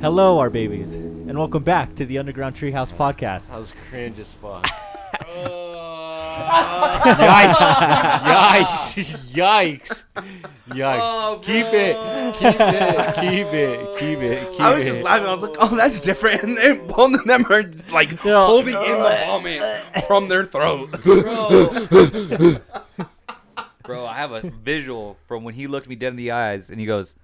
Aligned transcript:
Hello, 0.00 0.38
our 0.38 0.48
babies, 0.48 0.94
and 0.94 1.36
welcome 1.36 1.64
back 1.64 1.96
to 1.96 2.06
the 2.06 2.18
Underground 2.18 2.54
Treehouse 2.54 2.92
podcast. 2.94 3.48
That 3.50 3.58
was 3.58 3.74
cringe 3.88 4.20
as 4.20 4.32
fuck. 4.32 4.64
Uh, 5.14 5.73
yikes! 6.44 7.64
Yikes! 9.34 10.04
Yikes! 10.68 10.98
Oh, 11.00 11.40
keep 11.42 11.66
it! 11.66 11.96
Keep 12.36 12.60
it! 12.60 13.14
Keep 13.16 13.46
it! 13.54 13.98
Keep 13.98 14.18
it! 14.20 14.50
Keep 14.52 14.60
I 14.60 14.74
was 14.74 14.82
it. 14.82 14.86
just 14.90 15.02
laughing. 15.02 15.26
I 15.26 15.32
was 15.32 15.42
like, 15.42 15.56
"Oh, 15.58 15.74
that's 15.76 16.00
different." 16.00 16.42
And 16.42 16.56
then 16.56 16.86
both 16.86 17.14
of 17.14 17.24
them 17.24 17.44
are 17.50 17.64
like 17.92 18.24
No. 18.24 18.46
holding 18.46 18.74
in 18.74 18.80
the 18.80 19.22
vomit 19.26 19.62
from 20.06 20.28
their 20.28 20.44
throat. 20.44 20.90
Bro. 21.02 22.56
Bro, 23.82 24.06
I 24.06 24.14
have 24.14 24.32
a 24.32 24.40
visual 24.50 25.18
from 25.26 25.44
when 25.44 25.54
he 25.54 25.66
looked 25.66 25.88
me 25.88 25.94
dead 25.94 26.08
in 26.08 26.16
the 26.16 26.30
eyes 26.30 26.70
and 26.70 26.80
he 26.80 26.86
goes, 26.86 27.16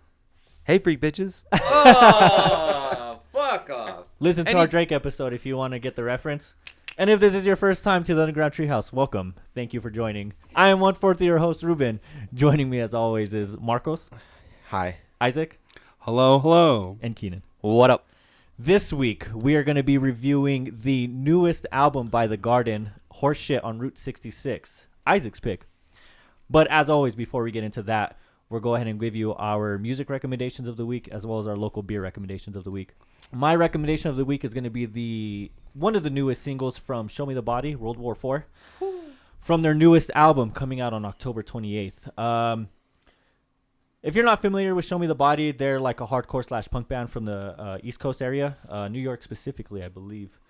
Hey, 0.65 0.79
freak 0.79 1.01
bitches. 1.01 1.45
oh, 1.53 3.19
fuck 3.33 3.71
off! 3.71 4.05
Listen 4.19 4.45
to 4.45 4.51
And 4.51 4.59
our 4.59 4.67
he- 4.67 4.71
Drake 4.71 4.93
episode 4.93 5.33
if 5.33 5.47
you 5.47 5.57
want 5.57 5.73
to 5.73 5.79
get 5.79 5.97
the 5.97 6.05
reference. 6.05 6.55
And 7.01 7.09
if 7.09 7.19
this 7.19 7.33
is 7.33 7.47
your 7.47 7.57
first 7.57 7.83
time 7.83 8.05
to 8.05 8.15
the 8.15 8.21
Underground 8.21 8.53
Treehouse, 8.53 8.93
welcome. 8.93 9.35
Thank 9.55 9.73
you 9.73 9.81
for 9.81 9.89
joining. 9.89 10.35
I 10.55 10.69
am 10.69 10.81
one 10.81 10.93
fourth 10.95 11.17
of 11.17 11.23
your 11.23 11.39
host, 11.39 11.63
Ruben. 11.63 11.99
Joining 12.35 12.69
me 12.69 12.79
as 12.79 12.93
always 12.93 13.33
is 13.33 13.57
Marcos, 13.57 14.11
Hi. 14.69 14.99
Isaac, 15.19 15.59
Hello, 16.01 16.39
hello. 16.39 16.99
and 17.01 17.17
Keenan. 17.17 17.43
What 17.63 17.89
up? 17.89 18.07
This 18.59 18.93
week 18.93 19.29
we 19.35 19.55
are 19.55 19.65
going 19.65 19.77
to 19.77 19.83
be 19.83 19.97
reviewing 19.97 20.77
the 20.83 21.07
newest 21.07 21.67
album 21.73 22.09
by 22.09 22.27
The 22.27 22.37
Garden, 22.37 22.91
Horseshit 23.23 23.65
on 23.65 23.79
Route 23.79 23.97
66. 23.97 24.85
Isaac's 25.07 25.41
pick. 25.41 25.65
But 26.51 26.67
as 26.67 26.91
always, 26.91 27.15
before 27.15 27.43
we 27.43 27.51
get 27.51 27.65
into 27.65 27.83
that, 27.85 28.19
we'll 28.51 28.61
go 28.61 28.75
ahead 28.75 28.89
and 28.89 29.01
give 29.01 29.17
you 29.17 29.35
our 29.37 29.79
music 29.79 30.11
recommendations 30.11 30.69
of 30.69 30.77
the 30.77 30.85
week 30.85 31.09
as 31.11 31.27
well 31.27 31.39
as 31.39 31.47
our 31.47 31.57
local 31.57 31.83
beer 31.83 32.03
recommendations 32.03 32.57
of 32.57 32.65
the 32.65 32.71
week. 32.71 32.91
My 33.33 33.55
recommendation 33.55 34.11
of 34.11 34.17
the 34.17 34.25
week 34.25 34.45
is 34.45 34.53
going 34.53 34.65
to 34.65 34.71
be 34.71 34.85
the 34.85 35.51
one 35.73 35.95
of 35.95 36.03
the 36.03 36.11
newest 36.11 36.43
singles 36.43 36.77
from 36.77 37.07
Show 37.07 37.25
Me 37.25 37.33
the 37.33 37.43
Body, 37.43 37.77
World 37.77 37.97
War 37.97 38.13
IV, 38.13 38.45
from 39.39 39.63
their 39.63 39.75
newest 39.75 40.11
album 40.15 40.51
coming 40.51 40.81
out 40.81 40.93
on 40.93 41.05
October 41.05 41.45
28th. 41.45 42.19
Um, 42.19 42.69
if 44.03 44.17
you're 44.17 44.25
not 44.25 44.43
familiar 44.43 44.75
with 44.75 44.85
Show 44.85 44.99
Me 44.99 45.07
the 45.07 45.15
Body, 45.15 45.53
they're 45.53 45.79
like 45.79 46.01
a 46.01 46.07
hardcore 46.07 46.45
slash 46.45 46.69
punk 46.69 46.89
band 46.89 47.11
from 47.11 47.25
the 47.25 47.55
uh, 47.61 47.79
East 47.83 48.01
Coast 48.01 48.21
area, 48.21 48.57
uh, 48.69 48.89
New 48.89 48.99
York 48.99 49.23
specifically, 49.23 49.85
I 49.85 49.89
believe. 49.89 50.41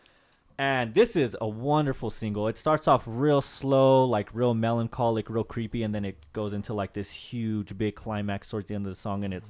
And 0.60 0.92
this 0.92 1.16
is 1.16 1.34
a 1.40 1.48
wonderful 1.48 2.10
single. 2.10 2.46
It 2.46 2.58
starts 2.58 2.86
off 2.86 3.04
real 3.06 3.40
slow, 3.40 4.04
like 4.04 4.28
real 4.34 4.52
melancholic, 4.52 5.30
real 5.30 5.42
creepy, 5.42 5.84
and 5.84 5.94
then 5.94 6.04
it 6.04 6.26
goes 6.34 6.52
into 6.52 6.74
like 6.74 6.92
this 6.92 7.10
huge, 7.10 7.78
big 7.78 7.94
climax 7.94 8.50
towards 8.50 8.68
the 8.68 8.74
end 8.74 8.84
of 8.84 8.92
the 8.92 8.98
song, 8.98 9.24
and 9.24 9.32
it 9.32 9.48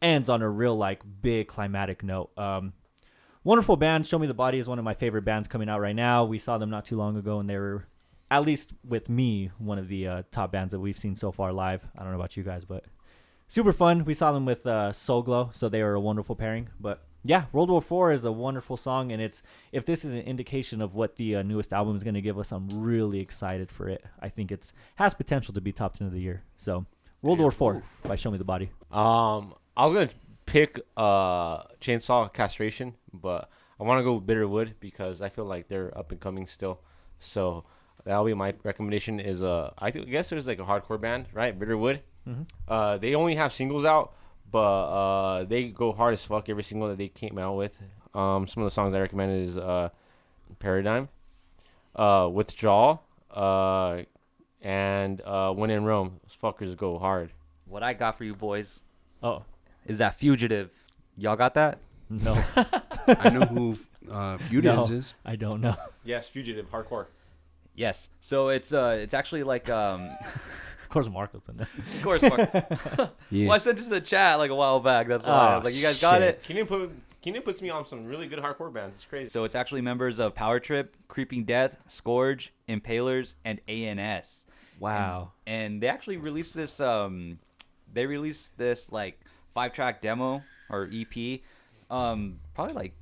ends 0.00 0.30
on 0.30 0.42
a 0.42 0.48
real 0.48 0.76
like 0.76 1.02
big 1.22 1.48
climatic 1.48 2.04
note. 2.04 2.30
Um, 2.38 2.72
wonderful 3.42 3.74
band. 3.74 4.06
Show 4.06 4.20
Me 4.20 4.28
the 4.28 4.32
Body 4.32 4.60
is 4.60 4.68
one 4.68 4.78
of 4.78 4.84
my 4.84 4.94
favorite 4.94 5.24
bands 5.24 5.48
coming 5.48 5.68
out 5.68 5.80
right 5.80 5.96
now. 5.96 6.24
We 6.24 6.38
saw 6.38 6.56
them 6.56 6.70
not 6.70 6.84
too 6.84 6.96
long 6.96 7.16
ago, 7.16 7.40
and 7.40 7.50
they 7.50 7.56
were, 7.56 7.88
at 8.30 8.46
least 8.46 8.74
with 8.86 9.08
me, 9.08 9.50
one 9.58 9.80
of 9.80 9.88
the 9.88 10.06
uh, 10.06 10.22
top 10.30 10.52
bands 10.52 10.70
that 10.70 10.78
we've 10.78 10.96
seen 10.96 11.16
so 11.16 11.32
far 11.32 11.52
live. 11.52 11.84
I 11.98 12.04
don't 12.04 12.12
know 12.12 12.18
about 12.18 12.36
you 12.36 12.44
guys, 12.44 12.64
but 12.64 12.84
super 13.48 13.72
fun. 13.72 14.04
We 14.04 14.14
saw 14.14 14.30
them 14.30 14.46
with 14.46 14.68
uh, 14.68 14.92
Soul 14.92 15.22
Glo, 15.22 15.50
so 15.52 15.68
they 15.68 15.82
were 15.82 15.94
a 15.94 16.00
wonderful 16.00 16.36
pairing. 16.36 16.68
But 16.78 17.02
yeah, 17.24 17.44
World 17.52 17.70
War 17.70 18.10
IV 18.10 18.14
is 18.18 18.24
a 18.24 18.32
wonderful 18.32 18.76
song, 18.76 19.10
and 19.12 19.20
it's 19.22 19.42
if 19.72 19.84
this 19.84 20.04
is 20.04 20.12
an 20.12 20.20
indication 20.20 20.80
of 20.82 20.94
what 20.94 21.16
the 21.16 21.36
uh, 21.36 21.42
newest 21.42 21.72
album 21.72 21.96
is 21.96 22.04
going 22.04 22.14
to 22.14 22.20
give 22.20 22.38
us, 22.38 22.52
I'm 22.52 22.68
really 22.68 23.18
excited 23.20 23.70
for 23.70 23.88
it. 23.88 24.04
I 24.20 24.28
think 24.28 24.52
it's 24.52 24.72
has 24.96 25.14
potential 25.14 25.54
to 25.54 25.60
be 25.60 25.72
top 25.72 25.94
ten 25.94 26.06
of 26.06 26.12
the 26.12 26.20
year. 26.20 26.42
So 26.58 26.84
World 27.22 27.38
War 27.40 27.48
IV 27.76 27.82
by 28.02 28.16
Show 28.16 28.30
Me 28.30 28.38
the 28.38 28.44
Body. 28.44 28.70
Um, 28.92 29.54
I 29.76 29.86
was 29.86 29.94
gonna 29.94 30.10
pick 30.46 30.78
uh 30.96 31.62
chainsaw 31.80 32.32
castration, 32.32 32.94
but 33.12 33.48
I 33.80 33.84
want 33.84 33.98
to 33.98 34.04
go 34.04 34.14
with 34.14 34.26
Bitterwood 34.26 34.74
because 34.80 35.22
I 35.22 35.28
feel 35.30 35.46
like 35.46 35.68
they're 35.68 35.96
up 35.98 36.12
and 36.12 36.20
coming 36.20 36.46
still. 36.46 36.80
So 37.18 37.64
that'll 38.04 38.24
be 38.24 38.34
my 38.34 38.54
recommendation. 38.62 39.18
Is 39.18 39.42
uh, 39.42 39.72
I 39.78 39.90
th- 39.90 40.08
guess 40.10 40.28
there's 40.28 40.46
like 40.46 40.58
a 40.58 40.64
hardcore 40.64 41.00
band, 41.00 41.26
right? 41.32 41.58
Bitterwood. 41.58 42.00
Mhm. 42.28 42.46
Uh, 42.68 42.98
they 42.98 43.14
only 43.14 43.34
have 43.34 43.52
singles 43.52 43.84
out, 43.84 44.14
but 44.54 44.60
uh, 45.00 45.44
they 45.44 45.64
go 45.64 45.92
hard 45.92 46.12
as 46.12 46.24
fuck 46.24 46.48
every 46.48 46.62
single 46.62 46.88
that 46.88 46.96
they 46.98 47.08
came 47.08 47.38
out 47.38 47.56
with. 47.56 47.76
Um, 48.14 48.46
some 48.46 48.62
of 48.62 48.68
the 48.68 48.70
songs 48.70 48.94
I 48.94 49.00
recommended 49.00 49.48
is 49.48 49.58
uh, 49.58 49.88
Paradigm, 50.60 51.08
uh, 51.96 52.30
Withdrawal, 52.32 53.02
uh, 53.32 54.02
and 54.62 55.20
uh, 55.22 55.52
When 55.52 55.70
in 55.70 55.84
Rome. 55.84 56.20
Those 56.22 56.36
fuckers 56.40 56.76
go 56.76 56.98
hard. 57.00 57.30
What 57.66 57.82
I 57.82 57.94
got 57.94 58.16
for 58.16 58.22
you 58.24 58.36
boys 58.36 58.82
Oh 59.22 59.42
is 59.86 59.98
that 59.98 60.14
fugitive. 60.18 60.70
Y'all 61.16 61.34
got 61.36 61.54
that? 61.54 61.78
no, 62.08 62.34
I 63.08 63.30
know 63.30 63.40
who 63.40 63.76
uh, 64.08 64.38
Fudens 64.38 64.88
No. 64.90 64.96
is. 64.96 65.14
I 65.24 65.34
don't 65.36 65.60
know. 65.60 65.74
Yes, 66.04 66.28
fugitive, 66.28 66.70
hardcore. 66.70 67.06
Yes. 67.74 68.08
So 68.20 68.50
it's 68.50 68.72
uh 68.72 68.96
it's 69.00 69.14
actually 69.14 69.42
like 69.42 69.68
um 69.68 70.02
Of 70.02 70.42
course, 70.94 71.08
Marcos 71.08 71.46
in 71.48 71.56
there. 71.58 71.68
of 71.96 72.02
course 72.02 72.22
Mark. 72.22 72.50
Yeah. 73.30 73.48
Well, 73.48 73.52
I 73.54 73.58
sent 73.58 73.78
it 73.80 73.82
to 73.84 73.90
the 73.90 74.00
chat 74.00 74.38
like 74.38 74.50
a 74.50 74.54
while 74.54 74.80
back. 74.80 75.08
That's 75.08 75.26
why 75.26 75.32
I 75.32 75.54
was 75.56 75.64
like, 75.64 75.74
you 75.74 75.82
guys 75.82 76.00
got 76.00 76.20
shit. 76.22 76.36
it. 76.36 76.42
Keenan 76.42 76.66
put 76.66 76.90
Keenan 77.20 77.42
puts 77.42 77.60
me 77.60 77.70
on 77.70 77.84
some 77.84 78.06
really 78.06 78.28
good 78.28 78.38
hardcore 78.38 78.72
bands. 78.72 78.94
It's 78.94 79.04
crazy. 79.04 79.28
So 79.28 79.44
it's 79.44 79.54
actually 79.54 79.80
members 79.82 80.18
of 80.20 80.34
Power 80.34 80.60
Trip, 80.60 80.94
Creeping 81.08 81.44
Death, 81.44 81.76
Scourge, 81.86 82.52
Impalers, 82.68 83.34
and 83.44 83.60
ANS. 83.68 84.46
Wow. 84.80 85.32
and 85.46 85.80
they 85.82 85.86
actually 85.86 86.16
released 86.16 86.52
this 86.54 86.80
um 86.80 87.38
they 87.92 88.06
released 88.06 88.58
this 88.58 88.90
like 88.90 89.20
five 89.54 89.72
track 89.72 90.00
demo 90.00 90.42
or 90.68 90.90
ep 90.92 91.40
um 91.90 92.40
probably 92.54 92.74
like 92.74 92.94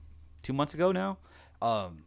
two 0.42 0.52
months 0.52 0.74
ago 0.74 0.92
now 0.92 1.16
um 1.62 2.04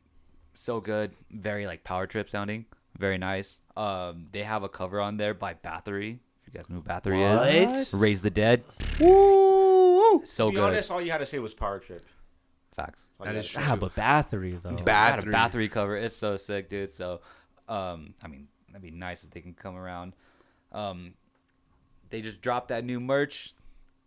so 0.53 0.79
good 0.79 1.11
very 1.31 1.65
like 1.65 1.83
power 1.83 2.05
trip 2.05 2.29
sounding 2.29 2.65
very 2.99 3.17
nice 3.17 3.59
um 3.77 4.25
they 4.31 4.43
have 4.43 4.63
a 4.63 4.69
cover 4.69 4.99
on 5.01 5.17
there 5.17 5.33
by 5.33 5.53
bathory 5.53 6.19
if 6.41 6.53
you 6.53 6.59
guys 6.59 6.69
know 6.69 6.77
who 6.77 6.81
bathory 6.81 7.49
is 7.71 7.91
What? 7.93 7.99
raise 7.99 8.21
the 8.21 8.29
dead 8.29 8.63
Woo! 8.99 10.21
so 10.25 10.47
to 10.47 10.51
be 10.51 10.55
good 10.55 10.63
honest, 10.63 10.91
all 10.91 11.01
you 11.01 11.11
had 11.11 11.17
to 11.19 11.25
say 11.25 11.39
was 11.39 11.53
Power 11.53 11.79
Trip. 11.79 12.05
facts 12.75 13.05
All 13.19 13.25
That 13.25 13.33
you 13.33 13.39
is 13.39 13.53
had 13.53 13.61
to 13.61 13.65
true. 13.67 13.73
Ah, 13.73 13.79
but 13.79 13.95
batteries 13.95 14.61
though. 14.63 14.71
Got 14.71 15.19
a 15.19 15.21
Bathory. 15.23 15.31
bathory 15.33 15.71
cover 15.71 15.97
it's 15.97 16.15
so 16.15 16.37
sick 16.37 16.69
dude 16.69 16.91
so 16.91 17.21
um 17.67 18.13
i 18.23 18.27
mean 18.27 18.47
that'd 18.69 18.81
be 18.81 18.91
nice 18.91 19.23
if 19.23 19.31
they 19.31 19.41
can 19.41 19.53
come 19.53 19.75
around 19.75 20.13
um 20.71 21.13
they 22.09 22.21
just 22.21 22.41
dropped 22.41 22.69
that 22.69 22.83
new 22.85 22.99
merch 22.99 23.53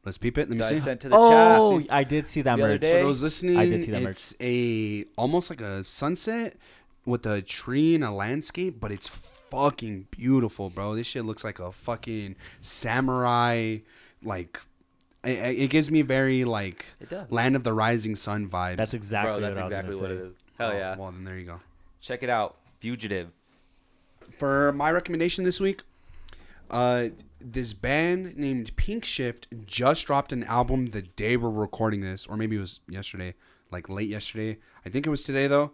Let's 0.05 0.17
peep 0.17 0.39
it. 0.39 0.43
Let 0.43 0.51
me 0.51 0.59
that 0.59 0.73
I 0.73 0.75
see. 0.77 0.81
sent 0.81 1.01
to 1.03 1.09
the 1.11 1.17
Oh, 1.19 1.81
chat. 1.81 1.89
I 1.93 2.05
did 2.05 2.27
see 2.29 2.41
that 2.43 2.57
The 2.57 2.63
other 2.63 2.73
merch. 2.75 2.81
day. 2.81 3.01
For 3.01 3.07
those 3.09 3.23
listening, 3.23 3.57
I 3.59 3.67
did 3.69 3.83
see 3.85 3.91
that 3.91 4.03
merch. 4.03 4.11
it's 4.13 4.35
a 4.41 5.05
almost 5.19 5.51
like 5.51 5.61
a 5.61 5.83
sunset 5.85 6.57
with 7.05 7.27
a 7.27 7.43
tree 7.43 7.97
and 7.97 8.05
a 8.05 8.11
landscape, 8.13 8.79
but 8.81 8.93
it's 8.93 9.11
fucking 9.51 10.09
beautiful, 10.11 10.71
bro. 10.71 10.95
This 10.95 11.07
shit 11.07 11.25
looks 11.25 11.45
like 11.45 11.59
a 11.59 11.73
fucking 11.73 12.37
samurai, 12.61 13.79
like. 14.23 14.61
It, 15.25 15.59
it 15.63 15.71
gives 15.71 15.91
me 15.91 16.03
very 16.03 16.45
like 16.45 16.87
Land 17.29 17.57
of 17.57 17.65
the 17.65 17.73
Rising 17.75 18.15
Sun 18.15 18.49
vibes. 18.49 18.77
That's 18.77 18.95
exactly 18.95 19.41
Bro, 19.41 19.41
that's 19.41 19.57
what 19.57 19.61
I 19.61 19.65
was 19.65 19.73
exactly 19.73 19.97
what 19.97 20.11
say. 20.11 20.15
it 20.15 20.21
is. 20.29 20.37
Hell 20.59 20.71
Oh, 20.71 20.77
yeah. 20.77 20.97
Well, 20.97 21.11
then 21.11 21.25
there 21.25 21.37
you 21.37 21.45
go. 21.45 21.61
Check 22.01 22.23
it 22.23 22.31
out. 22.31 22.59
Fugitive. 22.79 23.35
For 24.39 24.73
my 24.73 24.93
recommendation 24.93 25.45
this 25.45 25.61
week, 25.61 25.83
uh, 26.71 27.07
this 27.41 27.73
band 27.73 28.37
named 28.37 28.77
Pink 28.77 29.05
Shift 29.05 29.49
just 29.67 30.07
dropped 30.07 30.33
an 30.33 30.45
album 30.45 30.87
the 30.91 31.03
day 31.03 31.37
we're 31.37 31.51
recording 31.51 32.01
this, 32.01 32.27
or 32.27 32.37
maybe 32.37 32.57
it 32.57 32.61
was 32.61 32.81
yesterday, 32.89 33.35
like 33.73 33.89
late 33.89 34.09
yesterday. 34.09 34.59
I 34.87 34.89
think 34.89 35.07
it 35.07 35.11
was 35.11 35.25
today 35.25 35.49
though. 35.49 35.73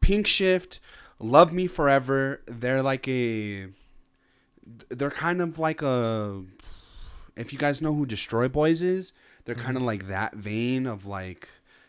Pink 0.00 0.26
Shift, 0.26 0.78
Love 1.18 1.52
Me 1.52 1.66
Forever. 1.66 2.40
They're 2.46 2.82
like 2.82 3.08
a, 3.08 3.68
they're 4.88 5.10
kind 5.10 5.40
of 5.40 5.58
like 5.58 5.82
a, 5.82 6.42
if 7.36 7.52
you 7.52 7.58
guys 7.58 7.82
know 7.82 7.94
who 7.94 8.06
Destroy 8.06 8.48
Boys 8.48 8.82
is, 8.82 9.12
they're 9.44 9.54
kind 9.54 9.76
of 9.76 9.82
like 9.82 10.08
that 10.08 10.34
vein 10.34 10.86
of 10.86 11.06
like, 11.06 11.48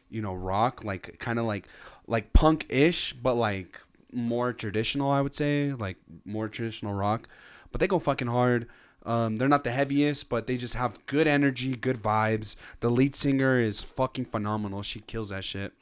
you 0.09 0.21
know, 0.21 0.33
rock, 0.33 0.83
like 0.83 1.17
kind 1.19 1.39
of 1.39 1.45
like, 1.45 1.67
like 2.07 2.33
punk 2.33 2.65
ish, 2.69 3.13
but 3.13 3.35
like 3.35 3.81
more 4.11 4.53
traditional, 4.53 5.11
I 5.11 5.21
would 5.21 5.35
say, 5.35 5.73
like 5.73 5.97
more 6.23 6.47
traditional 6.47 6.93
rock. 6.93 7.27
But 7.71 7.81
they 7.81 7.87
go 7.87 7.99
fucking 7.99 8.27
hard. 8.27 8.67
Um, 9.05 9.37
they're 9.37 9.47
not 9.47 9.63
the 9.63 9.71
heaviest, 9.71 10.29
but 10.29 10.47
they 10.47 10.57
just 10.57 10.73
have 10.73 11.05
good 11.05 11.27
energy, 11.27 11.75
good 11.75 12.01
vibes. 12.01 12.55
The 12.81 12.89
lead 12.89 13.15
singer 13.15 13.59
is 13.59 13.81
fucking 13.81 14.25
phenomenal. 14.25 14.81
She 14.83 14.99
kills 14.99 15.29
that 15.29 15.43
shit. 15.43 15.73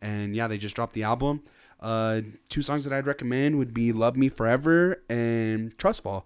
And 0.00 0.34
yeah, 0.34 0.46
they 0.46 0.58
just 0.58 0.76
dropped 0.76 0.94
the 0.94 1.02
album. 1.02 1.42
Uh, 1.80 2.22
two 2.48 2.62
songs 2.62 2.84
that 2.84 2.92
I'd 2.92 3.06
recommend 3.06 3.58
would 3.58 3.72
be 3.72 3.92
"Love 3.92 4.16
Me 4.16 4.28
Forever" 4.28 5.02
and 5.08 5.76
"Trustfall." 5.78 6.24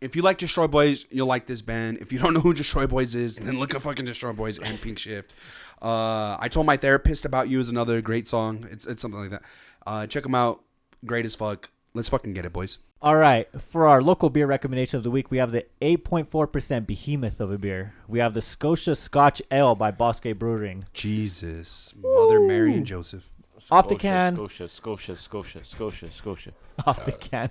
if 0.00 0.14
you 0.14 0.22
like 0.22 0.38
Destroy 0.38 0.66
Boys, 0.66 1.06
you'll 1.10 1.26
like 1.26 1.46
this 1.46 1.62
band. 1.62 1.98
If 1.98 2.12
you 2.12 2.18
don't 2.18 2.34
know 2.34 2.40
who 2.40 2.54
Destroy 2.54 2.86
Boys 2.86 3.14
is, 3.14 3.36
then 3.36 3.58
look 3.58 3.74
at 3.74 3.82
fucking 3.82 4.04
Destroy 4.04 4.32
Boys 4.32 4.58
and 4.58 4.80
Pink 4.80 4.98
Shift. 4.98 5.34
Uh, 5.80 6.36
I 6.40 6.48
told 6.48 6.66
my 6.66 6.76
therapist 6.76 7.24
about 7.24 7.48
you 7.48 7.60
is 7.60 7.68
another 7.68 8.00
great 8.00 8.26
song. 8.28 8.66
It's 8.70 8.86
it's 8.86 9.02
something 9.02 9.20
like 9.20 9.30
that. 9.30 9.42
Uh, 9.86 10.06
check 10.06 10.22
them 10.22 10.34
out. 10.34 10.62
Great 11.04 11.24
as 11.24 11.34
fuck. 11.34 11.70
Let's 11.94 12.08
fucking 12.08 12.34
get 12.34 12.44
it, 12.44 12.52
boys. 12.52 12.78
All 13.00 13.16
right, 13.16 13.48
for 13.70 13.86
our 13.86 14.02
local 14.02 14.28
beer 14.28 14.46
recommendation 14.46 14.96
of 14.96 15.04
the 15.04 15.10
week, 15.10 15.30
we 15.30 15.38
have 15.38 15.52
the 15.52 15.64
8.4% 15.80 16.84
behemoth 16.84 17.40
of 17.40 17.52
a 17.52 17.56
beer. 17.56 17.94
We 18.08 18.18
have 18.18 18.34
the 18.34 18.42
Scotia 18.42 18.96
Scotch 18.96 19.40
Ale 19.52 19.76
by 19.76 19.92
Bosque 19.92 20.26
Brewing. 20.36 20.82
Jesus, 20.92 21.94
Mother 21.96 22.40
Mary 22.40 22.74
and 22.74 22.84
Joseph. 22.84 23.30
Off 23.70 23.88
the 23.88 23.96
can. 23.96 24.34
Scotia, 24.34 24.68
Scotia, 24.68 25.16
Scotia, 25.16 25.64
Scotia, 25.64 26.10
Scotia. 26.10 26.52
off 26.86 27.04
the 27.04 27.12
can. 27.12 27.50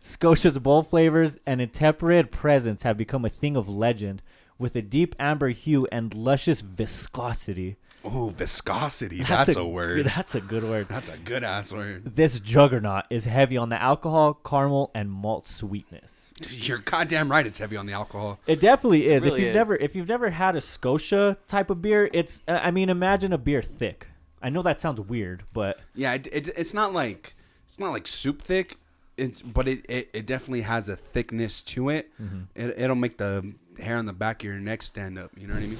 Scotia's 0.00 0.58
bold 0.58 0.88
flavors 0.88 1.38
and 1.46 1.60
intemperate 1.60 2.30
presence 2.30 2.82
have 2.82 2.96
become 2.96 3.24
a 3.24 3.30
thing 3.30 3.56
of 3.56 3.68
legend, 3.68 4.22
with 4.58 4.74
a 4.76 4.82
deep 4.82 5.14
amber 5.18 5.50
hue 5.50 5.86
and 5.92 6.14
luscious 6.14 6.60
viscosity. 6.60 7.76
Oh, 8.04 8.28
viscosity. 8.30 9.22
That's, 9.22 9.56
a, 9.56 9.64
word. 9.64 10.06
That's 10.16 10.34
a 10.34 10.40
good 10.40 10.62
word. 10.62 10.86
That's 10.90 11.08
a 11.08 11.16
good 11.16 11.44
ass 11.44 11.72
word. 11.72 12.14
This 12.14 12.38
juggernaut 12.40 13.04
is 13.10 13.24
heavy 13.24 13.56
on 13.56 13.68
the 13.68 13.80
alcohol, 13.80 14.34
caramel, 14.34 14.90
and 14.94 15.10
malt 15.10 15.46
sweetness. 15.46 16.30
You're 16.48 16.78
goddamn 16.78 17.30
right. 17.30 17.46
It's 17.46 17.58
heavy 17.58 17.76
on 17.76 17.86
the 17.86 17.92
alcohol. 17.92 18.38
It 18.46 18.60
definitely 18.60 19.08
is. 19.08 19.24
really 19.24 19.36
if 19.36 19.40
you've 19.40 19.48
is. 19.48 19.54
never 19.54 19.76
if 19.76 19.96
you've 19.96 20.08
never 20.08 20.30
had 20.30 20.54
a 20.54 20.60
Scotia 20.60 21.36
type 21.48 21.70
of 21.70 21.82
beer, 21.82 22.08
it's 22.12 22.42
uh, 22.46 22.60
I 22.62 22.70
mean 22.70 22.88
imagine 22.88 23.32
a 23.32 23.38
beer 23.38 23.62
thick. 23.62 24.07
I 24.42 24.50
know 24.50 24.62
that 24.62 24.80
sounds 24.80 25.00
weird, 25.00 25.42
but 25.52 25.78
Yeah, 25.94 26.14
it, 26.14 26.28
it, 26.32 26.48
it's 26.56 26.72
not 26.74 26.92
like 26.92 27.34
it's 27.64 27.78
not 27.78 27.90
like 27.90 28.06
soup 28.06 28.40
thick. 28.42 28.76
It's 29.16 29.42
but 29.42 29.66
it, 29.66 29.84
it, 29.88 30.10
it 30.12 30.26
definitely 30.26 30.62
has 30.62 30.88
a 30.88 30.94
thickness 30.96 31.60
to 31.62 31.88
it. 31.90 32.10
Mm-hmm. 32.22 32.40
it. 32.54 32.74
It'll 32.78 32.94
make 32.96 33.16
the 33.16 33.52
hair 33.78 33.96
on 33.96 34.06
the 34.06 34.12
back 34.12 34.42
of 34.42 34.46
your 34.48 34.58
neck 34.58 34.82
stand 34.82 35.18
up. 35.18 35.32
You 35.36 35.48
know 35.48 35.54
what 35.54 35.62
I 35.62 35.66
mean? 35.66 35.76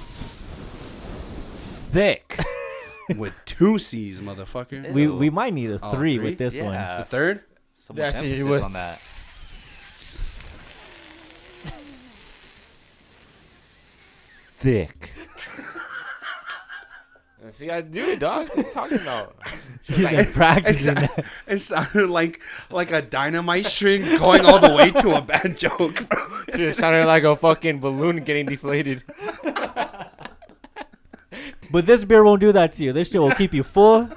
thick. 1.91 2.37
With 3.17 3.33
two 3.45 3.79
C's, 3.79 4.21
motherfucker. 4.21 4.91
we 4.91 5.03
Ew. 5.03 5.15
we 5.15 5.29
might 5.31 5.53
need 5.53 5.71
a 5.71 5.79
Oh, 5.81 5.91
three, 5.91 6.17
three? 6.17 6.25
with 6.29 6.37
this 6.37 6.59
one. 6.59 6.73
Yeah. 6.73 6.97
the 6.99 7.05
third. 7.05 7.43
So 7.71 7.93
much 7.93 7.97
That's 8.01 8.15
emphasis 8.17 8.45
with- 8.45 8.61
on 8.61 8.73
that. 8.73 8.99
Thick. 14.61 15.11
See, 17.51 17.69
I 17.69 17.81
do 17.81 18.01
it, 18.09 18.19
dog. 18.19 18.49
What 18.49 18.57
are 18.57 18.61
you 18.67 18.73
talking 18.73 18.97
about? 18.99 19.35
He's 19.83 20.09
been 20.09 20.31
practicing. 20.33 20.97
It, 20.97 21.09
that. 21.15 21.25
it 21.47 21.59
sounded 21.59 22.09
like 22.09 22.41
like 22.69 22.91
a 22.91 23.01
dynamite 23.01 23.65
string 23.65 24.01
going 24.19 24.45
all 24.45 24.59
the 24.59 24.73
way 24.75 24.91
to 24.91 25.15
a 25.17 25.21
bad 25.21 25.57
joke. 25.57 26.07
bro. 26.09 26.41
It 26.49 26.75
sounded 26.75 27.05
like 27.05 27.23
a 27.23 27.35
fucking 27.35 27.79
balloon 27.79 28.23
getting 28.23 28.45
deflated. 28.45 29.03
But 31.71 31.85
this 31.85 32.03
beer 32.03 32.23
won't 32.23 32.41
do 32.41 32.51
that 32.51 32.73
to 32.73 32.83
you. 32.83 32.93
This 32.93 33.11
shit 33.11 33.21
will 33.21 33.31
keep 33.31 33.53
you 33.53 33.63
full. 33.63 34.09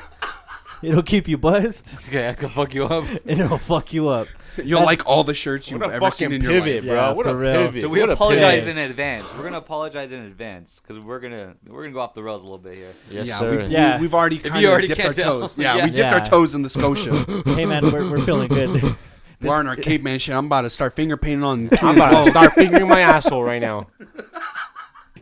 It'll 0.82 1.02
keep 1.02 1.28
you 1.28 1.38
buzzed, 1.38 1.92
It's 1.92 2.08
gonna, 2.08 2.24
it's 2.24 2.40
gonna 2.40 2.52
fuck 2.52 2.74
you 2.74 2.84
up. 2.86 3.04
and 3.26 3.40
it'll 3.40 3.58
fuck 3.58 3.92
you 3.92 4.08
up. 4.08 4.26
You'll 4.62 4.84
like 4.84 5.06
all 5.06 5.24
the 5.24 5.34
shirts 5.34 5.70
you've 5.70 5.82
ever 5.82 6.10
seen 6.10 6.28
fucking 6.28 6.32
in 6.32 6.40
your 6.42 6.52
pivot, 6.60 6.74
life. 6.76 6.84
bro. 6.84 6.94
Yeah, 6.94 7.10
what 7.12 7.26
a 7.26 7.34
real. 7.34 7.52
pivot. 7.66 7.80
So 7.82 7.88
we 7.88 8.00
What 8.00 8.10
apologize 8.10 8.66
in 8.66 8.76
advance. 8.78 9.32
We're 9.34 9.44
gonna 9.44 9.58
apologize 9.58 10.12
in 10.12 10.20
advance 10.20 10.80
because 10.80 11.02
we're 11.02 11.20
gonna 11.20 11.54
we're 11.66 11.82
gonna 11.82 11.94
go 11.94 12.00
off 12.00 12.14
the 12.14 12.22
rails 12.22 12.42
a 12.42 12.44
little 12.44 12.58
bit 12.58 12.74
here. 12.76 12.92
Yes, 13.10 13.26
yeah, 13.28 13.38
sir. 13.38 13.58
we, 13.58 13.72
Yeah. 13.72 13.96
we, 13.98 14.04
have 14.04 14.14
already 14.14 14.38
kind 14.38 14.64
of 14.64 14.82
dipped 14.88 15.00
our 15.04 15.12
tell. 15.12 15.40
toes. 15.40 15.56
Yeah, 15.58 15.76
Yeah. 15.76 15.84
we 15.84 15.90
dipped 15.90 15.98
Yeah. 15.98 16.14
our 16.14 16.20
toes 16.24 16.54
in 16.54 16.62
the 16.62 16.68
Scotia. 16.68 17.12
Hey 17.46 17.64
man, 17.66 17.90
we're, 17.90 18.10
we're 18.10 18.18
feeling 18.24 18.48
good. 18.48 18.96
We're 19.40 19.56
on 19.56 19.66
our 19.66 19.74
caveman 19.88 20.20
shit. 20.20 20.36
I'm 20.36 20.46
about 20.46 20.60
to 20.62 20.70
start 20.70 20.94
finger 20.94 21.16
painting 21.16 21.42
on. 21.42 21.68
I'm 21.82 21.96
about 21.96 22.26
to 22.26 22.30
start 22.30 22.52
fingering 22.52 22.86
my 22.86 23.00
asshole 23.00 23.42
right 23.42 23.60
now. 23.60 23.88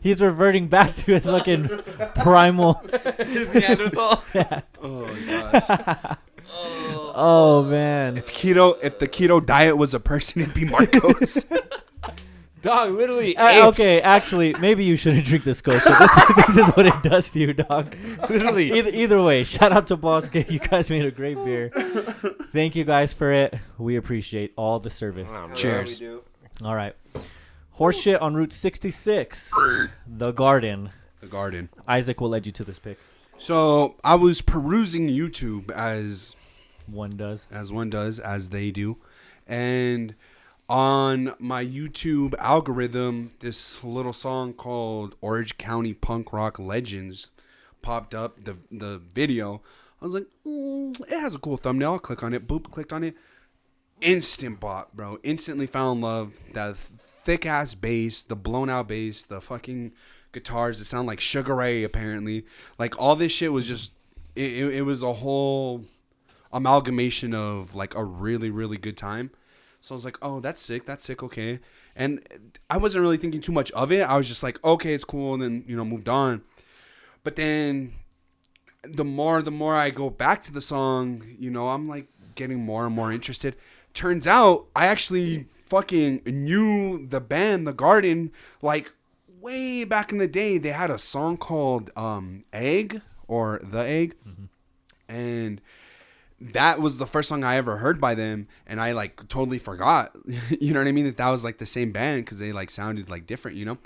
He's 0.03 0.21
reverting 0.21 0.69
back 0.69 0.94
to 0.97 1.15
his 1.15 1.25
fucking 1.25 1.69
primal. 2.17 2.75
His 3.19 3.55
Neanderthal. 3.55 4.23
Oh 4.82 5.06
my 5.06 5.21
gosh. 5.61 6.17
Oh 7.22 7.62
man. 7.64 8.17
If 8.17 8.32
keto, 8.32 8.78
if 8.82 8.99
the 8.99 9.06
keto 9.06 9.44
diet 9.44 9.76
was 9.76 9.93
a 9.93 10.00
person, 10.00 10.40
it'd 10.40 10.55
be 10.55 10.64
Marcos. 10.64 11.44
Dog, 12.62 12.93
literally. 12.93 13.37
Uh, 13.37 13.49
apes. 13.49 13.67
okay, 13.69 14.00
actually, 14.00 14.55
maybe 14.61 14.84
you 14.84 14.96
shouldn't 14.96 15.26
drink 15.26 15.44
the 15.44 15.52
Scotia. 15.55 15.96
This, 15.99 16.37
this 16.46 16.56
is 16.56 16.67
what 16.75 16.87
it 16.87 17.02
does 17.02 17.31
to 17.32 17.40
you, 17.40 17.52
dog. 17.55 17.94
Literally. 18.28 18.72
Either, 18.78 18.90
either 18.90 19.22
way, 19.22 19.44
shout 19.44 19.72
out 19.72 19.87
to 19.87 19.96
Bosque. 19.96 20.34
You 20.34 20.58
guys 20.58 20.90
made 20.90 21.06
a 21.06 21.11
great 21.11 21.43
beer. 21.43 21.70
Thank 22.52 22.76
you 22.76 22.84
guys 22.84 23.14
for 23.14 23.32
it. 23.32 23.55
We 23.78 23.96
appreciate 23.96 24.52
all 24.56 24.78
the 24.78 24.90
service. 24.90 25.31
Wow, 25.31 25.46
man. 25.46 25.56
Cheers. 25.56 26.02
All 26.62 26.75
right. 26.75 26.94
Horseshit 27.78 28.20
on 28.20 28.34
Route 28.34 28.52
66, 28.52 29.50
The 30.06 30.32
Garden. 30.32 30.90
the 31.20 31.26
garden. 31.28 31.70
Isaac 31.88 32.20
will 32.20 32.28
lead 32.28 32.44
you 32.44 32.52
to 32.52 32.64
this 32.64 32.78
pick. 32.78 32.99
So 33.38 33.96
I 34.05 34.17
was 34.17 34.43
perusing 34.43 35.08
YouTube 35.08 35.70
as 35.70 36.37
One 36.90 37.16
does. 37.16 37.46
as 37.50 37.72
one 37.72 37.90
does, 37.90 38.19
as 38.19 38.50
they 38.50 38.70
do, 38.70 38.98
and 39.46 40.14
on 40.70 41.34
my 41.40 41.64
YouTube 41.64 42.34
algorithm, 42.38 43.31
this 43.40 43.82
little 43.82 44.12
song 44.12 44.52
called 44.52 45.16
"Orange 45.20 45.58
County 45.58 45.92
Punk 45.92 46.32
Rock 46.32 46.58
Legends" 46.58 47.31
popped 47.82 48.14
up. 48.14 48.44
The 48.44 48.56
the 48.70 48.98
video. 49.12 49.62
I 50.00 50.04
was 50.04 50.14
like, 50.14 50.26
mm, 50.46 50.98
it 51.02 51.20
has 51.20 51.34
a 51.34 51.38
cool 51.38 51.56
thumbnail. 51.56 51.92
I'll 51.92 51.98
click 51.98 52.22
on 52.22 52.32
it. 52.32 52.46
Boop, 52.46 52.70
clicked 52.70 52.93
on 52.93 53.04
it. 53.04 53.14
Instant 54.00 54.60
bop, 54.60 54.94
bro. 54.94 55.19
Instantly 55.22 55.66
fell 55.66 55.93
in 55.93 56.00
love. 56.00 56.32
That 56.54 56.76
thick 56.76 57.44
ass 57.44 57.75
bass, 57.75 58.22
the 58.22 58.36
blown 58.36 58.70
out 58.70 58.88
bass, 58.88 59.25
the 59.25 59.40
fucking 59.40 59.93
guitars 60.32 60.78
that 60.78 60.86
sound 60.86 61.06
like 61.06 61.20
Sugar 61.20 61.56
Ray. 61.56 61.82
Apparently, 61.82 62.46
like 62.78 62.98
all 62.98 63.16
this 63.16 63.32
shit 63.32 63.52
was 63.52 63.66
just. 63.66 63.93
It, 64.36 64.52
it, 64.52 64.75
it 64.76 64.82
was 64.82 65.02
a 65.02 65.14
whole 65.14 65.84
amalgamation 66.52 67.35
of 67.35 67.75
like 67.75 67.94
a 67.94 68.05
really 68.05 68.50
really 68.50 68.76
good 68.76 68.97
time. 68.97 69.31
So 69.81 69.94
I 69.94 69.97
was 69.97 70.05
like, 70.05 70.19
"Oh, 70.20 70.41
that's 70.41 70.61
sick. 70.61 70.85
That's 70.85 71.05
sick. 71.05 71.23
Okay." 71.23 71.61
And 71.97 72.20
I 72.69 72.76
wasn't 72.76 73.02
really 73.02 73.17
thinking 73.17 73.41
too 73.41 73.52
much 73.52 73.70
of 73.73 73.91
it. 73.91 74.02
I 74.02 74.17
was 74.17 74.29
just 74.29 74.43
like, 74.43 74.62
"Okay, 74.64 74.93
it's 74.94 75.05
cool." 75.05 75.35
And 75.35 75.43
then, 75.43 75.64
you 75.67 75.76
know, 75.76 75.85
moved 75.85 76.08
on. 76.08 76.43
But 77.23 77.37
then 77.37 77.93
the 78.82 79.05
more 79.05 79.43
the 79.43 79.50
more 79.50 79.76
I 79.76 79.91
go 79.91 80.11
back 80.11 80.43
to 80.43 80.52
the 80.52 80.61
song, 80.61 81.25
you 81.38 81.50
know, 81.50 81.69
I'm 81.69 81.88
like 81.88 82.06
getting 82.35 82.64
more 82.64 82.87
and 82.87 82.94
more 82.94 83.12
interested. 83.12 83.56
Turns 83.94 84.26
out 84.26 84.67
I 84.75 84.87
actually 84.87 85.46
fucking 85.67 86.23
knew 86.26 87.06
the 87.06 87.20
band 87.20 87.67
The 87.67 87.73
Garden 87.73 88.32
like 88.62 88.93
way 89.41 89.85
back 89.85 90.12
in 90.12 90.19
the 90.19 90.29
day. 90.29 90.58
They 90.58 90.70
had 90.70 90.91
a 90.91 90.99
song 90.99 91.37
called 91.37 91.91
um 91.96 92.44
Egg 92.53 93.03
or 93.27 93.60
The 93.63 93.81
Egg. 93.81 94.17
And 95.08 95.60
that 96.41 96.81
was 96.81 96.99
the 96.99 97.06
first 97.06 97.29
song 97.29 97.44
I 97.44 97.56
ever 97.56 97.79
heard 97.79 98.01
by 98.01 98.15
them, 98.15 98.49
and 98.67 98.81
I 98.81 98.93
like 98.93 99.29
totally 99.29 99.59
forgot. 99.59 100.17
you 100.61 100.73
know 100.73 100.81
what 100.81 100.89
I 100.89 100.93
mean? 100.93 101.05
That 101.05 101.19
that 101.19 101.29
was 101.29 101.44
like 101.44 101.59
the 101.59 101.67
same 101.67 101.93
band 101.93 102.25
because 102.25 102.39
they 102.39 102.53
like 102.53 102.70
sounded 102.70 103.11
like 103.11 103.27
different, 103.27 103.56
you 103.56 103.65
know. 103.65 103.79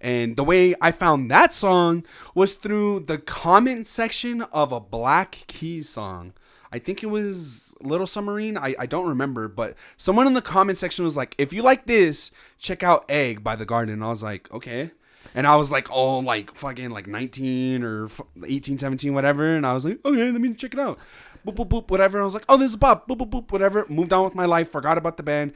And 0.00 0.36
the 0.36 0.44
way 0.44 0.74
I 0.80 0.92
found 0.92 1.30
that 1.30 1.54
song 1.54 2.04
was 2.34 2.54
through 2.54 3.00
the 3.00 3.18
comment 3.18 3.86
section 3.86 4.42
of 4.42 4.70
a 4.70 4.80
Black 4.80 5.44
Keys 5.46 5.88
song. 5.88 6.32
I 6.70 6.78
think 6.78 7.02
it 7.02 7.06
was 7.06 7.74
Little 7.80 8.06
Submarine. 8.06 8.58
I, 8.58 8.74
I 8.78 8.86
don't 8.86 9.08
remember, 9.08 9.48
but 9.48 9.76
someone 9.96 10.26
in 10.26 10.34
the 10.34 10.42
comment 10.42 10.76
section 10.76 11.04
was 11.04 11.16
like, 11.16 11.34
if 11.38 11.52
you 11.52 11.62
like 11.62 11.86
this, 11.86 12.30
check 12.58 12.82
out 12.82 13.04
Egg 13.08 13.42
by 13.42 13.56
The 13.56 13.64
Garden. 13.64 13.94
And 13.94 14.04
I 14.04 14.08
was 14.08 14.22
like, 14.22 14.52
okay. 14.52 14.90
And 15.34 15.46
I 15.46 15.56
was 15.56 15.70
like, 15.70 15.90
oh, 15.90 16.18
like 16.18 16.54
fucking 16.54 16.90
like 16.90 17.06
19 17.06 17.82
or 17.82 18.06
f- 18.06 18.20
18, 18.46 18.78
17, 18.78 19.14
whatever. 19.14 19.56
And 19.56 19.66
I 19.66 19.72
was 19.72 19.84
like, 19.84 20.00
okay, 20.04 20.30
let 20.30 20.40
me 20.40 20.54
check 20.54 20.74
it 20.74 20.80
out. 20.80 20.98
Boop, 21.46 21.54
boop, 21.54 21.68
boop, 21.68 21.90
whatever. 21.90 22.20
I 22.20 22.24
was 22.24 22.34
like, 22.34 22.44
oh, 22.48 22.56
this 22.56 22.70
is 22.70 22.76
Bob. 22.76 23.06
Boop, 23.06 23.18
boop, 23.18 23.30
boop, 23.30 23.52
whatever. 23.52 23.86
Moved 23.88 24.12
on 24.12 24.24
with 24.24 24.34
my 24.34 24.46
life. 24.46 24.68
Forgot 24.68 24.98
about 24.98 25.16
the 25.16 25.22
band. 25.22 25.52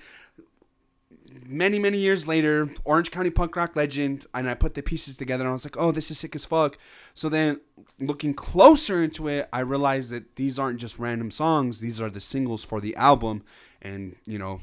Many, 1.44 1.80
many 1.80 1.98
years 1.98 2.28
later, 2.28 2.70
Orange 2.84 3.10
County 3.10 3.30
punk 3.30 3.56
rock 3.56 3.74
legend, 3.74 4.26
and 4.32 4.48
I 4.48 4.54
put 4.54 4.74
the 4.74 4.82
pieces 4.82 5.16
together 5.16 5.42
and 5.42 5.48
I 5.48 5.52
was 5.52 5.64
like, 5.64 5.76
oh, 5.76 5.90
this 5.90 6.10
is 6.10 6.18
sick 6.18 6.36
as 6.36 6.44
fuck. 6.44 6.78
So 7.12 7.28
then 7.28 7.60
looking 7.98 8.34
closer 8.34 9.02
into 9.02 9.26
it, 9.26 9.48
I 9.52 9.60
realized 9.60 10.12
that 10.12 10.36
these 10.36 10.60
aren't 10.60 10.78
just 10.78 11.00
random 11.00 11.32
songs, 11.32 11.80
these 11.80 12.00
are 12.00 12.08
the 12.08 12.20
singles 12.20 12.62
for 12.62 12.80
the 12.80 12.94
album. 12.94 13.42
And, 13.82 14.14
you 14.26 14.38
know, 14.38 14.60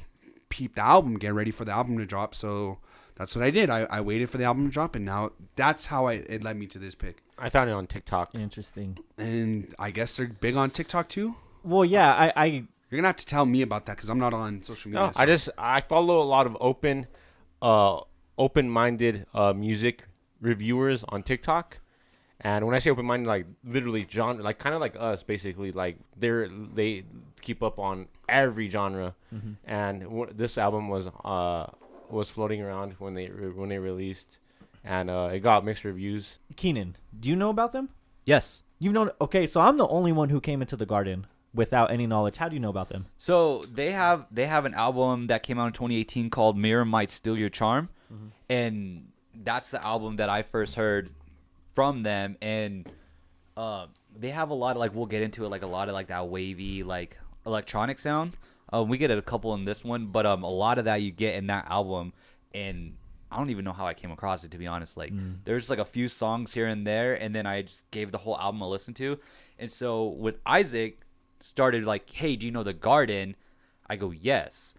peep 0.48 0.75
the 0.75 0.81
album, 0.81 1.17
get 1.17 1.34
ready 1.34 1.51
for 1.51 1.65
the 1.65 1.74
album 1.74 1.98
to 1.98 2.05
drop. 2.05 2.34
So 2.34 2.77
that's 3.17 3.36
what 3.36 3.43
I 3.43 3.50
did. 3.51 3.69
I, 3.69 3.81
I 3.83 4.01
waited 4.01 4.29
for 4.29 4.38
the 4.38 4.43
album 4.45 4.67
to 4.67 4.71
drop, 4.71 4.95
and 4.95 5.03
now 5.05 5.31
that's 5.55 5.86
how 5.88 6.07
I, 6.07 6.13
it 6.13 6.43
led 6.43 6.57
me 6.57 6.67
to 6.67 6.79
this 6.79 6.95
pick. 6.95 7.24
I 7.38 7.50
found 7.50 7.69
it 7.69 7.74
on 7.74 7.88
TikTok. 7.88 8.33
Interesting. 8.36 8.97
And 9.17 9.74
I 9.77 9.91
guess 9.91 10.15
they're 10.17 10.27
big 10.27 10.55
on 10.55 10.69
TikTok 10.71 11.09
too. 11.09 11.36
Well, 11.63 11.86
yeah, 11.86 12.13
I, 12.13 12.33
I 12.36 12.45
You're 12.45 12.97
gonna 13.00 13.07
have 13.07 13.15
to 13.17 13.25
tell 13.25 13.45
me 13.45 13.62
about 13.62 13.86
that 13.88 13.97
because 13.97 14.09
I'm 14.09 14.19
not 14.19 14.33
on 14.33 14.62
social 14.62 14.89
media. 14.89 15.07
No, 15.07 15.12
I 15.15 15.25
just 15.25 15.50
I 15.57 15.81
follow 15.81 16.21
a 16.21 16.24
lot 16.24 16.45
of 16.45 16.55
open, 16.62 17.07
uh, 17.62 18.00
open-minded 18.38 19.25
uh, 19.33 19.53
music 19.53 20.03
reviewers 20.41 21.03
on 21.09 21.24
TikTok, 21.24 21.79
and 22.41 22.65
when 22.65 22.75
I 22.75 22.79
say 22.79 22.89
open-minded, 22.91 23.27
like 23.27 23.45
literally 23.65 24.07
genre, 24.09 24.43
like 24.43 24.59
kind 24.59 24.74
of 24.75 24.81
like 24.81 24.95
us, 24.97 25.24
basically. 25.24 25.71
Like 25.71 25.97
they're 26.15 26.47
they 26.47 27.03
keep 27.41 27.62
up 27.62 27.77
on 27.79 28.07
every 28.29 28.69
genre, 28.69 29.15
and 29.65 30.01
w- 30.03 30.31
this 30.33 30.57
album 30.57 30.88
was 30.89 31.07
uh 31.25 31.67
was 32.09 32.29
floating 32.29 32.61
around 32.61 32.93
when 32.99 33.13
they 33.13 33.27
when 33.27 33.69
they 33.69 33.79
released, 33.79 34.37
and 34.83 35.09
uh, 35.09 35.29
it 35.31 35.39
got 35.39 35.65
mixed 35.65 35.83
reviews. 35.83 36.37
Keenan, 36.55 36.95
do 37.19 37.29
you 37.29 37.35
know 37.35 37.49
about 37.49 37.71
them? 37.71 37.89
Yes. 38.25 38.63
You've 38.79 38.93
known. 38.93 39.09
Okay, 39.19 39.45
so 39.45 39.61
I'm 39.61 39.77
the 39.77 39.87
only 39.87 40.11
one 40.11 40.29
who 40.29 40.39
came 40.39 40.61
into 40.61 40.75
the 40.75 40.85
garden 40.85 41.25
without 41.53 41.91
any 41.91 42.05
knowledge. 42.05 42.37
How 42.37 42.47
do 42.47 42.55
you 42.55 42.59
know 42.59 42.69
about 42.69 42.89
them? 42.89 43.07
So 43.17 43.63
they 43.73 43.91
have 43.91 44.27
they 44.31 44.45
have 44.45 44.65
an 44.65 44.75
album 44.75 45.27
that 45.27 45.41
came 45.43 45.57
out 45.59 45.67
in 45.67 45.73
2018 45.73 46.29
called 46.29 46.57
"Mirror 46.57 46.85
Might 46.85 47.09
Steal 47.09 47.37
Your 47.37 47.49
Charm," 47.49 47.89
and 48.49 49.07
that's 49.33 49.71
the 49.71 49.83
album 49.83 50.17
that 50.17 50.29
I 50.29 50.43
first 50.43 50.75
heard 50.75 51.09
from 51.73 52.03
them. 52.03 52.37
And 52.41 52.87
uh, 53.55 53.87
they 54.15 54.29
have 54.29 54.51
a 54.51 54.53
lot 54.53 54.71
of 54.71 54.77
like 54.77 54.93
we'll 54.93 55.07
get 55.07 55.23
into 55.23 55.45
it 55.45 55.49
like 55.49 55.63
a 55.63 55.67
lot 55.67 55.89
of 55.89 55.95
like 55.95 56.07
that 56.07 56.27
wavy 56.27 56.83
like 56.83 57.17
electronic 57.47 57.97
sound. 57.97 58.37
Um, 58.74 58.89
we 58.89 58.97
get 58.97 59.12
a 59.12 59.21
couple 59.21 59.53
in 59.53 59.65
this 59.65 59.83
one, 59.83 60.07
but 60.07 60.25
um, 60.25 60.43
a 60.43 60.50
lot 60.50 60.77
of 60.77 60.86
that 60.86 61.01
you 61.01 61.12
get 61.12 61.36
in 61.36 61.47
that 61.47 61.67
album, 61.69 62.13
and 62.53 62.95
I 63.31 63.38
don't 63.38 63.50
even 63.50 63.63
know 63.65 63.74
how 63.74 63.86
I 63.88 63.93
came 63.93 64.12
across 64.12 64.43
it 64.43 64.51
to 64.51 64.57
be 64.57 64.67
honest. 64.67 64.97
Like 64.97 65.13
there's 65.45 65.69
like 65.69 65.79
a 65.79 65.86
few 65.86 66.09
songs 66.09 66.53
here 66.53 66.67
and 66.67 66.86
there, 66.86 67.13
and 67.15 67.33
then 67.36 67.45
I 67.45 67.62
just 67.63 67.89
gave 67.91 68.12
the 68.12 68.17
whole 68.17 68.38
album 68.38 68.62
a 68.62 68.67
listen 68.69 68.93
to. 68.95 69.19
And 69.59 69.71
so 69.71 70.07
with 70.07 70.36
Isaac 70.45 71.01
started 71.39 71.86
like, 71.86 72.09
hey, 72.12 72.36
do 72.36 72.45
you 72.45 72.51
know 72.51 72.63
the 72.63 72.74
Garden? 72.74 73.36
I 73.89 73.95
go 73.95 74.12
yes, 74.12 74.74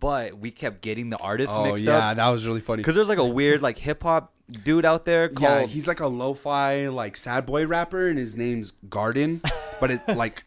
but 0.00 0.38
we 0.38 0.50
kept 0.50 0.82
getting 0.82 1.08
the 1.10 1.16
artists 1.18 1.56
Oh 1.56 1.64
mixed 1.64 1.84
yeah, 1.84 2.10
up 2.10 2.16
that 2.16 2.28
was 2.28 2.46
really 2.46 2.60
funny. 2.60 2.78
because 2.82 2.94
there's 2.94 3.08
like 3.08 3.18
a 3.18 3.24
weird 3.24 3.62
like 3.62 3.78
hip 3.78 4.02
hop 4.02 4.32
dude 4.64 4.84
out 4.84 5.04
there 5.06 5.30
Yeah, 5.38 5.62
he's 5.64 5.86
like 5.88 6.00
a 6.00 6.06
lo-fi 6.06 6.88
like 6.88 7.16
sad 7.16 7.46
boy 7.46 7.66
rapper, 7.66 8.08
and 8.08 8.18
his 8.18 8.36
name's 8.36 8.72
Garden, 8.88 9.40
but 9.80 9.90
it 9.90 10.00
like 10.08 10.44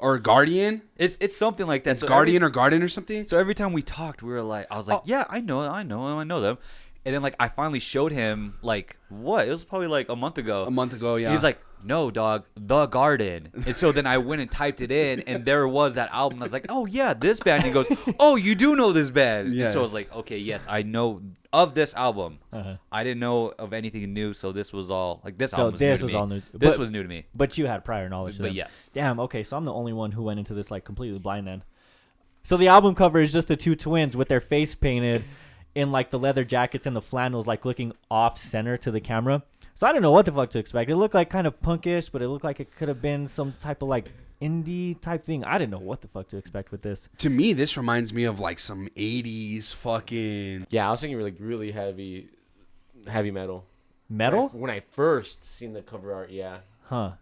or 0.00 0.18
Guardian. 0.18 0.82
it's 0.96 1.16
it's 1.20 1.36
something 1.36 1.66
like 1.66 1.84
that. 1.84 1.92
It's 1.92 2.00
So 2.00 2.08
Guardian 2.08 2.42
every- 2.42 2.46
or 2.48 2.50
Garden 2.50 2.82
or 2.82 2.88
something. 2.88 3.24
So 3.24 3.38
every 3.38 3.54
time 3.54 3.72
we 3.72 3.82
talked, 3.82 4.22
we 4.22 4.30
were 4.32 4.42
like, 4.42 4.66
I 4.70 4.76
was 4.76 4.88
like, 4.88 4.98
Oh. 4.98 5.02
yeah, 5.04 5.24
I 5.30 5.40
know, 5.40 5.60
I 5.60 5.82
know, 5.82 6.18
I 6.18 6.24
know 6.24 6.40
them. 6.40 6.58
And 7.06 7.14
then 7.14 7.22
like 7.22 7.36
I 7.38 7.48
finally 7.48 7.80
showed 7.80 8.12
him 8.12 8.58
like 8.62 8.96
what 9.08 9.46
it 9.46 9.50
was 9.50 9.64
probably 9.64 9.88
like 9.88 10.08
a 10.08 10.16
month 10.16 10.38
ago. 10.38 10.64
A 10.64 10.70
month 10.70 10.92
ago, 10.94 11.16
yeah. 11.16 11.32
He's 11.32 11.42
like, 11.42 11.58
no, 11.84 12.10
dog, 12.10 12.44
the 12.56 12.86
Garden. 12.86 13.50
And 13.66 13.76
so 13.76 13.92
then 13.92 14.06
I 14.06 14.16
went 14.16 14.40
and 14.40 14.50
typed 14.50 14.80
it 14.80 14.90
in, 14.90 15.20
and 15.20 15.44
there 15.44 15.68
was 15.68 15.96
that 15.96 16.08
album. 16.12 16.40
I 16.40 16.46
was 16.46 16.52
like, 16.54 16.64
oh 16.70 16.86
yeah, 16.86 17.12
this 17.12 17.40
band. 17.40 17.62
And 17.62 17.66
he 17.66 17.72
goes, 17.74 17.86
oh, 18.18 18.36
you 18.36 18.54
do 18.54 18.74
know 18.74 18.92
this 18.92 19.10
band. 19.10 19.52
And 19.52 19.70
so 19.72 19.80
I 19.80 19.82
was 19.82 19.92
like, 19.92 20.10
okay, 20.14 20.38
yes, 20.38 20.66
I 20.68 20.80
know 20.82 21.20
of 21.52 21.74
this 21.74 21.92
album. 21.94 22.38
Uh-huh. 22.52 22.76
I 22.90 23.04
didn't 23.04 23.20
know 23.20 23.52
of 23.58 23.74
anything 23.74 24.14
new, 24.14 24.32
so 24.32 24.50
this 24.50 24.72
was 24.72 24.88
all 24.90 25.20
like 25.24 25.36
this 25.36 25.50
So 25.50 25.58
album 25.58 25.72
was 25.72 25.80
this 25.80 26.00
new 26.00 26.04
was 26.06 26.12
to 26.12 26.16
me. 26.16 26.20
all 26.20 26.26
new- 26.26 26.42
This 26.54 26.72
but- 26.72 26.78
was 26.78 26.90
new 26.90 27.02
to 27.02 27.08
me. 27.08 27.26
But 27.36 27.58
you 27.58 27.66
had 27.66 27.84
prior 27.84 28.08
knowledge. 28.08 28.36
of 28.36 28.40
But 28.42 28.54
yes. 28.54 28.90
Damn. 28.94 29.20
Okay, 29.20 29.42
so 29.42 29.54
I'm 29.58 29.66
the 29.66 29.72
only 29.74 29.92
one 29.92 30.10
who 30.10 30.22
went 30.22 30.38
into 30.38 30.54
this 30.54 30.70
like 30.70 30.84
completely 30.84 31.18
blind 31.18 31.46
then. 31.46 31.62
So 32.42 32.56
the 32.56 32.68
album 32.68 32.94
cover 32.94 33.20
is 33.20 33.30
just 33.32 33.48
the 33.48 33.56
two 33.56 33.74
twins 33.74 34.16
with 34.16 34.28
their 34.28 34.40
face 34.40 34.74
painted 34.74 35.24
in 35.74 35.90
like 35.92 36.10
the 36.10 36.18
leather 36.18 36.44
jackets 36.44 36.86
and 36.86 36.94
the 36.94 37.02
flannels, 37.02 37.46
like 37.46 37.64
looking 37.64 37.92
off 38.10 38.38
center 38.38 38.76
to 38.78 38.90
the 38.90 39.00
camera. 39.00 39.42
So 39.74 39.86
I 39.88 39.92
don't 39.92 40.02
know 40.02 40.12
what 40.12 40.24
the 40.24 40.32
fuck 40.32 40.50
to 40.50 40.58
expect. 40.60 40.88
It 40.90 40.96
looked 40.96 41.14
like 41.14 41.30
kind 41.30 41.46
of 41.46 41.60
punkish, 41.60 42.10
but 42.12 42.22
it 42.22 42.28
looked 42.28 42.44
like 42.44 42.60
it 42.60 42.74
could 42.76 42.86
have 42.88 43.02
been 43.02 43.26
some 43.26 43.54
type 43.60 43.82
of 43.82 43.88
like 43.88 44.06
indie 44.40 45.00
type 45.00 45.24
thing. 45.24 45.42
I 45.44 45.58
didn't 45.58 45.72
know 45.72 45.78
what 45.78 46.00
the 46.00 46.06
fuck 46.08 46.28
to 46.28 46.36
expect 46.36 46.70
with 46.70 46.82
this. 46.82 47.08
to 47.18 47.28
me, 47.30 47.52
this 47.54 47.76
reminds 47.76 48.12
me 48.12 48.22
of 48.24 48.38
like 48.38 48.58
some 48.60 48.88
'80s 48.96 49.74
fucking. 49.74 50.66
Yeah, 50.70 50.86
I 50.88 50.90
was 50.92 51.00
thinking 51.00 51.20
like 51.20 51.36
really 51.40 51.72
heavy, 51.72 52.28
heavy 53.08 53.30
metal. 53.32 53.64
Metal? 54.08 54.48
When 54.52 54.54
I, 54.54 54.58
when 54.60 54.70
I 54.70 54.82
first 54.92 55.38
seen 55.58 55.72
the 55.72 55.82
cover 55.82 56.12
art, 56.14 56.30
yeah. 56.30 56.58
Huh. 56.84 57.12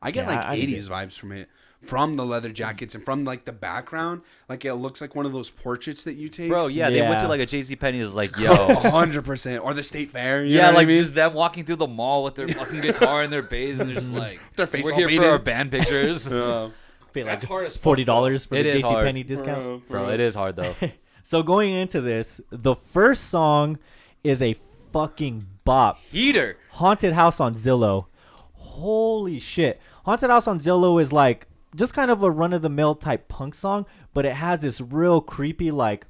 I 0.00 0.10
get 0.12 0.26
Yeah, 0.28 0.36
like 0.36 0.44
I- 0.46 0.52
I 0.52 0.56
'80s 0.58 0.88
vibes 0.88 1.18
from 1.18 1.32
it, 1.32 1.48
from 1.86 2.14
the 2.16 2.24
leather 2.26 2.50
jackets 2.50 2.94
and 2.94 3.04
from 3.04 3.24
like 3.24 3.44
the 3.44 3.52
background. 3.52 4.22
Like 4.48 4.64
it 4.64 4.74
looks 4.74 5.00
like 5.00 5.14
one 5.14 5.26
of 5.26 5.32
those 5.32 5.50
portraits 5.50 6.04
that 6.04 6.14
you 6.14 6.28
take. 6.28 6.48
Bro, 6.48 6.68
yeah, 6.68 6.90
they 6.90 7.02
went 7.02 7.20
to 7.20 7.24
Yeah. 7.26 7.28
like 7.28 7.40
a 7.40 7.46
JC 7.46 7.78
Penney. 7.78 8.00
Was 8.00 8.14
like, 8.14 8.36
a 8.36 8.42
yo, 8.42 8.54
hundred 8.90 9.24
percent, 9.24 9.62
or 9.64 9.74
the 9.74 9.82
state 9.82 10.10
fair. 10.10 10.44
you 10.44 10.56
know 10.56 10.62
yeah, 10.62 10.66
what 10.66 10.74
I 10.74 10.76
like 10.78 10.86
mean? 10.88 11.02
just 11.02 11.14
them 11.14 11.34
walking 11.34 11.64
through 11.64 11.76
the 11.76 11.86
mall 11.86 12.24
with 12.24 12.34
their 12.34 12.48
fucking 12.48 12.80
guitar 12.80 13.22
and 13.22 13.32
their 13.32 13.42
bass, 13.42 13.78
and 13.80 13.88
they're 13.88 13.94
just 13.96 14.12
like, 14.12 14.40
Their 14.56 14.66
face 14.66 14.84
we're 14.84 14.92
all 14.92 14.98
here 14.98 15.08
painted." 15.08 15.22
for 15.24 15.30
our 15.30 15.38
band 15.38 15.70
pictures. 15.70 16.26
Uh, 16.32 16.70
Pay 17.12 17.24
like 17.24 17.32
That's 17.40 17.44
hard 17.44 17.66
as 17.66 17.74
fuck, 17.76 17.82
forty 17.82 18.04
dollars 18.04 18.44
for 18.44 18.56
It 18.56 18.64
the 18.64 18.68
is 18.76 18.82
JC 18.82 18.90
hard. 18.90 19.04
Penney 19.06 19.22
discount. 19.22 19.88
Bro, 19.88 20.10
it 20.10 20.20
is 20.20 20.34
hard 20.34 20.56
though. 20.56 20.74
So 21.22 21.42
going 21.42 21.72
into 21.74 22.00
this, 22.02 22.40
the 22.50 22.76
first 22.76 23.24
song 23.30 23.78
is 24.22 24.42
a 24.42 24.56
fucking 24.92 25.46
bop. 25.64 25.98
Heater. 26.10 26.58
Haunted 26.72 27.14
House 27.14 27.40
on 27.40 27.54
Zillow. 27.54 28.06
Holy 28.52 29.38
shit. 29.38 29.80
Haunted 30.04 30.30
House 30.30 30.46
on 30.46 30.58
Zillow 30.60 31.00
is 31.00 31.12
like 31.12 31.46
just 31.76 31.94
kind 31.94 32.10
of 32.10 32.22
a 32.22 32.30
run 32.30 32.52
of 32.52 32.62
the 32.62 32.68
mill 32.68 32.94
type 32.96 33.28
punk 33.28 33.54
song, 33.54 33.86
but 34.14 34.24
it 34.26 34.34
has 34.34 34.62
this 34.62 34.80
real 34.80 35.20
creepy 35.20 35.70
like 35.70 36.06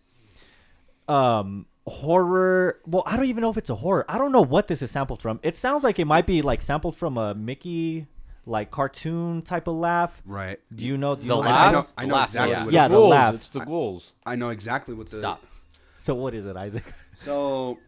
um 1.08 1.66
horror. 1.86 2.80
Well, 2.86 3.02
I 3.06 3.16
don't 3.16 3.26
even 3.26 3.42
know 3.42 3.50
if 3.50 3.56
it's 3.58 3.70
a 3.70 3.74
horror. 3.76 4.04
I 4.08 4.18
don't 4.18 4.32
know 4.32 4.42
what 4.42 4.68
this 4.68 4.82
is 4.82 4.90
sampled 4.90 5.22
from. 5.22 5.40
It 5.42 5.56
sounds 5.56 5.84
like 5.84 5.98
it 5.98 6.04
might 6.06 6.26
be 6.26 6.42
like 6.42 6.62
sampled 6.62 6.96
from 6.96 7.16
a 7.18 7.34
Mickey 7.34 8.06
like 8.48 8.70
cartoon 8.70 9.42
type 9.42 9.66
of 9.66 9.74
laugh. 9.74 10.22
right. 10.24 10.58
Do 10.74 10.86
you 10.86 10.96
know? 10.96 11.16
Do 11.16 11.22
you 11.22 11.28
The 11.28 11.34
know 11.36 11.42
I, 11.42 11.46
laugh? 11.46 11.68
I 11.68 11.72
know. 11.72 11.86
I 11.96 12.02
The 12.02 12.08
know 12.08 12.14
laugh, 12.14 12.24
exactly. 12.28 12.52
yeah. 12.52 12.64
What 12.64 12.72
Yeah, 12.72 12.88
the 12.88 12.94
ghouls, 12.94 13.10
laugh. 13.10 13.34
It's 13.34 13.48
the 13.50 13.60
ghouls. 13.60 14.12
I 14.24 14.36
know 14.36 14.48
exactly 14.50 14.94
what 14.94 15.08
the. 15.08 15.18
Stop. 15.18 15.44
So 15.98 16.14
what 16.14 16.34
is 16.34 16.46
it, 16.46 16.56
Isaac? 16.56 16.84
So, 17.14 17.78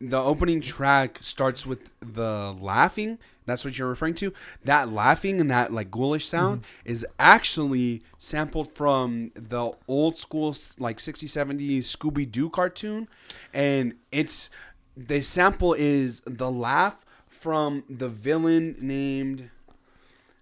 the 0.00 0.18
opening 0.20 0.60
track 0.60 1.18
starts 1.22 1.66
with 1.66 1.90
the 2.00 2.54
laughing. 2.60 3.18
That's 3.46 3.64
what 3.64 3.76
you're 3.78 3.88
referring 3.88 4.14
to. 4.14 4.32
That 4.64 4.92
laughing 4.92 5.40
and 5.40 5.50
that 5.50 5.72
like 5.72 5.90
ghoulish 5.90 6.26
sound 6.26 6.62
Mm-hmm. 6.62 6.90
is 6.90 7.06
actually 7.18 8.02
sampled 8.18 8.74
from 8.74 9.32
the 9.34 9.72
old 9.88 10.16
school 10.18 10.54
like 10.78 10.98
60s 10.98 11.24
70s 11.28 11.78
Scooby 11.80 12.30
Doo 12.30 12.48
cartoon, 12.50 13.08
and 13.52 13.94
it's 14.10 14.50
the 14.96 15.22
sample 15.22 15.74
is 15.74 16.20
the 16.26 16.50
laugh 16.50 17.04
from 17.28 17.84
the 17.88 18.08
villain 18.08 18.76
named 18.80 19.50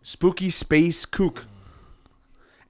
Spooky 0.02 0.50
Space 0.50 1.04
Kook. 1.06 1.46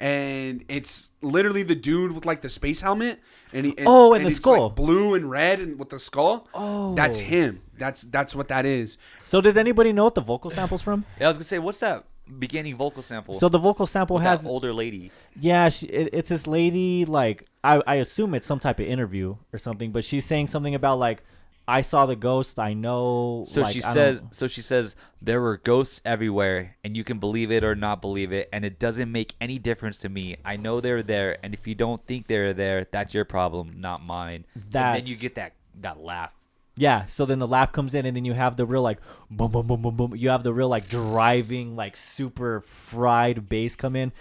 And 0.01 0.65
it's 0.69 1.11
literally 1.21 1.63
the 1.63 1.75
dude 1.75 2.13
with 2.13 2.25
like 2.25 2.41
the 2.41 2.49
space 2.49 2.81
helmet, 2.81 3.21
and 3.53 3.67
he 3.67 3.75
Oh, 3.87 4.15
and 4.15 4.25
the 4.25 4.29
it's, 4.29 4.37
skull. 4.37 4.69
like, 4.69 4.75
blue 4.77 5.15
and 5.15 5.31
red, 5.31 5.61
and 5.61 5.79
with 5.79 5.91
the 5.91 5.99
skull. 5.99 6.49
Oh. 6.55 6.95
that's 6.95 7.19
him. 7.19 7.61
That's 7.77 8.03
that's 8.03 8.35
what 8.35 8.49
that 8.49 8.65
is. 8.65 8.97
So 9.19 9.41
does 9.43 9.57
anybody 9.59 9.93
know 9.93 10.05
what 10.05 10.15
the 10.15 10.23
vocal 10.23 10.51
sample's 10.51 10.81
from? 10.83 11.05
Yeah, 11.19 11.27
I 11.27 11.29
was 11.29 11.37
gonna 11.37 11.45
say, 11.45 11.59
what's 11.59 11.81
that 11.81 12.05
beginning 12.39 12.77
vocal 12.77 13.03
sample? 13.03 13.35
So 13.35 13.49
the 13.51 13.59
vocal 13.59 13.87
sample 13.87 14.17
with 14.17 14.23
has 14.25 14.43
that 14.43 14.49
older 14.49 14.73
lady. 14.73 15.11
Yeah, 15.39 15.69
she, 15.69 15.87
it, 15.87 16.11
it's 16.15 16.31
this 16.31 16.47
lady. 16.47 17.05
Like 17.05 17.47
I, 17.63 17.83
I 17.87 17.95
assume 17.97 18.35
it's 18.35 18.47
some 18.47 18.59
type 18.59 18.81
of 18.81 18.87
interview 18.87 19.37
or 19.53 19.59
something. 19.59 19.93
But 19.93 20.05
she's 20.05 20.25
saying 20.25 20.47
something 20.47 20.75
about 20.75 20.99
like, 20.99 21.23
I 21.71 21.81
saw 21.83 22.05
the 22.07 22.17
ghost. 22.17 22.59
I 22.59 22.75
know. 22.75 23.45
So 23.47 23.63
like, 23.63 23.73
she 23.73 23.83
I 23.83 23.93
says, 23.95 24.21
don't- 24.21 24.35
so 24.35 24.47
she 24.47 24.61
says 24.63 24.97
there 25.23 25.41
were 25.41 25.57
ghosts 25.59 26.03
everywhere, 26.05 26.77
and 26.85 26.97
you 26.97 27.05
can 27.05 27.19
believe 27.19 27.51
it 27.51 27.63
or 27.65 27.75
not 27.75 28.01
believe 28.01 28.33
it, 28.33 28.49
and 28.53 28.65
it 28.65 28.79
doesn't 28.79 29.11
make 29.11 29.35
any 29.41 29.59
difference 29.59 29.99
to 30.01 30.09
me. 30.09 30.37
I 30.45 30.57
know 30.57 30.81
they're 30.81 31.03
there, 31.03 31.39
and 31.43 31.55
if 31.55 31.67
you 31.67 31.75
don't 31.75 32.05
think 32.07 32.27
they're 32.27 32.53
there, 32.53 32.87
that's 32.91 33.15
your 33.15 33.25
problem, 33.25 33.81
not 33.81 34.03
mine. 34.05 34.45
and 34.55 34.73
then 34.73 35.07
you 35.07 35.17
get 35.17 35.37
that 35.37 35.53
that 35.81 36.01
laugh. 36.01 36.33
Yeah. 36.77 37.07
So 37.07 37.27
then 37.27 37.39
the 37.39 37.47
laugh 37.49 37.73
comes 37.73 37.95
in, 37.95 38.07
and 38.07 38.17
then 38.17 38.25
you 38.25 38.33
have 38.35 38.57
the 38.57 38.67
real 38.67 38.83
like 38.83 38.99
boom, 39.31 39.51
boom, 39.53 39.67
boom, 39.67 39.83
boom, 39.83 39.97
boom. 39.97 40.17
You 40.17 40.31
have 40.31 40.43
the 40.45 40.53
real 40.53 40.69
like 40.69 40.89
driving 40.89 41.77
like 41.77 41.97
super 41.97 42.61
fried 42.63 43.49
bass 43.49 43.77
come 43.77 43.95
in, 43.97 44.13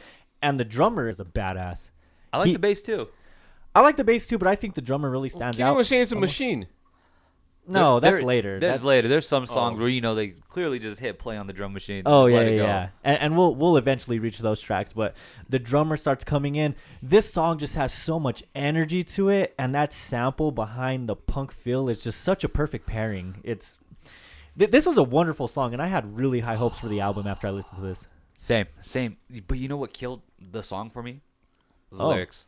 and 0.41 0.59
the 0.59 0.65
drummer 0.65 1.09
is 1.09 1.19
a 1.19 1.25
badass. 1.25 1.89
I 2.33 2.37
like 2.39 2.47
He- 2.47 2.53
the 2.53 2.59
bass 2.59 2.81
too. 2.81 3.07
I 3.75 3.81
like 3.81 3.97
the 3.97 4.03
bass 4.03 4.27
too, 4.27 4.37
but 4.37 4.47
I 4.47 4.55
think 4.55 4.73
the 4.73 4.81
drummer 4.81 5.09
really 5.09 5.29
stands 5.29 5.55
Keenan 5.57 5.71
out. 5.73 5.77
was 5.77 5.87
saying 5.87 6.01
it's 6.03 6.11
a 6.11 6.15
almost- 6.15 6.33
machine. 6.33 6.67
No, 7.69 7.99
There- 7.99 8.11
that's 8.11 8.19
there- 8.21 8.27
later. 8.27 8.49
There's 8.59 8.61
That's- 8.61 8.83
later. 8.83 9.07
There's 9.07 9.27
some 9.27 9.43
oh. 9.43 9.45
songs 9.45 9.77
Oh. 9.77 9.81
where 9.81 9.89
you 9.89 10.01
know 10.01 10.15
they 10.15 10.29
clearly 10.29 10.79
just 10.79 10.99
hit 10.99 11.19
play 11.19 11.37
on 11.37 11.45
the 11.47 11.53
drum 11.53 11.71
machine. 11.73 12.03
Oh 12.05 12.25
yeah, 12.25 12.37
let 12.37 12.45
yeah, 12.51 12.57
go. 12.57 12.63
yeah. 12.63 12.89
And, 13.03 13.21
and 13.21 13.37
we'll 13.37 13.53
we'll 13.55 13.77
eventually 13.77 14.17
reach 14.19 14.39
those 14.39 14.59
tracks, 14.59 14.91
but 14.93 15.15
the 15.47 15.59
drummer 15.59 15.95
starts 15.95 16.23
coming 16.23 16.55
in. 16.55 16.75
This 17.03 17.31
song 17.31 17.57
just 17.59 17.75
has 17.75 17.93
so 17.93 18.19
much 18.19 18.43
energy 18.55 19.03
to 19.03 19.29
it, 19.29 19.53
and 19.59 19.73
that 19.75 19.93
sample 19.93 20.51
behind 20.51 21.07
the 21.07 21.15
punk 21.15 21.51
feel 21.51 21.89
is 21.89 22.03
just 22.03 22.21
such 22.21 22.43
a 22.43 22.49
perfect 22.49 22.87
pairing. 22.87 23.37
It's 23.43 23.77
th- 24.57 24.71
this 24.71 24.85
was 24.85 24.97
a 24.97 25.03
wonderful 25.03 25.47
song, 25.47 25.73
and 25.73 25.81
I 25.81 25.87
had 25.87 26.17
really 26.17 26.39
high 26.39 26.55
hopes 26.55 26.79
for 26.79 26.87
the 26.87 27.01
album 27.01 27.27
after 27.27 27.47
I 27.47 27.51
listened 27.51 27.75
to 27.79 27.85
this. 27.87 28.07
Same, 28.37 28.65
same. 28.81 29.17
But 29.47 29.57
you 29.59 29.67
know 29.67 29.77
what 29.77 29.93
killed 29.93 30.21
the 30.39 30.63
song 30.63 30.89
for 30.89 31.03
me? 31.03 31.21
The 31.91 32.03
Oh. 32.03 32.07
lyrics. 32.09 32.47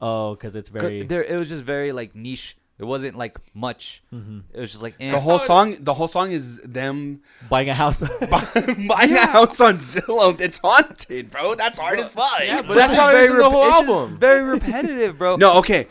Oh, 0.00 0.34
because 0.34 0.54
it's 0.56 0.68
very 0.68 1.02
There, 1.02 1.22
it 1.24 1.36
was 1.36 1.48
just 1.48 1.62
very 1.64 1.92
like 1.92 2.14
niche. 2.14 2.56
It 2.78 2.84
wasn't 2.84 3.16
like 3.16 3.36
much. 3.54 4.02
Mm-hmm. 4.14 4.38
It 4.54 4.60
was 4.60 4.70
just 4.70 4.82
like 4.84 4.94
eh. 5.00 5.10
The 5.10 5.18
whole 5.20 5.40
song. 5.40 5.76
The 5.80 5.94
whole 5.94 6.06
song 6.06 6.30
is 6.30 6.60
them 6.62 7.22
buying 7.50 7.68
a 7.68 7.74
house. 7.74 8.00
buying 8.30 9.12
a 9.16 9.26
house 9.26 9.60
on 9.60 9.78
Zillow. 9.78 10.40
It's 10.40 10.58
haunted, 10.58 11.30
bro. 11.32 11.56
That's 11.56 11.78
hard 11.78 11.98
as 11.98 12.08
fuck. 12.08 12.40
Yeah, 12.40 12.62
but 12.62 12.74
That's 12.74 12.92
it's 12.92 13.00
how 13.00 13.08
it 13.10 13.16
is 13.22 13.28
very 13.30 13.32
in 13.32 13.38
the 13.38 13.50
whole 13.50 13.66
it's 13.68 13.74
album. 13.76 14.18
Very 14.18 14.44
repetitive, 14.44 15.18
bro. 15.18 15.36
No, 15.36 15.58
okay. 15.58 15.88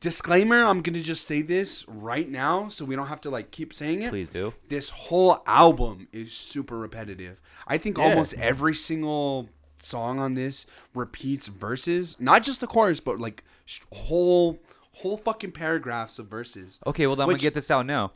Disclaimer: 0.00 0.64
I'm 0.64 0.80
gonna 0.82 1.00
just 1.00 1.26
say 1.26 1.42
this 1.42 1.86
right 1.88 2.28
now, 2.28 2.68
so 2.68 2.84
we 2.84 2.96
don't 2.96 3.08
have 3.08 3.20
to 3.22 3.30
like 3.30 3.50
keep 3.50 3.72
saying 3.74 4.02
it. 4.02 4.10
please 4.10 4.30
do. 4.30 4.54
This 4.68 4.88
whole 4.90 5.42
album 5.46 6.08
is 6.12 6.32
super 6.32 6.78
repetitive. 6.78 7.40
I 7.66 7.78
think 7.78 7.98
Yeah. 7.98 8.04
almost 8.04 8.34
every 8.34 8.74
single 8.74 9.48
song 9.76 10.18
on 10.18 10.34
this 10.34 10.66
repeats 10.94 11.48
verses, 11.48 12.16
not 12.18 12.42
just 12.42 12.60
the 12.60 12.66
chorus, 12.66 13.00
but 13.00 13.18
like 13.20 13.44
sh- 13.66 13.80
whole 13.92 14.58
whole 14.94 15.16
fucking 15.16 15.52
paragraphs 15.52 16.18
of 16.18 16.26
verses. 16.28 16.78
Okay, 16.86 17.06
well 17.06 17.16
then 17.16 17.24
I'm 17.24 17.28
Which- 17.28 17.36
gonna 17.38 17.42
get 17.46 17.54
this 17.54 17.70
out 17.70 17.86
now. 17.86 18.12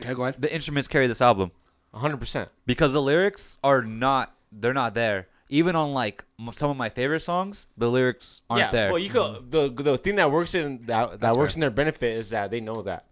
Okay, 0.00 0.12
go 0.14 0.22
ahead. 0.24 0.36
The 0.40 0.52
instruments 0.54 0.88
carry 0.88 1.06
this 1.06 1.22
album 1.22 1.52
100%. 1.94 2.48
because 2.66 2.92
the 2.92 3.00
lyrics 3.02 3.58
are 3.64 3.82
not. 3.82 4.34
They're 4.52 4.74
not 4.74 4.94
there. 4.94 5.28
Even 5.48 5.76
on 5.76 5.92
like 5.94 6.24
m- 6.40 6.50
some 6.52 6.70
of 6.70 6.76
my 6.76 6.88
favorite 6.88 7.20
songs, 7.20 7.66
the 7.76 7.88
lyrics 7.90 8.42
aren't 8.50 8.60
yeah, 8.60 8.70
there. 8.72 8.90
well, 8.90 8.98
you 8.98 9.10
could 9.10 9.50
the 9.50 9.68
the 9.70 9.96
thing 9.98 10.16
that 10.16 10.30
works 10.30 10.54
in 10.54 10.84
that 10.86 11.10
that 11.12 11.20
That's 11.20 11.36
works 11.36 11.52
fair. 11.54 11.58
in 11.58 11.60
their 11.60 11.70
benefit 11.70 12.16
is 12.16 12.30
that 12.30 12.50
they 12.50 12.60
know 12.60 12.82
that 12.82 13.06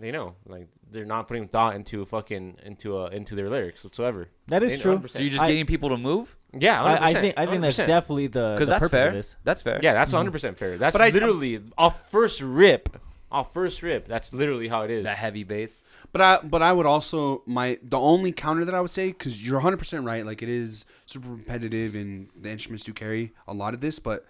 they 0.00 0.10
know 0.12 0.36
like 0.46 0.68
they're 0.92 1.04
not 1.04 1.28
putting 1.28 1.48
thought 1.48 1.74
into 1.74 2.04
fucking 2.04 2.58
into 2.64 2.96
uh 2.98 3.06
into 3.06 3.34
their 3.34 3.48
lyrics 3.50 3.82
whatsoever. 3.84 4.28
That 4.48 4.62
is 4.62 4.72
They 4.82 4.90
know 4.90 4.98
true. 4.98 5.08
so 5.08 5.18
you're 5.18 5.30
just 5.30 5.42
I- 5.42 5.48
getting 5.48 5.66
people 5.66 5.88
to 5.90 5.96
move 5.96 6.36
Yeah, 6.58 6.76
100%, 6.82 6.84
I, 7.00 7.08
I 7.10 7.14
think 7.14 7.34
I 7.36 7.46
think 7.46 7.62
that's 7.62 7.78
100%. 7.78 7.86
definitely 7.86 8.26
the 8.28 8.52
because 8.54 8.68
that's 8.68 8.80
purpose 8.80 8.90
fair. 8.90 9.08
of 9.08 9.14
this. 9.14 9.36
That's 9.44 9.62
fair. 9.62 9.80
Yeah, 9.82 9.94
that's 9.94 10.12
100 10.12 10.30
percent 10.30 10.58
fair. 10.58 10.76
That's 10.78 10.92
But 10.92 11.02
I- 11.02 11.10
literally 11.10 11.60
off 11.78 12.10
first 12.10 12.40
rip, 12.42 13.00
off 13.30 13.52
first 13.54 13.82
rip. 13.82 14.06
That's 14.06 14.32
literally 14.34 14.68
how 14.68 14.82
it 14.82 14.90
is. 14.90 15.04
That 15.04 15.16
heavy 15.18 15.44
bass. 15.44 15.82
But 16.12 16.20
I 16.20 16.38
but 16.44 16.62
I 16.62 16.72
would 16.72 16.86
also 16.86 17.42
my 17.46 17.78
the 17.82 17.98
only 17.98 18.32
counter 18.32 18.64
that 18.66 18.74
I 18.74 18.80
would 18.80 18.90
say 18.90 19.08
because 19.08 19.44
you're 19.46 19.56
100 19.56 19.78
percent 19.78 20.04
right. 20.04 20.24
Like 20.26 20.42
it 20.42 20.48
is 20.50 20.84
super 21.06 21.28
repetitive 21.30 21.94
and 21.94 22.28
the 22.38 22.50
instruments 22.50 22.84
do 22.84 22.92
carry 22.92 23.32
a 23.48 23.54
lot 23.54 23.72
of 23.74 23.80
this. 23.80 23.98
But 23.98 24.26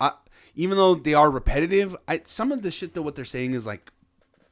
I, 0.00 0.12
even 0.56 0.76
though 0.76 0.96
they 0.96 1.14
are 1.14 1.30
repetitive, 1.30 1.94
I 2.08 2.22
some 2.24 2.50
of 2.50 2.62
the 2.62 2.72
shit 2.72 2.94
that 2.94 3.02
what 3.02 3.14
they're 3.14 3.24
saying 3.24 3.52
is 3.54 3.66
like 3.66 3.92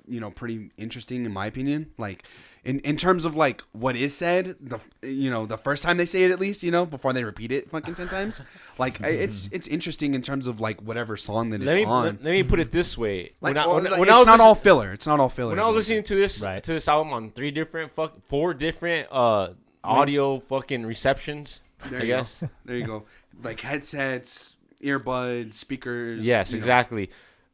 you 0.08 0.20
know 0.20 0.30
pretty 0.30 0.70
interesting 0.76 1.24
in 1.24 1.32
my 1.32 1.46
opinion. 1.46 1.90
Like 1.98 2.24
in 2.64 2.80
in 2.80 2.96
terms 2.96 3.24
of 3.24 3.36
like 3.36 3.62
what 3.72 3.94
is 3.96 4.16
said 4.16 4.56
the 4.60 4.78
you 5.02 5.30
know 5.30 5.46
the 5.46 5.56
first 5.56 5.82
time 5.82 5.96
they 5.96 6.06
say 6.06 6.24
it 6.24 6.30
at 6.30 6.40
least 6.40 6.62
you 6.62 6.70
know 6.70 6.84
before 6.84 7.12
they 7.12 7.24
repeat 7.24 7.52
it 7.52 7.70
fucking 7.70 7.94
ten 7.94 8.08
times. 8.08 8.40
Like 8.78 9.00
it's 9.00 9.48
it's 9.52 9.66
interesting 9.68 10.14
in 10.14 10.22
terms 10.22 10.46
of 10.46 10.60
like 10.60 10.80
whatever 10.82 11.16
song 11.16 11.50
that 11.50 11.56
it's 11.62 11.66
let 11.66 11.76
me 11.76 11.84
on. 11.84 12.04
let, 12.04 12.22
let 12.24 12.30
me 12.32 12.42
put 12.42 12.58
it 12.60 12.72
this 12.72 12.96
way. 12.98 13.32
like, 13.40 13.54
when 13.54 13.58
I, 13.58 13.66
when, 13.66 13.84
like, 13.84 13.92
when 13.92 14.02
it's 14.02 14.10
I 14.10 14.18
was 14.18 14.26
not 14.26 14.32
listen- 14.32 14.46
all 14.46 14.54
filler. 14.54 14.92
It's 14.92 15.06
not 15.06 15.20
all 15.20 15.28
filler. 15.28 15.50
when 15.50 15.58
is 15.60 15.64
I 15.64 15.68
was 15.68 15.76
listening 15.76 16.02
to 16.04 16.14
this 16.14 16.40
Right. 16.40 16.62
to 16.62 16.72
this 16.72 16.88
album 16.88 17.12
on 17.12 17.30
three 17.30 17.50
different 17.50 17.92
fuck 17.92 18.20
four 18.24 18.54
different 18.54 19.08
uh 19.12 19.50
audio 19.84 20.38
fucking 20.40 20.84
receptions. 20.84 21.60
There 21.90 22.00
I 22.00 22.02
you 22.02 22.08
guess. 22.08 22.38
go. 22.40 22.48
There 22.64 22.76
you 22.76 22.86
go. 22.86 23.04
Like 23.42 23.60
headsets, 23.60 24.56
earbuds, 24.82 25.52
speakers. 25.52 26.24
Yes, 26.24 26.50
you 26.50 26.56
know. 26.56 26.58
exactly. 26.58 27.10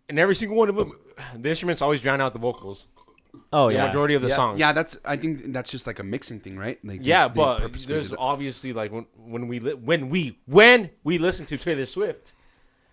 And 0.08 0.18
every 0.18 0.34
single 0.34 0.56
one 0.56 0.68
of 0.68 0.76
them, 0.76 0.92
the 1.38 1.48
instruments 1.48 1.82
always 1.82 2.00
drown 2.00 2.20
out 2.20 2.32
the 2.32 2.38
vocals. 2.38 2.86
Oh 3.52 3.68
the 3.68 3.74
yeah. 3.74 3.86
majority 3.86 4.14
of 4.14 4.22
the 4.22 4.28
Yeah. 4.28 4.36
songs. 4.36 4.60
Yeah, 4.60 4.72
that's. 4.72 4.96
I 5.04 5.16
think 5.16 5.52
that's 5.52 5.70
just 5.70 5.86
like 5.86 5.98
a 5.98 6.04
mixing 6.04 6.38
thing, 6.40 6.56
right? 6.56 6.78
Like 6.84 7.02
they- 7.02 7.08
Yeah, 7.08 7.26
they 7.28 7.34
but 7.34 7.58
purposely 7.60 7.92
there's 7.94 8.06
did 8.10 8.12
it. 8.14 8.18
obviously 8.20 8.72
like 8.72 8.92
when 8.92 9.06
when 9.16 9.48
we 9.48 9.58
li- 9.60 9.74
when 9.74 10.08
we 10.08 10.38
when 10.46 10.90
we 11.02 11.18
listen 11.18 11.44
to 11.46 11.56
Taylor 11.58 11.86
Swift, 11.86 12.32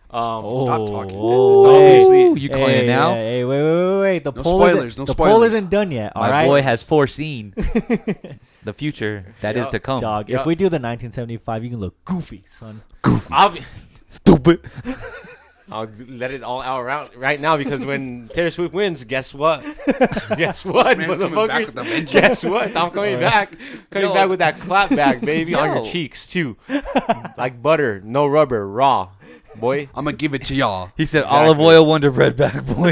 um, 0.10 0.44
Oh, 0.44 0.66
Stop 0.66 0.88
talking. 0.88 1.16
It's 1.16 1.68
obviously- 1.68 2.24
Ooh, 2.24 2.36
you 2.36 2.50
hey, 2.50 2.58
calling 2.60 2.86
now? 2.88 3.14
Hey, 3.14 3.38
hey, 3.38 3.44
wait, 3.46 3.62
wait, 3.64 3.88
wait, 3.94 4.02
wait. 4.02 4.24
The 4.24 4.32
No 4.32 4.42
poll 4.44 4.54
spoilers, 4.60 4.94
isn't, 4.94 5.00
no 5.02 5.06
the 5.06 5.16
poll 5.16 5.26
spoilers. 5.28 5.54
isn't 5.54 5.70
done 5.70 5.92
yet. 5.92 6.12
All 6.16 6.24
My 6.24 6.30
right, 6.32 6.46
boy 6.46 6.62
has 6.64 6.82
foreseen 6.84 7.54
the 8.64 8.74
future 8.74 9.36
that 9.42 9.56
is 9.56 9.66
Yeah. 9.66 9.72
to 9.72 9.80
come. 9.80 10.00
dog. 10.02 10.28
Yeah. 10.28 10.40
If 10.42 10.46
we 10.48 10.56
do 10.56 10.66
the 10.70 10.80
1975, 10.80 11.64
you 11.64 11.70
can 11.70 11.80
look 11.80 12.04
goofy, 12.04 12.44
son. 12.48 12.82
obvi- 13.04 13.64
Stupid. 14.08 14.60
I'll 15.72 15.90
let 16.08 16.32
it 16.32 16.44
all 16.44 16.62
out 16.62 16.84
right, 16.84 17.18
right 17.18 17.40
now 17.40 17.56
because 17.58 17.84
when 17.86 18.30
Taylor 18.34 18.52
Swift 18.52 18.74
wins, 18.74 19.04
guess 19.06 19.34
what? 19.34 19.64
guess 20.38 20.66
what, 20.66 20.98
Man's 20.98 21.18
coming 21.18 21.48
back 21.48 21.66
with 21.66 21.78
a 21.78 21.82
motherfuckers? 21.82 21.90
vengeance. 21.90 22.12
Guess 22.12 22.44
what? 22.44 22.76
I'm 22.76 22.92
coming 22.98 23.20
back, 23.20 23.52
coming 23.90 24.10
Yo. 24.10 24.14
back 24.14 24.30
with 24.30 24.40
that 24.40 24.60
clap 24.60 24.90
back, 24.90 25.22
baby, 25.22 25.56
on 25.56 25.76
your 25.78 25.86
cheeks 25.86 26.30
too, 26.30 26.58
like 27.38 27.62
butter, 27.62 28.02
no 28.04 28.28
rubber, 28.28 28.68
raw, 28.68 29.10
boy. 29.56 29.88
I'm 29.96 30.04
gonna 30.06 30.18
give 30.18 30.34
it 30.34 30.46
to 30.46 30.56
y'all. 30.56 30.92
He 30.98 31.06
said 31.06 31.24
Exactly. 31.24 31.38
olive 31.48 31.60
oil 31.60 31.86
Wonder 31.86 32.12
Bread 32.12 32.36
back 32.36 32.66
boy. 32.66 32.92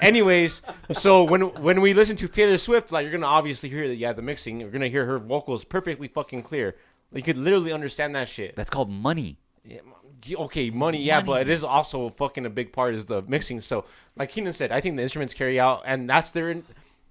Anyways, 0.00 0.62
so 0.92 1.24
when 1.24 1.42
when 1.62 1.80
we 1.80 1.94
listen 1.94 2.16
to 2.16 2.28
Taylor 2.28 2.58
Swift, 2.58 2.92
like 2.92 3.04
you're 3.04 3.12
gonna 3.12 3.26
obviously 3.26 3.68
hear 3.68 3.88
the 3.88 3.94
yeah 3.94 4.12
the 4.12 4.22
mixing. 4.22 4.60
You're 4.60 4.70
gonna 4.70 4.88
hear 4.88 5.04
her 5.06 5.18
vocals 5.18 5.64
perfectly 5.64 6.08
fucking 6.08 6.42
clear. 6.42 6.76
You 7.12 7.22
could 7.22 7.36
literally 7.36 7.72
understand 7.72 8.14
that 8.14 8.28
shit. 8.28 8.56
That's 8.56 8.70
called 8.70 8.88
money. 8.90 9.38
Yeah, 9.64 9.78
m- 9.78 9.91
okay, 10.32 10.70
money, 10.70 11.02
yeah, 11.02 11.20
but 11.22 11.42
it 11.42 11.48
is 11.50 11.62
also 11.64 12.08
fucking 12.10 12.46
a 12.46 12.50
big 12.50 12.72
part 12.72 12.94
is 12.94 13.04
the 13.06 13.22
mixing. 13.22 13.60
So, 13.60 13.84
like 14.16 14.30
Keenan 14.30 14.52
said, 14.52 14.72
I 14.72 14.80
think 14.80 14.96
the 14.96 15.02
instruments 15.02 15.34
carry 15.34 15.58
out, 15.60 15.82
and 15.86 16.08
that's 16.08 16.30
their, 16.30 16.62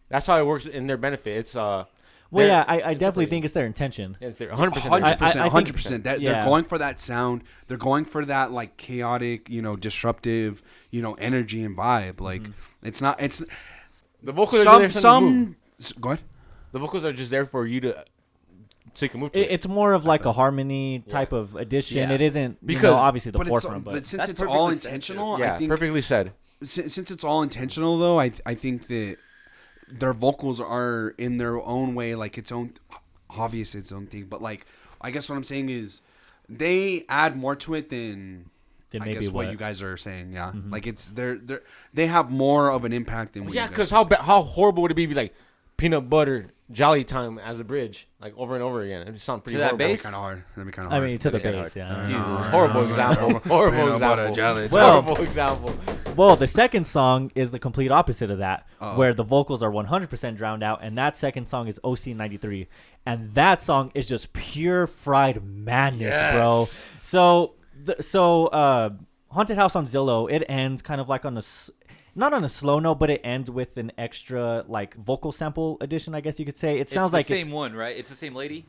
that's 0.09 0.27
how 0.27 0.39
it 0.39 0.45
works 0.45 0.65
in 0.65 0.87
their 0.87 0.97
benefit. 0.97 1.37
It's 1.37 1.55
uh, 1.55 1.85
Well, 2.31 2.47
yeah, 2.47 2.63
I, 2.67 2.81
I 2.81 2.93
definitely 2.93 3.25
think 3.27 3.45
it's 3.45 3.53
their 3.53 3.65
intention. 3.65 4.17
it's 4.21 4.37
their 4.37 4.49
100 4.49 4.71
percent. 4.73 4.89
Hundred 4.93 5.05
I- 5.07 5.11
I 5.11 5.15
percent, 5.15 5.51
hundred 5.51 5.75
percent. 5.75 6.03
That 6.05 6.21
yeah. 6.21 6.33
they're 6.33 6.43
going 6.45 6.65
for 6.65 6.77
that 6.77 6.99
sound. 6.99 7.43
They're 7.67 7.77
going 7.77 8.05
for 8.05 8.23
that 8.25 8.51
like 8.51 8.77
chaotic, 8.77 9.49
you 9.49 9.61
know, 9.61 9.75
disruptive, 9.75 10.61
you 10.89 11.01
know, 11.01 11.13
energy 11.15 11.63
and 11.63 11.75
vibe. 11.77 12.21
Like 12.21 12.41
Mm-hmm. 12.43 12.87
it's 12.87 13.01
not. 13.01 13.21
It's 13.21 13.43
The 14.23 14.31
vocals 14.31 14.61
are 14.61 14.63
some 14.65 14.79
there 14.81 14.89
for 14.89 14.99
some. 14.99 15.55
some. 15.75 15.97
Go 16.01 16.09
ahead. 16.11 16.21
The 16.71 16.79
vocals 16.79 17.03
are 17.03 17.11
just 17.11 17.31
there 17.31 17.45
for 17.45 17.65
you 17.67 17.81
to, 17.81 18.05
so 18.93 19.05
you 19.05 19.09
can 19.09 19.19
move 19.21 19.31
to 19.33 19.39
It, 19.39 19.43
it. 19.43 19.51
it's 19.53 19.67
more 19.67 19.93
of 19.93 20.05
like 20.05 20.25
a 20.25 20.31
harmony 20.33 21.03
type 21.07 21.31
of 21.33 21.55
addition. 21.55 21.97
Yeah. 21.97 22.11
It 22.11 22.21
isn't 22.21 22.65
because 22.65 22.81
Because- 22.81 22.95
obviously 22.97 23.31
the 23.31 23.37
But, 23.37 23.47
it's, 23.47 23.49
forefront, 23.51 23.83
but 23.85 23.93
but 23.93 24.05
since 24.05 24.27
it's 24.29 24.41
all 24.41 24.67
perfectly 24.67 24.75
said, 24.75 24.81
too. 24.81 24.87
intentional, 24.95 25.39
yeah, 25.39 25.53
I 25.53 25.57
think 25.57 25.69
perfectly 25.69 26.01
said. 26.01 26.33
since, 26.63 26.93
since 26.93 27.09
it's 27.11 27.23
all 27.23 27.41
intentional 27.41 27.97
though 27.97 28.19
i 28.19 28.31
i 28.45 28.53
think 28.53 28.87
that 28.87 29.17
their 29.87 30.13
vocals 30.13 30.59
are 30.61 31.15
in 31.17 31.37
their 31.37 31.59
own 31.59 31.95
way 31.95 32.13
like 32.15 32.37
its 32.37 32.51
own 32.51 32.71
obvious 33.31 33.73
its 33.75 33.91
own 33.91 34.05
thing 34.07 34.25
but 34.25 34.41
like 34.41 34.65
i 35.01 35.09
guess 35.09 35.27
what 35.29 35.35
i'm 35.35 35.43
saying 35.43 35.69
is 35.69 36.01
they 36.47 37.03
add 37.09 37.35
more 37.35 37.55
to 37.55 37.73
it 37.73 37.89
than 37.89 38.45
then 38.91 39.01
I 39.03 39.13
guess 39.13 39.25
what. 39.29 39.45
what 39.45 39.51
you 39.53 39.57
guys 39.57 39.81
are 39.81 39.95
saying, 39.95 40.33
yeah, 40.33 40.51
mm-hmm. 40.51 40.69
like 40.69 40.85
it's 40.85 41.11
they're 41.11 41.37
they 41.37 41.57
they 41.93 42.07
have 42.07 42.29
more 42.29 42.69
of 42.69 42.83
an 42.83 42.91
impact 42.91 43.33
than 43.33 43.45
what 43.45 43.53
Yeah, 43.53 43.67
because 43.67 43.89
how 43.89 43.99
saying. 44.01 44.09
ba- 44.09 44.21
how 44.23 44.41
horrible 44.43 44.81
would 44.83 44.91
it 44.91 44.95
be 44.95 45.05
if 45.05 45.09
you 45.11 45.15
like 45.15 45.33
peanut 45.81 46.09
butter 46.09 46.51
jolly 46.71 47.03
time 47.03 47.37
as 47.39 47.59
a 47.59 47.63
bridge 47.65 48.07
like 48.21 48.33
over 48.37 48.53
and 48.55 48.63
over 48.63 48.81
again? 48.81 49.01
It 49.07 49.11
would 49.11 49.21
sound 49.21 49.43
pretty 49.43 49.57
that 49.57 49.71
horrible. 49.71 49.77
That'd 49.79 49.89
be 49.89 49.93
bass? 49.93 50.01
kind 50.03 50.15
of 50.15 50.21
hard. 50.21 50.43
That'd 50.55 50.65
be 50.67 50.71
kind 50.71 50.85
of 50.85 50.91
hard. 50.91 51.03
I 51.03 51.05
mean, 51.07 51.17
to 51.17 51.29
the 51.31 51.39
That'd 51.39 51.53
get 51.55 51.63
base, 51.73 51.83
hard. 51.83 52.09
yeah. 52.11 52.35
Jesus, 52.37 52.51
horrible 52.51 52.81
example. 52.83 53.39
Horrible 53.49 53.77
Peanut 53.77 53.99
butter 53.99 54.21
example. 54.27 54.35
jelly. 54.35 54.63
It's 54.63 54.73
Well- 54.73 55.01
horrible 55.01 55.23
example. 55.23 55.75
Well, 56.15 56.35
the 56.35 56.47
second 56.47 56.85
song 56.85 57.31
is 57.35 57.51
the 57.51 57.59
complete 57.59 57.89
opposite 57.89 58.29
of 58.29 58.39
that, 58.39 58.67
Uh-oh. 58.81 58.97
where 58.97 59.13
the 59.13 59.23
vocals 59.23 59.63
are 59.63 59.71
100% 59.71 60.35
drowned 60.35 60.61
out, 60.61 60.79
and 60.83 60.97
that 60.97 61.15
second 61.15 61.47
song 61.47 61.67
is 61.69 61.79
OC93, 61.85 62.67
and 63.05 63.33
that 63.33 63.61
song 63.61 63.91
is 63.95 64.07
just 64.09 64.33
pure 64.33 64.87
fried 64.87 65.41
madness, 65.43 66.15
bro. 66.33 66.59
Yes. 66.59 66.83
So, 67.01 67.53
th- 67.85 68.01
so 68.01 68.47
uh, 68.47 68.89
Haunted 69.29 69.55
House 69.55 69.77
on 69.77 69.85
Zillow, 69.85 70.29
it 70.29 70.43
ends 70.49 70.81
kind 70.81 70.99
of 70.99 71.07
like 71.07 71.23
on 71.23 71.35
a, 71.35 71.39
s- 71.39 71.71
not 72.15 72.33
on 72.33 72.43
a 72.43 72.49
slow 72.49 72.79
note, 72.79 72.95
but 72.99 73.09
it 73.09 73.21
ends 73.23 73.49
with 73.49 73.77
an 73.77 73.91
extra 73.97 74.65
like 74.67 74.95
vocal 74.95 75.31
sample 75.31 75.77
addition, 75.81 76.13
I 76.15 76.21
guess 76.21 76.39
you 76.39 76.45
could 76.45 76.57
say. 76.57 76.79
It 76.79 76.89
sounds 76.89 77.07
it's 77.09 77.13
like 77.13 77.27
the 77.27 77.33
it's- 77.35 77.45
same 77.45 77.53
one, 77.53 77.73
right? 77.73 77.95
It's 77.97 78.09
the 78.09 78.15
same 78.15 78.35
lady. 78.35 78.65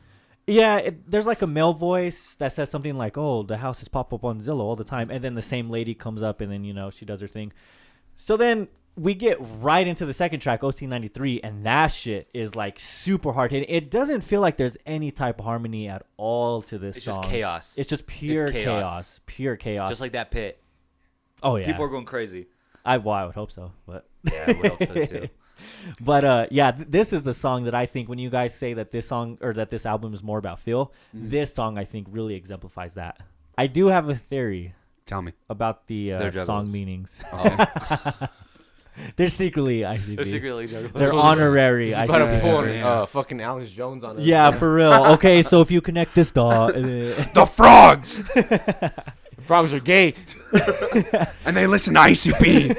yeah, 0.47 0.77
it, 0.77 1.09
there's 1.09 1.27
like 1.27 1.41
a 1.41 1.47
male 1.47 1.73
voice 1.73 2.35
that 2.35 2.53
says 2.53 2.69
something 2.69 2.97
like, 2.97 3.17
"Oh, 3.17 3.43
the 3.43 3.57
houses 3.57 3.87
pop 3.87 4.13
up 4.13 4.23
on 4.23 4.39
Zillow 4.41 4.59
all 4.61 4.75
the 4.75 4.83
time," 4.83 5.09
and 5.09 5.23
then 5.23 5.35
the 5.35 5.41
same 5.41 5.69
lady 5.69 5.93
comes 5.93 6.21
up, 6.23 6.41
and 6.41 6.51
then 6.51 6.63
you 6.63 6.73
know 6.73 6.89
she 6.89 7.05
does 7.05 7.21
her 7.21 7.27
thing. 7.27 7.51
So 8.15 8.37
then 8.37 8.67
we 8.95 9.15
get 9.15 9.37
right 9.59 9.87
into 9.87 10.05
the 10.05 10.13
second 10.13 10.39
track, 10.39 10.61
OC93, 10.61 11.39
and 11.43 11.65
that 11.65 11.87
shit 11.87 12.29
is 12.33 12.55
like 12.55 12.79
super 12.79 13.31
hard 13.31 13.49
hitting. 13.51 13.67
It 13.73 13.89
doesn't 13.89 14.21
feel 14.21 14.39
like 14.39 14.57
there's 14.57 14.77
any 14.85 15.09
type 15.11 15.39
of 15.39 15.45
harmony 15.45 15.87
at 15.89 16.05
all 16.15 16.61
to 16.63 16.77
this 16.77 16.97
It's 16.97 17.05
song. 17.05 17.21
just 17.23 17.29
chaos. 17.29 17.77
It's 17.79 17.89
just 17.89 18.05
pure 18.05 18.51
chaos. 18.51 18.83
chaos. 18.83 19.19
pure 19.25 19.55
chaos. 19.55 19.89
Just 19.89 20.01
like 20.01 20.11
that 20.11 20.29
pit. 20.29 20.61
oh 21.41 21.55
yeah, 21.55 21.65
People 21.65 21.85
are 21.85 21.89
going 21.89 22.05
crazy. 22.05 22.47
I 22.85 22.97
well, 22.97 23.15
I 23.15 23.25
would 23.25 23.35
hope 23.35 23.51
so, 23.51 23.71
but 23.87 24.05
Yeah, 24.23 24.45
I 24.47 24.51
would 24.53 24.65
hope 24.71 24.83
so 24.85 25.05
too. 25.05 25.29
but 26.01 26.25
uh 26.25 26.45
yeah 26.51 26.71
th- 26.71 26.87
this 26.89 27.13
is 27.13 27.23
the 27.23 27.31
song 27.33 27.63
that 27.65 27.75
i 27.75 27.85
think 27.85 28.09
when 28.09 28.17
you 28.19 28.29
guys 28.29 28.53
say 28.53 28.73
that 28.73 28.91
this 28.91 29.07
song 29.07 29.37
or 29.39 29.53
that 29.53 29.69
this 29.69 29.85
album 29.85 30.13
is 30.13 30.21
more 30.21 30.37
about 30.37 30.59
feel 30.59 30.91
Mm-hmm. 31.15 31.29
this 31.29 31.53
song 31.53 31.77
i 31.77 31.85
think 31.85 32.07
really 32.09 32.33
exemplifies 32.35 32.95
that 32.95 33.17
i 33.57 33.67
do 33.67 33.87
have 33.87 34.09
a 34.09 34.15
theory 34.15 34.73
Tell 35.05 35.21
me. 35.21 35.31
about 35.49 35.87
the 35.87 36.13
uh, 36.13 36.31
song 36.31 36.69
meanings 36.71 37.17
Okay. 37.33 37.55
they're 39.15 39.29
secretly 39.29 39.79
ICP. 39.81 40.15
They're 40.17 40.25
secretly 40.25 40.65
they're 40.65 41.13
honorary 41.13 41.89
You 41.89 42.07
better 42.07 42.25
ICP. 42.25 42.41
pull 42.41 42.67
yeah, 42.67 42.87
uh, 42.87 43.05
fucking 43.05 43.39
Alex 43.39 43.69
Jones 43.69 44.03
on 44.03 44.19
it. 44.19 44.25
yeah 44.25 44.51
for 44.51 44.73
real 44.73 45.05
okay 45.15 45.43
so 45.43 45.61
if 45.61 45.71
you 45.71 45.79
connect 45.81 46.13
this 46.15 46.31
dog 46.31 46.73
the 47.37 47.45
frogs, 47.45 48.19
Frogs 49.43 49.73
are 49.73 49.79
gay. 49.79 50.13
and 51.45 51.55
they 51.55 51.67
listen 51.67 51.93
to 51.95 51.99
ICP. 51.99 52.77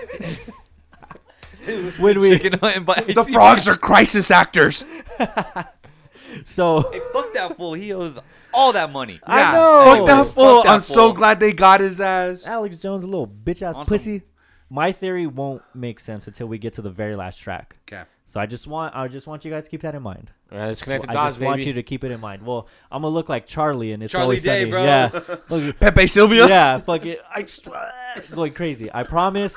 when 1.98 2.20
we 2.20 2.30
Chicken 2.30 2.58
Hut 2.58 2.76
and 2.76 2.86
by 2.86 2.94
the 3.06 3.24
frogs 3.24 3.68
are 3.68 3.76
crisis 3.76 4.30
actors. 4.30 4.84
so 6.44 6.90
Hey, 6.92 7.00
fuck 7.12 7.32
that 7.34 7.56
fool. 7.56 7.74
He 7.74 7.92
owes 7.92 8.18
all 8.52 8.72
that 8.72 8.90
money. 8.92 9.20
I 9.24 9.40
Yeah, 9.40 9.52
know. 9.52 9.84
Fuck 9.96 10.06
that 10.06 10.24
Fuck 10.26 10.34
fool. 10.34 10.62
that 10.62 10.68
I'm 10.70 10.80
so 10.80 11.12
glad 11.12 11.40
they 11.40 11.52
got 11.52 11.80
his 11.80 12.00
ass. 12.00 12.46
alex 12.46 12.76
jones 12.78 13.02
a 13.02 13.06
little 13.06 13.26
bitch 13.26 13.62
ass 13.62 13.74
On 13.74 13.84
some- 13.84 13.86
pussy 13.86 14.22
my 14.70 14.92
theory 14.92 15.26
won't 15.26 15.62
make 15.74 16.00
sense 16.00 16.26
until 16.26 16.46
we 16.46 16.58
get 16.58 16.72
to 16.74 16.82
the 16.82 16.90
very 16.90 17.14
last 17.16 17.36
track 17.38 17.76
Okay. 17.90 18.02
So 18.34 18.40
i 18.40 18.46
just 18.46 18.66
want 18.66 18.90
i 18.96 19.06
just 19.06 19.28
want 19.28 19.44
you 19.44 19.50
guys 19.52 19.62
to 19.62 19.70
keep 19.70 19.82
that 19.82 19.94
in 19.94 20.02
mind 20.02 20.32
All 20.50 20.58
right, 20.58 20.66
let's 20.66 20.80
So 20.80 20.86
connect 20.86 21.04
the 21.06 21.10
I 21.10 21.26
just 21.28 21.38
baby. 21.38 21.46
want 21.46 21.62
you 21.66 21.72
to 21.74 21.82
keep 21.84 22.02
it 22.02 22.10
in 22.10 22.18
mind. 22.20 22.42
Well, 22.44 22.66
I'm 22.90 23.02
gonna 23.02 23.14
look 23.14 23.28
like 23.28 23.46
Charlie, 23.46 23.92
and 23.92 24.02
it's 24.02 24.10
Charlie 24.12 24.24
always 24.24 24.42
Day, 24.42 24.68
sunny. 24.68 24.70
bro. 24.72 24.82
Yeah, 24.84 25.36
Look, 25.48 25.78
Pepe 25.78 26.06
Sylvia. 26.08 26.48
yeah, 26.48 26.78
fuck 26.78 27.04
it. 27.06 27.20
I 27.38 27.44
swear, 27.44 27.92
going 28.32 28.52
crazy. 28.52 28.90
I 28.92 29.02
promise. 29.04 29.54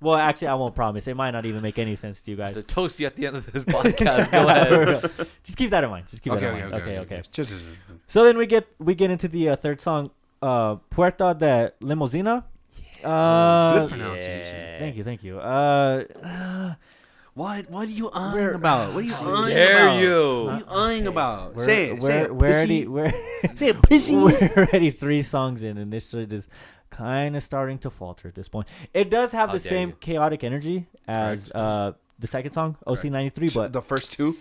Well, 0.00 0.16
actually, 0.16 0.48
I 0.48 0.54
won't 0.54 0.74
promise. 0.74 1.06
It 1.08 1.14
might 1.22 1.32
not 1.32 1.44
even 1.44 1.60
make 1.62 1.78
any 1.78 1.94
sense 1.96 2.22
to 2.22 2.30
you 2.30 2.36
guys. 2.38 2.52
As 2.52 2.56
a 2.58 2.62
toast 2.62 2.98
you 3.00 3.06
at 3.06 3.16
the 3.16 3.26
end 3.26 3.36
of 3.36 3.44
this 3.52 3.64
podcast. 3.64 4.30
Go 4.36 4.48
ahead. 4.48 5.28
Just 5.44 5.58
keep 5.58 5.68
that 5.70 5.84
in 5.84 5.90
mind. 5.90 6.06
Just 6.08 6.22
keep 6.22 6.32
okay, 6.32 6.40
that 6.46 6.54
okay, 6.54 6.60
in 6.60 6.66
okay, 6.66 6.72
mind. 6.72 6.84
Okay, 7.04 7.16
okay. 7.16 7.22
Just, 7.30 7.50
just- 7.52 7.64
So 8.08 8.24
then 8.24 8.36
we 8.38 8.46
get 8.46 8.64
we 8.78 8.94
get 8.94 9.10
into 9.10 9.28
the 9.28 9.50
uh, 9.50 9.56
third 9.56 9.78
song, 9.80 10.10
uh, 10.42 10.76
Puerta 10.88 11.34
de 11.38 11.72
Limosina. 11.82 12.44
Uh, 13.04 13.80
Good 13.80 13.88
pronunciation. 13.90 14.78
Thank 14.78 14.96
you, 14.96 15.02
thank 15.02 15.22
you. 15.24 15.38
Uh, 15.40 16.74
What? 17.34 17.70
What 17.70 17.88
are 17.88 17.90
you 17.92 18.10
eyeing 18.12 18.32
Where- 18.34 18.54
about? 18.54 18.92
What 18.94 19.04
are 19.04 19.06
you 19.06 19.14
How 19.14 19.34
eyeing 19.44 19.54
dare 19.54 19.84
about? 19.88 20.00
you? 20.00 20.44
What 20.44 20.52
are 20.52 20.58
you 20.58 20.64
eyeing 20.68 21.06
about? 21.06 21.54
we're, 21.54 21.64
say 21.64 21.84
it. 21.90 21.94
We're, 21.94 22.00
say 22.00 22.18
it. 22.22 22.34
we're 22.34 22.48
pussy. 22.48 22.58
already 22.58 22.86
we're, 22.86 23.56
Say 23.56 23.68
it, 23.68 23.82
pussy. 23.82 24.16
we're 24.24 24.52
already 24.56 24.90
three 24.90 25.22
songs 25.22 25.62
in, 25.62 25.78
and 25.78 25.92
this 25.92 26.10
shit 26.10 26.32
is 26.32 26.48
kind 26.90 27.36
of 27.36 27.42
starting 27.42 27.78
to 27.78 27.90
falter 27.90 28.28
at 28.28 28.34
this 28.34 28.48
point. 28.48 28.66
It 28.92 29.10
does 29.10 29.32
have 29.32 29.48
How 29.50 29.54
the 29.54 29.60
same 29.60 29.90
you. 29.90 29.96
chaotic 30.00 30.42
energy 30.44 30.86
as 31.06 31.50
uh 31.52 31.92
the 32.18 32.26
second 32.26 32.52
song, 32.52 32.76
OC 32.86 33.04
ninety 33.04 33.30
three, 33.30 33.48
but 33.48 33.72
the 33.72 33.80
first 33.80 34.12
two, 34.12 34.36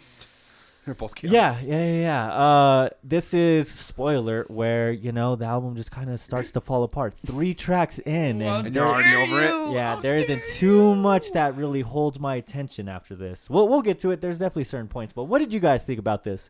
they're 0.90 0.96
both 0.96 1.16
chaotic. 1.16 1.34
Yeah, 1.34 1.60
yeah, 1.62 1.86
yeah, 1.86 2.02
yeah. 2.02 2.34
Uh, 2.34 2.90
this 3.04 3.34
is 3.34 3.70
spoiler 3.70 4.46
where 4.48 4.92
you 4.92 5.12
know 5.12 5.36
the 5.36 5.46
album 5.46 5.76
just 5.76 5.92
kind 5.92 6.10
of 6.10 6.20
starts 6.20 6.52
to 6.54 6.62
fall 6.62 6.84
apart. 6.84 7.14
Three 7.26 7.54
tracks 7.54 8.00
in, 8.00 8.42
and 8.42 8.68
And 8.68 8.76
you're 8.76 8.88
already 8.88 9.16
over 9.16 9.70
it. 9.70 9.74
yeah, 9.74 9.96
there 10.02 10.16
isn't 10.16 10.44
too 10.56 10.96
much 10.96 11.32
that 11.32 11.56
really 11.56 11.82
holds 11.82 12.20
my 12.20 12.36
attention 12.36 12.90
after 12.90 13.16
this. 13.16 13.50
We'll 13.50 13.68
we'll 13.68 13.82
get 13.82 14.00
to 14.00 14.12
it. 14.12 14.22
There's 14.22 14.40
definitely 14.40 14.64
certain 14.66 14.88
points, 14.88 15.14
but 15.14 15.26
what 15.26 15.40
did 15.40 15.54
you 15.54 15.60
guys 15.60 15.84
think 15.84 16.00
about 16.00 16.24
this? 16.24 16.50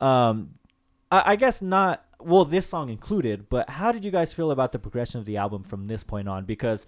Um, 0.00 0.54
I, 1.10 1.32
I 1.32 1.36
guess 1.36 1.62
not. 1.62 2.04
Well, 2.22 2.44
this 2.44 2.68
song 2.68 2.90
included, 2.90 3.48
but 3.48 3.70
how 3.70 3.92
did 3.92 4.04
you 4.04 4.10
guys 4.10 4.32
feel 4.32 4.50
about 4.50 4.72
the 4.72 4.78
progression 4.78 5.20
of 5.20 5.26
the 5.26 5.38
album 5.38 5.62
from 5.62 5.88
this 5.88 6.04
point 6.04 6.28
on? 6.28 6.44
Because 6.44 6.86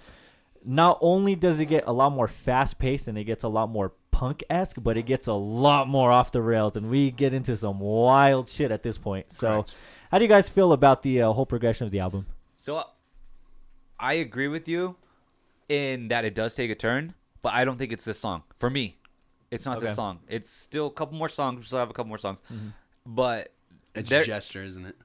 not 0.65 0.99
only 1.01 1.35
does 1.35 1.59
it 1.59 1.67
get 1.67 1.85
a 1.87 1.93
lot 1.93 2.13
more 2.13 2.29
fast 2.29 2.79
paced 2.79 3.09
and 3.09 3.17
it 3.19 3.25
gets 3.25 3.43
a 3.43 3.49
lot 3.49 3.69
more 3.71 3.95
punk 4.23 4.45
esque, 4.49 4.77
but 4.81 4.97
it 4.97 5.03
gets 5.03 5.27
a 5.27 5.33
lot 5.33 5.89
more 5.89 6.13
off 6.13 6.31
the 6.31 6.41
rails, 6.41 6.77
and 6.77 6.89
we 6.89 7.11
get 7.11 7.35
into 7.35 7.57
some 7.57 7.81
wild 7.81 8.49
shit 8.49 8.71
at 8.71 8.85
this 8.85 8.97
point. 8.97 9.33
So, 9.33 9.49
Correct. 9.49 9.75
how 10.13 10.19
do 10.19 10.25
you 10.25 10.29
guys 10.29 10.49
feel 10.49 10.73
about 10.73 11.03
the 11.03 11.23
uh, 11.23 11.33
whole 11.33 11.45
progression 11.45 11.87
of 11.87 11.91
the 11.91 11.99
album? 11.99 12.27
So 12.57 12.77
uh, 12.77 12.85
I 13.99 14.13
agree 14.15 14.47
with 14.47 14.69
you 14.69 14.95
in 15.69 16.07
that 16.09 16.25
it 16.25 16.37
does 16.37 16.55
take 16.55 16.71
a 16.71 16.77
turn, 16.77 17.15
but 17.43 17.53
I 17.53 17.65
don't 17.65 17.79
think 17.79 17.93
it's 17.93 18.05
this 18.05 18.21
song. 18.21 18.45
For 18.61 18.71
me, 18.71 18.97
it's 19.51 19.67
not 19.67 19.79
Okay. 19.79 19.87
this 19.87 19.97
song. 19.97 20.21
It's 20.29 20.53
still 20.53 20.87
a 20.87 20.91
couple 20.93 21.19
more 21.19 21.29
songs. 21.29 21.59
We 21.59 21.65
still 21.65 21.81
have 21.81 21.91
a 21.91 21.93
couple 21.93 22.09
more 22.11 22.19
songs. 22.19 22.39
But 23.05 23.49
It's 23.97 24.09
there- 24.09 24.23
gesture, 24.23 24.63
isn't 24.63 24.87
it? 24.87 24.97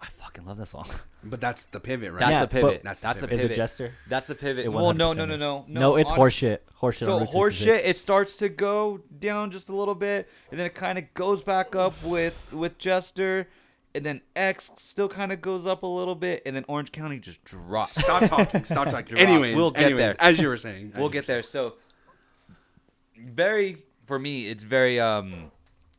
I 0.00 0.06
fucking 0.06 0.44
love 0.44 0.56
that 0.58 0.66
song. 0.66 0.86
But 1.28 1.40
that's 1.40 1.64
the 1.64 1.80
pivot, 1.80 2.12
right? 2.12 2.20
That's 2.20 2.30
Yeah, 2.30 2.42
a 2.44 2.46
pivot. 2.46 2.62
but- 2.62 2.82
That's 2.84 3.00
That's, 3.00 3.20
a 3.22 3.26
pivot. 3.26 3.46
Is 3.46 3.50
it. 3.50 3.54
Jester? 3.56 3.92
That's 4.08 4.30
a 4.30 4.34
pivot. 4.36 4.64
It 4.64 4.68
well, 4.68 4.92
no, 4.94 5.10
100% 5.12 5.16
no, 5.16 5.24
no, 5.26 5.34
is. 5.34 5.40
no, 5.40 5.64
no. 5.66 5.80
No, 5.80 5.96
it's 5.96 6.12
honest- 6.12 6.36
horseshit. 6.40 6.58
Horseshit. 6.80 6.98
So 7.04 7.12
on 7.14 7.20
Route 7.22 7.30
horseshit, 7.30 7.52
66. 7.78 7.88
it 7.88 7.96
starts 7.96 8.36
to 8.36 8.48
go 8.48 9.00
down 9.18 9.50
just 9.50 9.68
a 9.68 9.74
little 9.74 9.96
bit, 9.96 10.28
and 10.52 10.60
then 10.60 10.66
it 10.66 10.74
kind 10.76 10.98
of 10.98 11.12
goes 11.14 11.42
back 11.42 11.74
up 11.74 12.00
with 12.04 12.34
with 12.52 12.78
Jester, 12.78 13.48
and 13.96 14.06
then 14.06 14.20
X 14.36 14.70
still 14.76 15.08
kind 15.08 15.32
of 15.32 15.40
goes 15.40 15.66
up 15.66 15.82
a 15.82 15.86
little 15.88 16.14
bit, 16.14 16.42
and 16.46 16.54
then 16.54 16.64
Orange 16.68 16.92
County 16.92 17.18
just 17.18 17.42
drops. 17.42 18.00
Stop 18.00 18.28
talking. 18.30 18.62
Stop 18.64 18.88
talking. 18.90 19.16
Drop. 19.16 19.28
anyways, 19.28 19.56
We'll 19.56 19.72
get 19.72 19.84
anyways, 19.86 20.14
there. 20.14 20.16
as 20.20 20.38
you 20.38 20.46
were 20.46 20.56
saying. 20.58 20.92
as 20.94 20.98
we'll 20.98 21.06
you 21.08 21.12
get 21.14 21.24
were 21.26 21.34
there. 21.34 21.42
So 21.42 21.74
very 23.18 23.82
for 24.06 24.18
me, 24.18 24.48
it's 24.48 24.64
very 24.64 25.00
um 25.00 25.50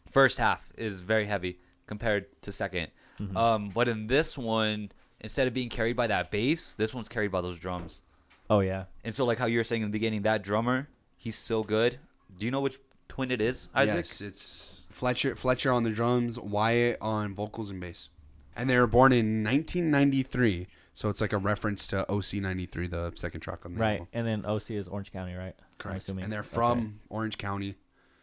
first 0.10 0.38
half 0.38 0.70
is 0.78 1.02
very 1.02 1.26
heavy 1.26 1.60
compared 1.86 2.26
to 2.44 2.52
2nd 2.52 2.88
Mm-hmm. 3.20 3.36
Um, 3.38 3.70
but 3.70 3.88
in 3.88 4.08
this 4.08 4.38
one, 4.38 4.92
instead 5.22 5.48
of 5.48 5.54
being 5.54 5.70
carried 5.70 5.96
by 5.96 6.08
that 6.08 6.32
bass, 6.32 6.74
this 6.76 6.94
one's 6.94 7.08
carried 7.10 7.32
by 7.32 7.42
those 7.42 7.58
drums. 7.60 8.02
Oh 8.50 8.60
yeah. 8.62 8.86
And 9.04 9.14
so, 9.14 9.26
like 9.26 9.38
how 9.40 9.46
you 9.48 9.58
were 9.58 9.64
saying 9.64 9.82
in 9.82 9.90
the 9.90 9.92
beginning, 9.94 10.22
that 10.24 10.42
drummer, 10.44 10.88
he's 11.18 11.36
so 11.36 11.64
good. 11.64 11.98
Do 12.38 12.46
you 12.46 12.52
know 12.52 12.62
which 12.62 12.78
twin 13.10 13.32
it 13.32 13.42
is, 13.42 13.70
Isaac? 13.76 13.96
Yes, 13.96 14.22
it's 14.22 14.88
Fletcher 14.92 15.36
Fletcher 15.36 15.72
on 15.72 15.84
the 15.84 15.90
drums, 15.90 16.40
Wyatt 16.40 16.98
on 17.02 17.34
vocals 17.36 17.70
and 17.72 17.80
bass. 17.82 18.10
And 18.56 18.70
they 18.70 18.78
were 18.78 18.88
born 18.88 19.12
in 19.14 19.44
1993, 19.44 20.68
so 20.94 21.10
it's 21.10 21.22
like 21.22 21.34
a 21.34 21.38
reference 21.38 21.86
to 21.88 22.10
OC 22.12 22.36
93, 22.36 22.88
the 22.88 23.12
second 23.16 23.42
track 23.42 23.66
on 23.66 23.74
the 23.76 23.80
Right, 23.80 23.92
album. 24.00 24.08
and 24.14 24.26
then 24.28 24.46
OC 24.46 24.72
is 24.78 24.88
Orange 24.88 25.12
County, 25.12 25.34
right? 25.36 25.54
I'm 25.60 25.66
Correct. 25.78 25.98
assuming. 26.04 26.24
And 26.24 26.34
they're 26.34 26.40
Okay. 26.40 26.50
from 26.50 27.00
Orange 27.10 27.38
County. 27.38 27.76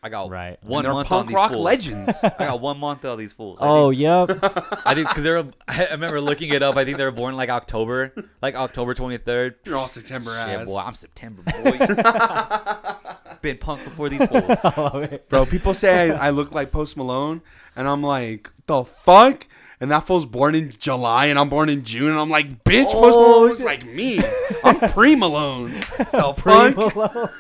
I 0.04 0.10
got 0.10 0.28
Right. 0.28 0.58
one 0.62 0.80
and 0.80 0.84
they're 0.84 0.92
month 0.92 1.10
on 1.12 1.26
these 1.26 1.34
rock 1.34 1.52
fools. 1.52 1.64
legends. 1.64 2.16
I 2.22 2.28
got 2.46 2.60
one 2.60 2.78
month 2.78 3.04
on 3.06 3.16
these 3.16 3.32
fools. 3.32 3.58
I 3.60 3.66
Oh 3.66 3.90
think, 3.90 4.02
yep. 4.02 4.38
I 4.86 4.94
think 4.94 5.08
because 5.08 5.24
they're. 5.24 5.38
I 5.68 5.86
remember 5.92 6.20
looking 6.20 6.52
it 6.52 6.62
up. 6.62 6.76
I 6.76 6.84
think 6.84 6.98
they 6.98 7.04
were 7.04 7.10
born 7.10 7.36
like 7.36 7.48
October, 7.48 8.12
like 8.42 8.54
October 8.54 8.92
twenty 8.92 9.16
third. 9.16 9.54
You're 9.64 9.78
all 9.78 9.88
September 9.88 10.32
Shit, 10.46 10.60
ass. 10.60 10.66
boy, 10.68 10.78
I'm 10.78 10.94
September 10.94 11.42
boy. 11.42 13.34
Been 13.40 13.56
punk 13.58 13.82
before 13.84 14.10
these 14.10 14.26
fools. 14.26 14.58
Bro, 15.30 15.46
people 15.46 15.72
say 15.72 16.10
I, 16.10 16.26
I 16.26 16.30
look 16.30 16.52
like 16.52 16.70
Post 16.70 16.96
Malone, 16.98 17.40
and 17.74 17.88
I'm 17.88 18.02
like, 18.02 18.50
the 18.66 18.84
fuck? 18.84 19.46
And 19.80 19.90
that 19.90 20.06
fool's 20.06 20.24
born 20.26 20.54
in 20.54 20.70
July, 20.78 21.26
and 21.26 21.38
I'm 21.38 21.48
born 21.48 21.68
in 21.68 21.82
June, 21.82 22.10
and 22.10 22.18
I'm 22.20 22.30
like, 22.30 22.62
bitch, 22.64 22.92
Post 22.92 23.16
Oh, 23.18 23.20
Malone 23.22 23.48
looks 23.48 23.60
like 23.64 23.84
me. 23.86 24.20
I'm 24.62 24.78
pre 24.92 25.16
Malone. 25.16 25.72
Pre 25.72 26.72
fuck? 26.72 27.30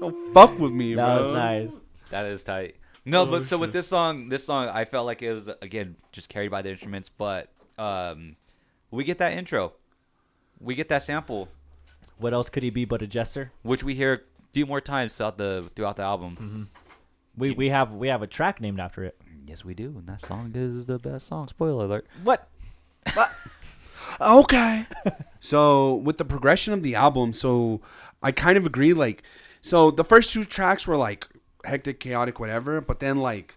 Don't 0.00 0.34
fuck 0.34 0.58
with 0.58 0.72
me, 0.72 0.94
that 0.94 1.16
bro. 1.16 1.26
was 1.26 1.34
nice. 1.34 1.82
That 2.10 2.26
is 2.26 2.44
tight. 2.44 2.76
No, 3.04 3.22
Oh, 3.22 3.26
but 3.26 3.44
so 3.44 3.56
with 3.58 3.72
this 3.72 3.86
song, 3.86 4.28
this 4.28 4.44
song, 4.44 4.68
I 4.68 4.84
felt 4.84 5.06
like 5.06 5.22
it 5.22 5.32
was 5.32 5.48
again 5.62 5.96
just 6.12 6.28
carried 6.28 6.50
by 6.50 6.62
the 6.62 6.70
instruments, 6.70 7.08
but 7.08 7.48
um, 7.78 8.36
we 8.90 9.04
get 9.04 9.18
that 9.18 9.32
intro, 9.34 9.72
we 10.60 10.74
get 10.74 10.88
that 10.88 11.02
sample, 11.02 11.48
What 12.18 12.32
else 12.32 12.48
could 12.48 12.62
he 12.62 12.70
be 12.70 12.84
but 12.84 13.02
a 13.02 13.06
jester? 13.06 13.52
which 13.62 13.84
we 13.84 13.94
hear 13.94 14.12
a 14.14 14.20
few 14.52 14.66
more 14.66 14.80
times 14.80 15.14
throughout 15.14 15.38
the 15.38 15.70
throughout 15.76 15.96
the 15.96 16.02
album. 16.02 16.68
We 17.36 17.52
we 17.52 17.68
have 17.68 17.92
we 17.94 18.08
have 18.08 18.22
a 18.22 18.26
track 18.26 18.60
named 18.60 18.80
after 18.80 19.04
it. 19.04 19.16
Yes, 19.46 19.64
we 19.64 19.74
do, 19.74 19.94
and 19.98 20.06
that 20.08 20.20
song 20.22 20.50
is 20.54 20.86
the 20.86 20.98
best 20.98 21.28
song. 21.28 21.46
Spoiler 21.48 21.84
alert. 21.84 22.06
What? 22.24 22.48
Okay. 24.20 24.86
so 25.40 25.94
with 25.94 26.18
the 26.18 26.24
progression 26.24 26.72
of 26.72 26.82
the 26.82 26.94
album, 26.94 27.32
so 27.32 27.80
I 28.22 28.32
kind 28.32 28.56
of 28.56 28.66
agree. 28.66 28.92
Like, 28.92 29.22
so 29.60 29.90
the 29.90 30.04
first 30.04 30.32
two 30.32 30.44
tracks 30.44 30.86
were 30.86 30.96
like 30.96 31.26
hectic, 31.64 32.00
chaotic, 32.00 32.38
whatever. 32.40 32.80
But 32.80 33.00
then 33.00 33.18
like 33.18 33.56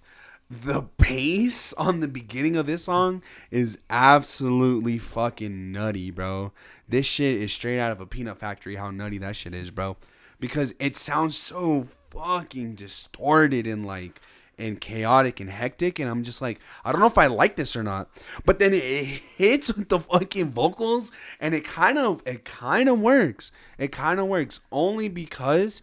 the 0.50 0.84
pace 0.98 1.74
on 1.74 2.00
the 2.00 2.08
beginning 2.08 2.56
of 2.56 2.66
this 2.66 2.86
song 2.86 3.22
is 3.52 3.80
absolutely 3.90 4.98
fucking 4.98 5.72
nutty, 5.72 6.12
bro. 6.12 6.52
This 6.88 7.06
shit 7.06 7.42
is 7.42 7.54
straight 7.54 7.80
out 7.80 7.92
of 7.92 8.02
a 8.02 8.06
peanut 8.06 8.40
factory. 8.40 8.76
How 8.76 8.90
nutty 8.92 9.20
that 9.20 9.36
shit 9.36 9.54
is, 9.54 9.72
bro. 9.72 9.98
Because 10.40 10.74
it 10.80 10.96
sounds 10.96 11.38
so 11.38 11.88
fucking 12.10 12.76
distorted 12.76 13.68
and 13.68 13.86
like 13.86 14.20
and 14.60 14.80
chaotic 14.80 15.40
and 15.40 15.50
hectic 15.50 16.00
and 16.00 16.10
I'm 16.10 16.24
just 16.24 16.42
like 16.42 16.60
I 16.84 16.92
don't 16.92 17.02
know 17.02 17.08
if 17.08 17.18
I 17.18 17.28
like 17.28 17.56
this 17.56 17.76
or 17.76 17.84
not. 17.84 18.10
But 18.46 18.60
then 18.60 18.74
it 18.74 18.82
hits 18.82 19.74
with 19.76 19.90
the 19.90 20.00
fucking 20.00 20.52
vocals 20.52 21.12
and 21.40 21.56
it 21.56 21.64
kind 21.64 21.98
of 21.98 22.22
it 22.26 22.46
kind 22.46 22.90
of 22.90 23.00
works. 23.00 23.52
It 23.78 23.92
kind 23.92 24.20
of 24.20 24.28
works 24.28 24.60
only 24.72 25.08
because 25.08 25.82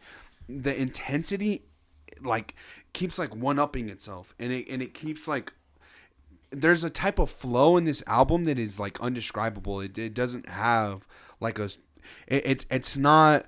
the 0.48 0.76
intensity 0.76 1.62
like 2.22 2.54
keeps 2.92 3.18
like 3.18 3.34
one 3.34 3.58
upping 3.58 3.88
itself 3.88 4.34
and 4.38 4.52
it 4.52 4.68
and 4.70 4.82
it 4.82 4.94
keeps 4.94 5.26
like 5.28 5.52
there's 6.50 6.84
a 6.84 6.90
type 6.90 7.18
of 7.18 7.30
flow 7.30 7.76
in 7.76 7.84
this 7.84 8.02
album 8.06 8.44
that 8.44 8.58
is 8.58 8.78
like 8.78 9.00
undescribable. 9.00 9.80
It, 9.80 9.98
it 9.98 10.14
doesn't 10.14 10.48
have 10.48 11.06
like 11.40 11.58
a 11.58 11.64
it, 12.26 12.46
it's 12.46 12.66
it's 12.70 12.96
not 12.96 13.46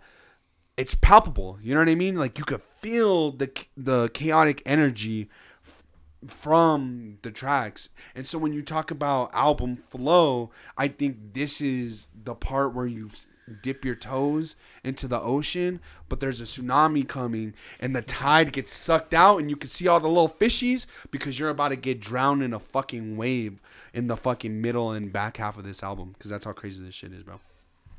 it's 0.78 0.94
palpable. 0.94 1.58
You 1.60 1.74
know 1.74 1.80
what 1.80 1.88
I 1.88 1.96
mean? 1.96 2.14
Like 2.14 2.38
you 2.38 2.44
could 2.44 2.62
feel 2.80 3.32
the 3.32 3.50
the 3.76 4.08
chaotic 4.10 4.62
energy 4.64 5.28
f- 5.66 5.82
from 6.26 7.18
the 7.22 7.32
tracks. 7.32 7.90
And 8.14 8.26
so 8.26 8.38
when 8.38 8.52
you 8.52 8.62
talk 8.62 8.90
about 8.90 9.34
album 9.34 9.76
flow, 9.76 10.50
I 10.78 10.88
think 10.88 11.34
this 11.34 11.60
is 11.60 12.08
the 12.14 12.34
part 12.34 12.74
where 12.74 12.86
you 12.86 13.10
dip 13.62 13.84
your 13.84 13.96
toes 13.96 14.54
into 14.84 15.08
the 15.08 15.20
ocean, 15.20 15.80
but 16.08 16.20
there's 16.20 16.40
a 16.40 16.44
tsunami 16.44 17.08
coming 17.08 17.54
and 17.80 17.96
the 17.96 18.02
tide 18.02 18.52
gets 18.52 18.72
sucked 18.72 19.14
out 19.14 19.38
and 19.38 19.50
you 19.50 19.56
can 19.56 19.70
see 19.70 19.88
all 19.88 19.98
the 19.98 20.06
little 20.06 20.28
fishies 20.28 20.86
because 21.10 21.40
you're 21.40 21.48
about 21.48 21.68
to 21.68 21.76
get 21.76 21.98
drowned 21.98 22.42
in 22.42 22.52
a 22.52 22.60
fucking 22.60 23.16
wave 23.16 23.60
in 23.92 24.06
the 24.06 24.16
fucking 24.16 24.60
middle 24.60 24.92
and 24.92 25.12
back 25.12 25.38
half 25.38 25.58
of 25.58 25.64
this 25.64 25.82
album 25.82 26.10
because 26.12 26.30
that's 26.30 26.44
how 26.44 26.52
crazy 26.52 26.84
this 26.84 26.94
shit 26.94 27.12
is, 27.12 27.22
bro. 27.24 27.40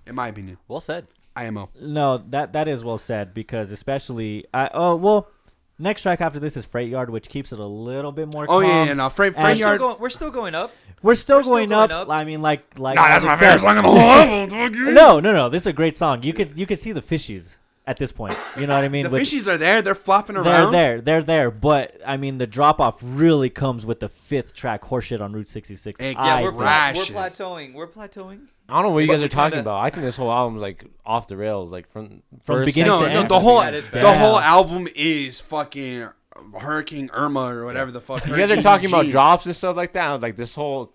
In 0.05 0.15
my 0.15 0.27
opinion. 0.29 0.59
Well 0.67 0.81
said. 0.81 1.07
IMO. 1.35 1.69
No, 1.81 2.17
that 2.29 2.53
that 2.53 2.67
is 2.67 2.83
well 2.83 2.97
said 2.97 3.33
because 3.33 3.71
especially 3.71 4.45
I 4.53 4.69
oh 4.73 4.95
well, 4.95 5.29
next 5.77 6.01
track 6.01 6.21
after 6.21 6.39
this 6.39 6.57
is 6.57 6.65
Freight 6.65 6.89
Yard, 6.89 7.09
which 7.09 7.29
keeps 7.29 7.51
it 7.53 7.59
a 7.59 7.65
little 7.65 8.11
bit 8.11 8.27
more. 8.27 8.45
Oh 8.49 8.59
yeah, 8.59 8.67
calm. 8.67 8.87
yeah, 8.87 8.93
no, 8.93 9.09
Freight, 9.09 9.33
Freight 9.33 9.43
We're 9.45 9.55
still, 9.55 9.67
Yard. 9.67 9.79
going, 9.79 9.99
we're 9.99 10.09
still 10.09 10.31
going 10.31 10.55
up. 10.55 10.71
We're 11.01 11.15
still, 11.15 11.37
We're 11.37 11.43
still 11.43 11.53
going, 11.53 11.69
going 11.69 11.91
up. 11.91 12.07
up. 12.07 12.09
I 12.09 12.25
mean, 12.25 12.41
like 12.41 12.77
like 12.77 12.95
Nah, 12.97 13.03
that's 13.07 13.23
Isaac 13.23 13.27
my 13.29 13.37
favorite 13.37 13.59
song 13.59 13.77
on 13.77 13.83
the 13.83 13.89
whole 13.89 13.99
album. 13.99 14.93
No, 14.93 15.19
no, 15.21 15.31
no. 15.31 15.47
This 15.49 15.63
is 15.63 15.67
a 15.67 15.73
great 15.73 15.97
song. 15.97 16.23
You 16.23 16.33
could 16.33 16.57
you 16.59 16.65
could 16.65 16.79
see 16.79 16.91
the 16.91 17.01
fishies 17.01 17.55
at 17.87 17.97
this 17.97 18.11
point. 18.11 18.35
You 18.59 18.67
know 18.67 18.75
what 18.75 18.83
I 18.83 18.89
mean? 18.89 19.03
the 19.05 19.09
With- 19.09 19.21
fishies 19.21 19.47
are 19.47 19.57
there. 19.57 19.81
They're 19.81 19.95
flopping 19.95 20.35
around. 20.35 20.71
they're 20.73 20.99
there, 20.99 21.01
they're 21.01 21.23
there. 21.23 21.51
But 21.51 22.01
I 22.05 22.17
mean, 22.17 22.37
the 22.37 22.45
drop 22.47 22.81
off 22.81 22.97
really 23.01 23.49
comes 23.49 23.85
with 23.85 24.01
the 24.01 24.09
fifth 24.09 24.53
track, 24.53 24.81
"Horseshit" 24.83 25.21
on 25.21 25.31
Route 25.31 25.47
66. 25.47 25.99
Hey, 25.99 26.11
yeah, 26.11 26.17
I 26.19 26.43
we're, 26.43 26.49
think. 26.51 26.59
we're 26.59 27.15
plateauing. 27.21 27.73
We're 27.73 27.87
plateauing. 27.87 28.47
I 28.69 28.75
don't 28.75 28.83
know 28.83 28.89
what 28.91 28.99
you 29.03 29.07
guys 29.09 29.23
are 29.23 29.27
talking 29.27 29.57
kinda- 29.57 29.69
about. 29.69 29.83
I 29.83 29.89
think 29.89 30.03
this 30.03 30.17
whole 30.17 30.31
album's 30.31 30.61
like 30.61 30.85
off 31.05 31.27
the 31.27 31.37
rails, 31.37 31.71
like 31.71 31.87
from 31.89 32.07
From 32.07 32.39
first, 32.43 32.65
beginning 32.67 32.91
no, 32.91 33.01
to 33.03 33.13
no, 33.13 33.19
end. 33.21 33.29
the 33.29 33.39
whole 33.39 33.61
the 33.61 33.81
fair. 33.81 34.17
whole 34.17 34.39
album 34.39 34.87
is 34.95 35.41
fucking 35.41 36.07
Hurricane 36.59 37.09
Irma 37.13 37.41
or 37.55 37.65
whatever 37.65 37.91
the 37.91 38.01
fuck. 38.01 38.25
You 38.27 38.35
guys 38.35 38.51
are 38.51 38.61
talking 38.61 38.87
about 38.87 39.07
drops 39.09 39.45
and 39.45 39.55
stuff 39.55 39.75
like 39.75 39.93
that. 39.93 40.09
I 40.09 40.13
was 40.13 40.21
like 40.21 40.35
this 40.35 40.55
whole 40.55 40.93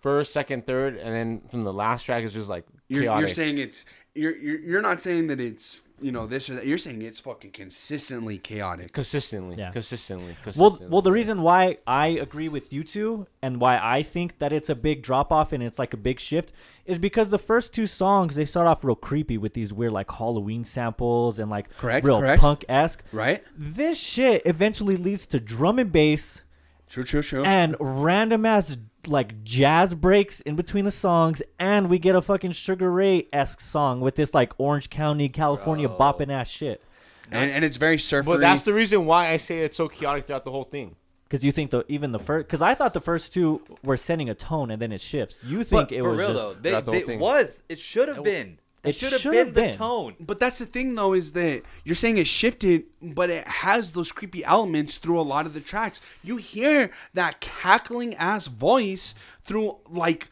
first, 0.00 0.32
second, 0.32 0.66
third, 0.66 0.96
and 0.96 1.12
then 1.14 1.42
from 1.50 1.64
the 1.64 1.72
last 1.72 2.04
track 2.04 2.22
is 2.24 2.32
just 2.32 2.48
like 2.48 2.64
You're, 2.88 3.02
chaotic. 3.02 3.20
you're 3.20 3.28
saying 3.28 3.58
it's 3.58 3.84
you're, 4.14 4.36
you're 4.36 4.60
you're 4.60 4.82
not 4.82 5.00
saying 5.00 5.26
that 5.28 5.40
it's 5.40 5.82
you 6.00 6.12
know 6.12 6.26
this 6.26 6.48
or 6.50 6.54
that. 6.56 6.66
You're 6.66 6.78
saying 6.78 7.02
it's 7.02 7.20
fucking 7.20 7.50
consistently 7.52 8.38
chaotic. 8.38 8.92
consistently, 8.92 9.56
Yeah. 9.56 9.72
consistently, 9.72 10.26
Well, 10.28 10.70
consistently. 10.70 10.88
well, 10.88 11.02
the 11.02 11.12
reason 11.12 11.42
why 11.42 11.78
I 11.86 12.08
agree 12.08 12.48
with 12.48 12.72
you 12.72 12.84
two 12.84 13.26
and 13.42 13.60
why 13.60 13.78
I 13.82 14.02
think 14.02 14.38
that 14.38 14.52
it's 14.52 14.68
a 14.70 14.74
big 14.74 15.02
drop 15.02 15.32
off 15.32 15.52
and 15.52 15.62
it's 15.62 15.78
like 15.78 15.94
a 15.94 15.96
big 15.96 16.20
shift 16.20 16.52
is 16.86 16.98
because 16.98 17.30
the 17.30 17.38
first 17.38 17.72
two 17.74 17.86
songs 17.86 18.36
they 18.36 18.44
start 18.44 18.66
off 18.66 18.84
real 18.84 18.94
creepy 18.94 19.38
with 19.38 19.54
these 19.54 19.72
weird 19.72 19.92
like 19.92 20.10
Halloween 20.10 20.64
samples 20.64 21.38
and 21.38 21.50
like 21.50 21.68
Correct, 21.76 22.04
real 22.06 22.20
correct. 22.20 22.40
punk 22.40 22.64
esque. 22.68 23.02
Right? 23.12 23.42
This 23.56 23.98
shit 24.00 24.42
eventually 24.44 24.96
leads 24.96 25.26
to 25.28 25.40
drum 25.40 25.78
and 25.78 25.90
bass 25.92 26.42
True, 26.88 27.02
true, 27.04 27.22
true. 27.22 27.44
and 27.44 27.74
random 27.80 28.46
ass 28.46 28.76
like 29.06 29.42
jazz 29.44 29.94
breaks 29.94 30.40
in 30.40 30.56
between 30.56 30.84
the 30.84 30.90
songs, 30.90 31.40
and 31.60 31.88
we 31.88 31.98
get 31.98 32.16
a 32.16 32.22
fucking 32.22 32.52
Sugar 32.52 32.90
Ray 32.90 33.28
esque 33.32 33.60
song 33.60 34.00
with 34.00 34.16
this 34.16 34.34
like 34.34 34.52
Orange 34.58 34.90
County, 34.90 35.28
California 35.28 35.88
Bro. 35.88 35.98
bopping 35.98 36.32
ass 36.32 36.48
shit. 36.48 36.82
and, 37.30 37.50
and 37.50 37.64
it's 37.64 37.76
very 37.76 37.98
surfery. 37.98 38.34
but 38.34 38.40
that's 38.40 38.62
the 38.62 38.72
reason 38.72 39.04
why 39.06 39.30
I 39.30 39.36
say 39.36 39.60
it's 39.60 39.76
so 39.76 39.88
chaotic 39.88 40.26
throughout 40.26 40.44
the 40.44 40.50
whole 40.50 40.64
thing. 40.64 40.96
Because 41.28 41.44
you 41.44 41.50
think 41.50 41.72
the 41.72 41.84
even 41.88 42.12
the 42.12 42.18
first, 42.20 42.46
because 42.46 42.62
I 42.62 42.74
thought 42.74 42.94
the 42.94 43.00
first 43.00 43.32
two 43.34 43.60
were 43.82 43.96
setting 43.96 44.28
a 44.30 44.34
tone 44.34 44.70
and 44.70 44.80
then 44.80 44.92
it 44.92 45.00
shifts. 45.00 45.40
You 45.44 45.64
think 45.64 45.90
it 45.90 46.00
For 46.00 46.10
was 46.10 46.18
real 46.20 46.32
just 46.34 46.44
though, 46.44 46.52
they, 46.62 46.70
throughout 46.70 46.84
the 46.84 46.90
they 46.92 46.98
whole 46.98 47.06
thing. 47.06 47.18
was. 47.20 47.62
It 47.68 47.78
should 47.80 48.08
have 48.08 48.22
been. 48.22 48.58
It 48.84 48.90
It 48.90 48.94
should 48.94 49.10
have 49.12 49.20
should 49.22 49.32
been 49.32 49.46
have 49.46 49.54
the 49.54 49.72
tone. 49.72 50.14
But 50.20 50.38
that's 50.38 50.60
the 50.60 50.66
thing, 50.66 50.94
though, 50.94 51.12
is 51.14 51.32
that 51.32 51.62
you're 51.82 51.96
saying 51.96 52.18
it 52.18 52.28
shifted, 52.28 52.84
but 53.02 53.30
it 53.30 53.48
has 53.48 53.90
those 53.90 54.12
creepy 54.12 54.44
elements 54.44 54.98
through 54.98 55.18
a 55.18 55.22
lot 55.22 55.46
of 55.46 55.54
the 55.54 55.60
tracks. 55.60 56.00
You 56.22 56.36
hear 56.36 56.92
that 57.14 57.40
cackling 57.40 58.14
ass 58.14 58.46
voice 58.46 59.16
through 59.42 59.78
like 59.90 60.30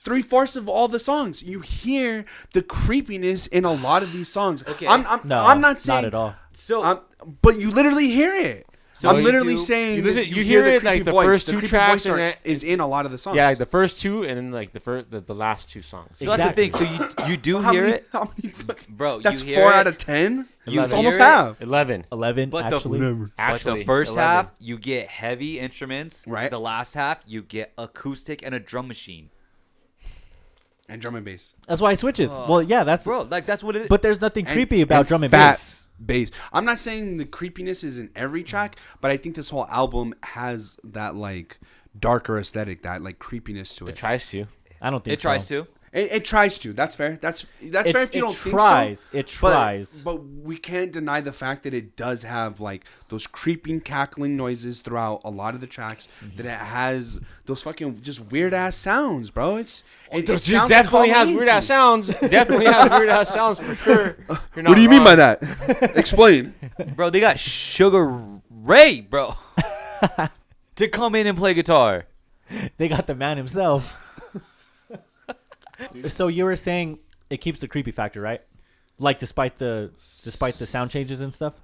three 0.00 0.22
fourths 0.22 0.56
of 0.56 0.68
all 0.68 0.88
the 0.88 0.98
songs. 0.98 1.42
You 1.44 1.60
hear 1.60 2.24
the 2.52 2.62
creepiness 2.62 3.46
in 3.46 3.64
a 3.64 3.72
lot 3.72 4.02
of 4.02 4.12
these 4.12 4.28
songs. 4.28 4.66
Okay. 4.66 4.86
I'm, 4.88 5.06
I'm, 5.06 5.20
no, 5.22 5.44
I'm 5.44 5.60
not 5.60 5.80
saying 5.80 6.02
not 6.02 6.06
at 6.08 6.14
all. 6.14 6.34
So 6.52 6.82
I'm- 6.82 7.00
but 7.42 7.60
you 7.60 7.70
literally 7.70 8.08
hear 8.08 8.34
it. 8.34 8.66
So 8.98 9.10
I'm 9.10 9.22
literally 9.22 9.56
do- 9.56 9.58
saying 9.58 9.96
you 9.98 10.02
listen- 10.02 10.22
that 10.22 10.28
you 10.28 10.42
hear 10.42 10.62
the 10.62 10.74
it, 10.76 10.82
like, 10.82 11.04
the 11.04 11.10
voice. 11.10 11.26
first 11.26 11.46
The 11.46 11.52
two 11.52 11.58
creepy 11.58 11.68
tracks 11.70 11.92
voice 11.92 12.06
and 12.06 12.14
are- 12.14 12.16
then- 12.18 12.34
is 12.44 12.64
in 12.64 12.80
a 12.80 12.86
lot 12.86 13.04
of 13.04 13.12
the 13.12 13.18
songs. 13.18 13.36
Yeah, 13.36 13.48
like 13.48 13.58
the 13.58 13.66
first 13.66 14.00
two, 14.00 14.22
and 14.24 14.38
then 14.38 14.52
like 14.52 14.72
the 14.72 14.80
first, 14.80 15.10
the, 15.10 15.20
the 15.20 15.34
last 15.34 15.68
two 15.70 15.82
songs. 15.82 16.10
So 16.18 16.34
that's 16.34 16.54
the 16.56 16.62
Exactly. 16.62 16.86
thing. 16.86 17.10
So 17.10 17.24
you 17.26 17.30
you 17.32 17.36
do 17.36 17.60
hear 17.60 17.82
many, 17.82 17.92
it, 17.96 18.06
How 18.10 18.30
many 18.40 18.54
fucking, 18.54 18.94
bro. 18.96 19.20
that's 19.20 19.42
you 19.42 19.48
hear 19.54 19.62
four 19.62 19.70
it, 19.72 19.76
out 19.76 19.86
of 19.86 19.98
ten. 19.98 20.48
You 20.64 20.80
almost 20.80 21.18
it, 21.18 21.20
half. 21.20 21.60
Eleven. 21.60 22.06
Eleven 22.10 22.48
But 22.48 22.70
the- 22.70 22.76
actually. 22.76 22.98
But 23.36 23.60
the 23.62 23.84
first 23.84 24.12
11. 24.12 24.24
half, 24.28 24.50
you 24.58 24.78
get 24.78 25.08
heavy 25.08 25.60
instruments. 25.60 26.24
Right. 26.26 26.50
The 26.50 26.58
last 26.58 26.94
half, 26.94 27.18
you 27.26 27.42
get 27.42 27.72
acoustic 27.76 28.40
and 28.46 28.54
a 28.54 28.58
drum 28.60 28.88
machine. 28.88 29.28
And 30.88 31.02
drum 31.02 31.16
and 31.16 31.24
bass. 31.24 31.54
That's 31.66 31.80
why 31.80 31.92
it 31.92 31.98
switches. 31.98 32.30
Oh. 32.32 32.46
well, 32.48 32.62
yeah, 32.62 32.84
that's. 32.84 33.04
Bro, 33.04 33.22
like 33.22 33.44
that's 33.44 33.62
what 33.62 33.76
it 33.76 33.82
is. 33.82 33.88
But 33.88 34.02
there's 34.02 34.20
nothing 34.20 34.46
And- 34.46 34.54
creepy 34.54 34.80
about 34.82 35.00
and 35.00 35.08
drum 35.08 35.22
and 35.24 35.30
bass. 35.30 35.85
Bass. 36.04 36.30
I'm 36.52 36.64
not 36.64 36.78
saying 36.78 37.16
the 37.18 37.24
creepiness 37.24 37.84
is 37.84 37.98
in 37.98 38.10
every 38.16 38.42
track, 38.42 38.76
but 39.00 39.10
I 39.10 39.16
think 39.16 39.36
this 39.36 39.50
whole 39.50 39.66
album 39.66 40.14
has 40.22 40.76
that 40.84 41.14
like 41.14 41.58
darker 41.98 42.38
aesthetic, 42.38 42.82
that 42.82 43.02
like 43.02 43.18
creepiness 43.18 43.74
to 43.76 43.86
It 43.86 43.90
it. 43.90 43.96
tries 43.96 44.28
to. 44.30 44.46
I 44.80 44.90
don't 44.90 45.02
think 45.02 45.14
it 45.14 45.20
tries 45.20 45.48
to. 45.48 45.66
It, 45.96 46.12
it 46.12 46.24
tries 46.26 46.58
to. 46.58 46.72
That's 46.74 46.94
fair. 46.94 47.16
That's 47.20 47.46
that's 47.62 47.88
It- 47.88 47.92
fair 47.92 48.02
if 48.02 48.14
you 48.14 48.20
don't 48.20 48.36
tries. 48.36 49.00
think 49.06 49.12
so. 49.12 49.18
It 49.18 49.38
But- 49.40 49.52
tries. 49.52 50.00
But, 50.02 50.16
we 50.46 50.56
can't 50.58 50.92
deny 50.92 51.20
the 51.20 51.32
fact 51.32 51.64
that 51.64 51.74
it 51.74 51.96
does 51.96 52.22
have 52.22 52.60
like 52.60 52.84
those 53.08 53.26
creeping, 53.26 53.80
cackling 53.80 54.36
noises 54.36 54.80
throughout 54.80 55.22
a 55.24 55.30
lot 55.30 55.54
of 55.56 55.60
the 55.60 55.66
tracks. 55.66 56.06
Mm-hmm. 56.22 56.36
That 56.36 56.46
it 56.46 56.50
has 56.66 57.18
those 57.46 57.62
fucking 57.62 58.02
just 58.02 58.20
weird 58.30 58.54
ass 58.54 58.76
sounds, 58.76 59.30
bro. 59.32 59.56
It's 59.56 59.82
it, 60.12 60.28
it 60.30 60.48
It 60.48 60.68
definitely 60.68 61.08
has 61.08 61.28
weird 61.28 61.48
ass 61.48 61.66
sounds. 61.66 62.06
definitely 62.28 62.66
has 62.66 62.90
weird 62.90 63.08
ass 63.08 63.30
sounds 63.32 63.58
for 63.58 63.74
sure. 63.74 64.16
What 64.54 64.74
do 64.76 64.80
you 64.82 64.88
mean 64.88 65.02
by 65.02 65.16
that? 65.16 65.42
Explain. 65.96 66.54
Bro, 66.94 67.10
they 67.10 67.20
got 67.20 67.38
Sugar 67.38 68.22
Ray, 68.50 69.00
bro, 69.00 69.34
to 70.76 70.88
come 70.88 71.14
in 71.14 71.26
and 71.26 71.36
play 71.36 71.54
guitar. 71.54 72.06
They 72.76 72.88
got 72.88 73.06
the 73.06 73.14
man 73.14 73.36
himself. 73.36 74.05
so 76.06 76.28
you 76.28 76.44
were 76.44 76.56
saying 76.56 76.98
it 77.30 77.38
keeps 77.38 77.60
the 77.60 77.68
creepy 77.68 77.90
factor, 77.90 78.20
right? 78.20 78.42
Like 78.98 79.18
despite 79.18 79.58
the 79.58 79.90
despite 80.24 80.58
the 80.58 80.66
sound 80.66 80.90
changes 80.90 81.20
and 81.20 81.32
stuff. 81.32 81.54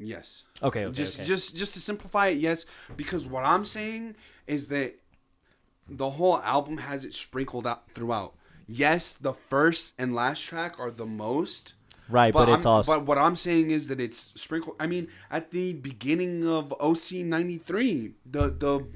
Yes. 0.00 0.44
Okay, 0.62 0.86
okay, 0.86 0.92
just 0.92 1.20
okay. 1.20 1.26
just 1.26 1.56
just 1.56 1.74
to 1.74 1.80
simplify 1.80 2.28
it 2.28 2.38
yes 2.38 2.64
because 2.96 3.26
what 3.26 3.44
i'm 3.44 3.64
saying 3.64 4.16
is 4.46 4.68
that 4.68 4.94
the 5.88 6.10
whole 6.10 6.38
album 6.38 6.78
has 6.78 7.04
it 7.04 7.12
sprinkled 7.12 7.66
out 7.66 7.90
throughout 7.94 8.34
yes 8.66 9.14
the 9.14 9.34
first 9.34 9.94
and 9.98 10.14
last 10.14 10.42
track 10.42 10.78
are 10.78 10.90
the 10.90 11.06
most 11.06 11.74
right, 12.08 12.32
but, 12.32 12.48
it's 12.48 12.64
I'm- 12.64 12.66
all 12.66 12.82
but 12.82 13.04
what 13.04 13.18
i'm 13.18 13.36
saying 13.36 13.70
is 13.70 13.88
that 13.88 14.00
it's 14.00 14.32
sprinkled 14.40 14.76
i 14.80 14.86
mean 14.86 15.08
at 15.30 15.50
the 15.50 15.74
beginning 15.74 16.46
of 16.46 16.72
oc 16.80 17.12
93 17.12 18.12
the 18.24 18.48
the 18.48 18.86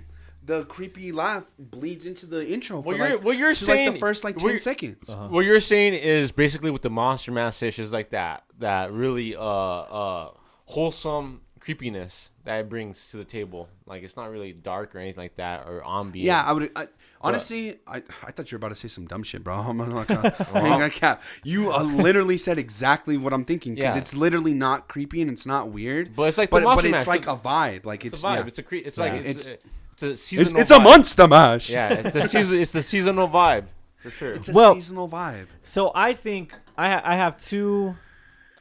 the 0.46 0.64
creepy 0.66 1.10
laugh 1.12 1.44
bleeds 1.58 2.04
into 2.06 2.26
the 2.26 2.46
intro 2.46 2.82
for 2.82 2.86
What 2.88 2.96
you're- 2.96 3.10
like, 3.14 3.24
what 3.24 3.36
you're 3.38 3.54
to, 3.54 3.64
like 3.64 3.76
saying- 3.76 3.92
the 3.94 3.98
first 3.98 4.24
like 4.24 4.36
10 4.36 4.46
you're- 4.48 4.58
seconds 4.58 5.08
Uh-huh. 5.10 5.28
What 5.28 5.44
you're 5.44 5.60
saying 5.60 5.94
is 5.94 6.32
basically 6.32 6.70
with 6.70 6.82
the 6.82 6.90
Monster 6.90 7.32
Mash 7.32 7.62
is 7.62 7.92
like 7.92 8.10
that, 8.10 8.44
that 8.58 8.92
really 8.92 9.34
uh 9.36 9.40
uh 9.40 10.30
wholesome 10.66 11.40
creepiness 11.60 12.30
that 12.44 12.60
it 12.60 12.68
brings 12.68 13.06
to 13.10 13.16
the 13.16 13.24
table. 13.24 13.70
Like 13.86 14.02
it's 14.02 14.16
not 14.16 14.30
really 14.30 14.52
dark 14.52 14.94
or 14.94 14.98
anything 14.98 15.22
like 15.22 15.36
that 15.36 15.66
or 15.66 15.82
ambient. 15.86 16.26
Yeah, 16.26 16.42
I 16.42 16.52
would. 16.52 16.70
I, 16.76 16.88
honestly, 17.22 17.76
I, 17.86 18.02
I 18.22 18.32
thought 18.32 18.52
you 18.52 18.56
were 18.56 18.58
about 18.58 18.68
to 18.68 18.74
say 18.74 18.88
some 18.88 19.06
dumb 19.06 19.22
shit, 19.22 19.42
bro. 19.42 19.54
I'm 19.68 19.78
not 19.78 20.06
gonna, 20.06 20.34
I 20.52 20.88
cap. 20.90 21.22
You 21.42 21.72
uh, 21.72 21.82
literally 21.82 22.36
said 22.36 22.58
exactly 22.58 23.16
what 23.16 23.32
I'm 23.32 23.46
thinking 23.46 23.74
because 23.76 23.94
Yeah. 23.94 24.00
it's 24.00 24.14
literally 24.14 24.52
not 24.52 24.88
creepy 24.88 25.22
and 25.22 25.30
it's 25.30 25.46
not 25.46 25.70
weird. 25.70 26.14
But 26.14 26.24
it's 26.24 26.36
like 26.38 26.50
the 26.50 26.60
but, 26.60 26.76
but 26.76 26.84
it's 26.84 26.92
Mash. 26.92 27.06
like 27.06 27.26
a 27.26 27.36
vibe. 27.36 27.86
Like 27.86 28.04
it's 28.04 28.14
it's, 28.16 28.22
a 28.22 28.26
vibe. 28.26 28.36
yeah. 28.40 28.46
It's 28.46 28.58
a 28.58 28.62
cre- 28.62 28.74
it's 28.76 28.98
Yeah. 28.98 29.04
like 29.04 29.12
it's, 29.24 29.46
It's- 29.46 29.46
it's 29.46 29.64
a 30.02 30.10
It's, 30.10 30.22
seasonal. 30.22 30.60
it's 30.60 30.70
a 30.70 30.74
vibe. 30.78 30.84
monster 30.84 31.28
mash. 31.28 31.70
Yeah, 31.70 31.92
it's 31.92 32.16
a 32.16 32.22
season. 32.28 32.58
It's 32.58 32.72
the 32.72 32.82
seasonal 32.82 33.28
vibe 33.28 33.66
for 33.96 34.10
sure. 34.10 34.34
it's 34.34 34.48
a 34.48 34.52
Well- 34.52 34.74
seasonal 34.74 35.08
vibe. 35.08 35.46
So 35.62 35.92
I 35.94 36.12
think 36.14 36.58
I 36.76 36.90
ha- 36.90 37.02
I 37.04 37.16
have 37.16 37.36
two 37.38 37.96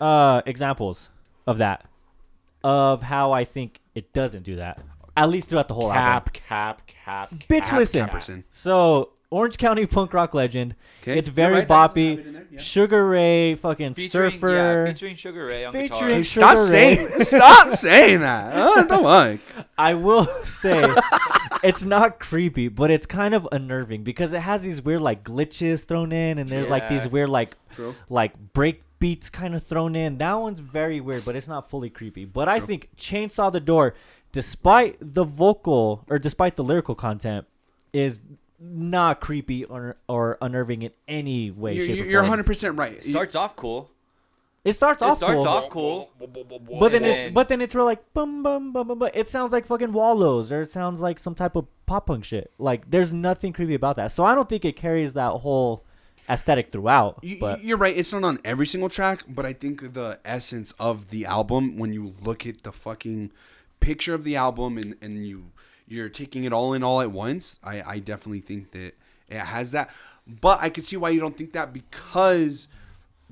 uh, 0.02 0.42
examples 0.46 1.10
of 1.48 1.58
that, 1.58 1.86
of 2.64 3.02
how 3.04 3.32
I 3.32 3.44
think 3.46 3.80
it 3.96 4.14
doesn't 4.14 4.44
do 4.44 4.56
that. 4.58 4.80
At 5.16 5.30
least 5.30 5.50
throughout 5.50 5.68
the 5.68 5.74
whole 5.76 5.92
album. 5.94 6.32
Cap, 6.34 6.34
cap, 6.34 6.88
cap. 6.88 7.30
cap. 7.30 7.44
Bitch, 7.48 7.72
listen. 7.78 8.08
Capperson. 8.08 8.44
So 8.52 9.12
Orange 9.34 9.58
County 9.58 9.86
punk 9.96 10.14
rock 10.14 10.34
legend. 10.34 10.76
'Kay. 11.02 11.18
It's 11.18 11.28
very 11.30 11.56
right, 11.56 11.68
that 11.68 11.92
boppy. 11.94 12.14
it 12.20 12.28
in 12.28 12.34
there, 12.34 12.48
yeah. 12.52 12.60
Sugar 12.60 13.08
Ray, 13.10 13.56
fucking 13.56 13.94
Featuring, 13.96 14.32
surfer. 14.32 14.50
yeah, 14.56 14.86
featuring 14.86 15.16
Sugar 15.16 15.46
Ray 15.46 15.66
on 15.66 15.74
Featuring- 15.74 15.90
guitar. 15.92 16.10
Hey, 16.10 16.24
Sugar 16.24 16.46
stop 16.46 16.56
Ray. 16.58 16.70
saying. 16.70 17.10
stop 17.24 17.70
saying 17.72 18.20
that. 18.22 18.54
Uh, 18.56 18.84
don't 18.84 19.04
like. 19.04 19.40
I 19.78 19.96
will 19.96 20.26
say 20.44 20.94
it's 21.64 21.84
not 21.84 22.20
creepy, 22.20 22.68
but 22.68 22.92
it's 22.92 23.06
kind 23.06 23.34
of 23.34 23.48
unnerving 23.52 24.04
because 24.04 24.34
it 24.34 24.40
has 24.42 24.62
these 24.62 24.82
weird 24.82 25.02
like 25.02 25.24
glitches 25.24 25.84
thrown 25.86 26.12
in, 26.12 26.38
and 26.38 26.48
there's 26.48 26.70
like 26.70 26.88
these 26.88 27.08
weird 27.08 27.30
like 27.30 27.58
True. 27.76 27.96
like 28.10 28.54
break 28.54 28.84
beats 29.00 29.30
kind 29.30 29.56
of 29.56 29.64
thrown 29.64 29.96
in. 29.96 30.20
That 30.20 30.36
one's 30.36 30.60
very 30.62 31.02
weird, 31.02 31.26
but 31.26 31.36
it's 31.36 31.48
not 31.50 31.70
fully 31.70 31.90
creepy. 31.90 32.24
But 32.24 32.48
I 32.48 32.60
think 32.62 32.90
Chainsaw 32.96 33.52
the 33.52 33.60
Door, 33.60 33.96
despite 34.32 34.96
the 35.02 35.26
vocal 35.26 36.06
or 36.08 36.20
despite 36.20 36.56
the 36.56 36.64
lyrical 36.64 36.96
content, 36.96 37.46
is 37.92 38.22
not 38.64 39.20
creepy 39.20 39.66
or 39.66 39.98
or 40.08 40.38
unnerving 40.42 40.84
in 40.84 40.92
any 41.08 41.52
way, 41.52 41.76
You're, 41.76 41.86
shape, 41.86 41.98
you're 41.98 42.06
or 42.06 42.10
you're 42.10 42.22
form. 42.22 42.30
100 42.30 42.46
percent 42.46 42.78
right. 42.78 42.94
It 42.94 43.04
starts 43.04 43.36
off 43.36 43.56
cool. 43.56 43.90
It 44.64 44.72
starts 44.74 45.02
It 45.02 45.06
off 45.06 45.18
starts 45.18 45.44
cool, 45.44 45.48
off 45.48 45.70
cool. 45.70 46.10
but 46.80 46.94
then 46.94 47.04
and 47.04 47.06
it's 47.06 47.34
but 47.34 47.50
then 47.50 47.60
it's 47.60 47.76
real 47.76 47.84
like 47.84 48.14
bum 48.14 48.42
bum 48.44 48.72
bum 48.72 48.88
bum. 48.88 49.00
bum. 49.00 49.10
It 49.14 49.28
sounds 49.28 49.52
like 49.52 49.66
fucking 49.66 49.92
Wallows, 49.92 50.52
or 50.54 50.62
it 50.62 50.72
sounds 50.72 51.02
like 51.02 51.20
some 51.20 51.36
type 51.36 51.58
of 51.58 51.68
pop 51.86 52.08
punk 52.08 52.24
shit. 52.24 52.52
Like 52.58 52.90
there's 52.90 53.12
nothing 53.12 53.52
creepy 53.52 53.74
about 53.74 53.98
that. 53.98 54.12
So 54.14 54.24
I 54.24 54.34
don't 54.36 54.48
think 54.48 54.64
it 54.64 54.78
carries 54.78 55.14
that 55.14 55.32
whole 55.32 55.84
aesthetic 56.30 56.72
throughout. 56.72 57.20
You, 57.22 57.40
but 57.42 57.62
you're 57.62 57.76
right. 57.78 57.96
It's 57.96 58.14
not 58.14 58.24
on 58.24 58.40
every 58.46 58.66
single 58.66 58.88
track, 58.88 59.24
but 59.28 59.46
I 59.46 59.52
think 59.52 59.94
the 59.94 60.20
essence 60.24 60.72
of 60.80 61.10
the 61.10 61.26
album, 61.26 61.78
when 61.78 61.92
you 61.92 62.14
look 62.24 62.48
at 62.48 62.64
the 62.64 62.72
fucking 62.72 63.32
picture 63.82 64.14
of 64.14 64.24
the 64.24 64.38
album 64.38 64.78
and, 64.78 64.96
and 65.02 65.28
you 65.28 65.48
you're 65.88 66.10
taking 66.10 66.44
it 66.44 66.54
all 66.54 66.74
in 66.74 66.84
all 66.84 67.02
at 67.02 67.12
once, 67.12 67.60
I, 67.64 67.82
I 67.82 68.00
definitely 68.00 68.42
think 68.42 68.72
that 68.72 68.94
it 69.30 69.40
has 69.40 69.72
that. 69.72 69.90
But 70.28 70.60
I 70.62 70.70
could 70.70 70.86
see 70.86 70.98
why 70.98 71.10
you 71.10 71.20
don't 71.20 71.36
think 71.38 71.52
that 71.54 71.74
because 71.74 72.68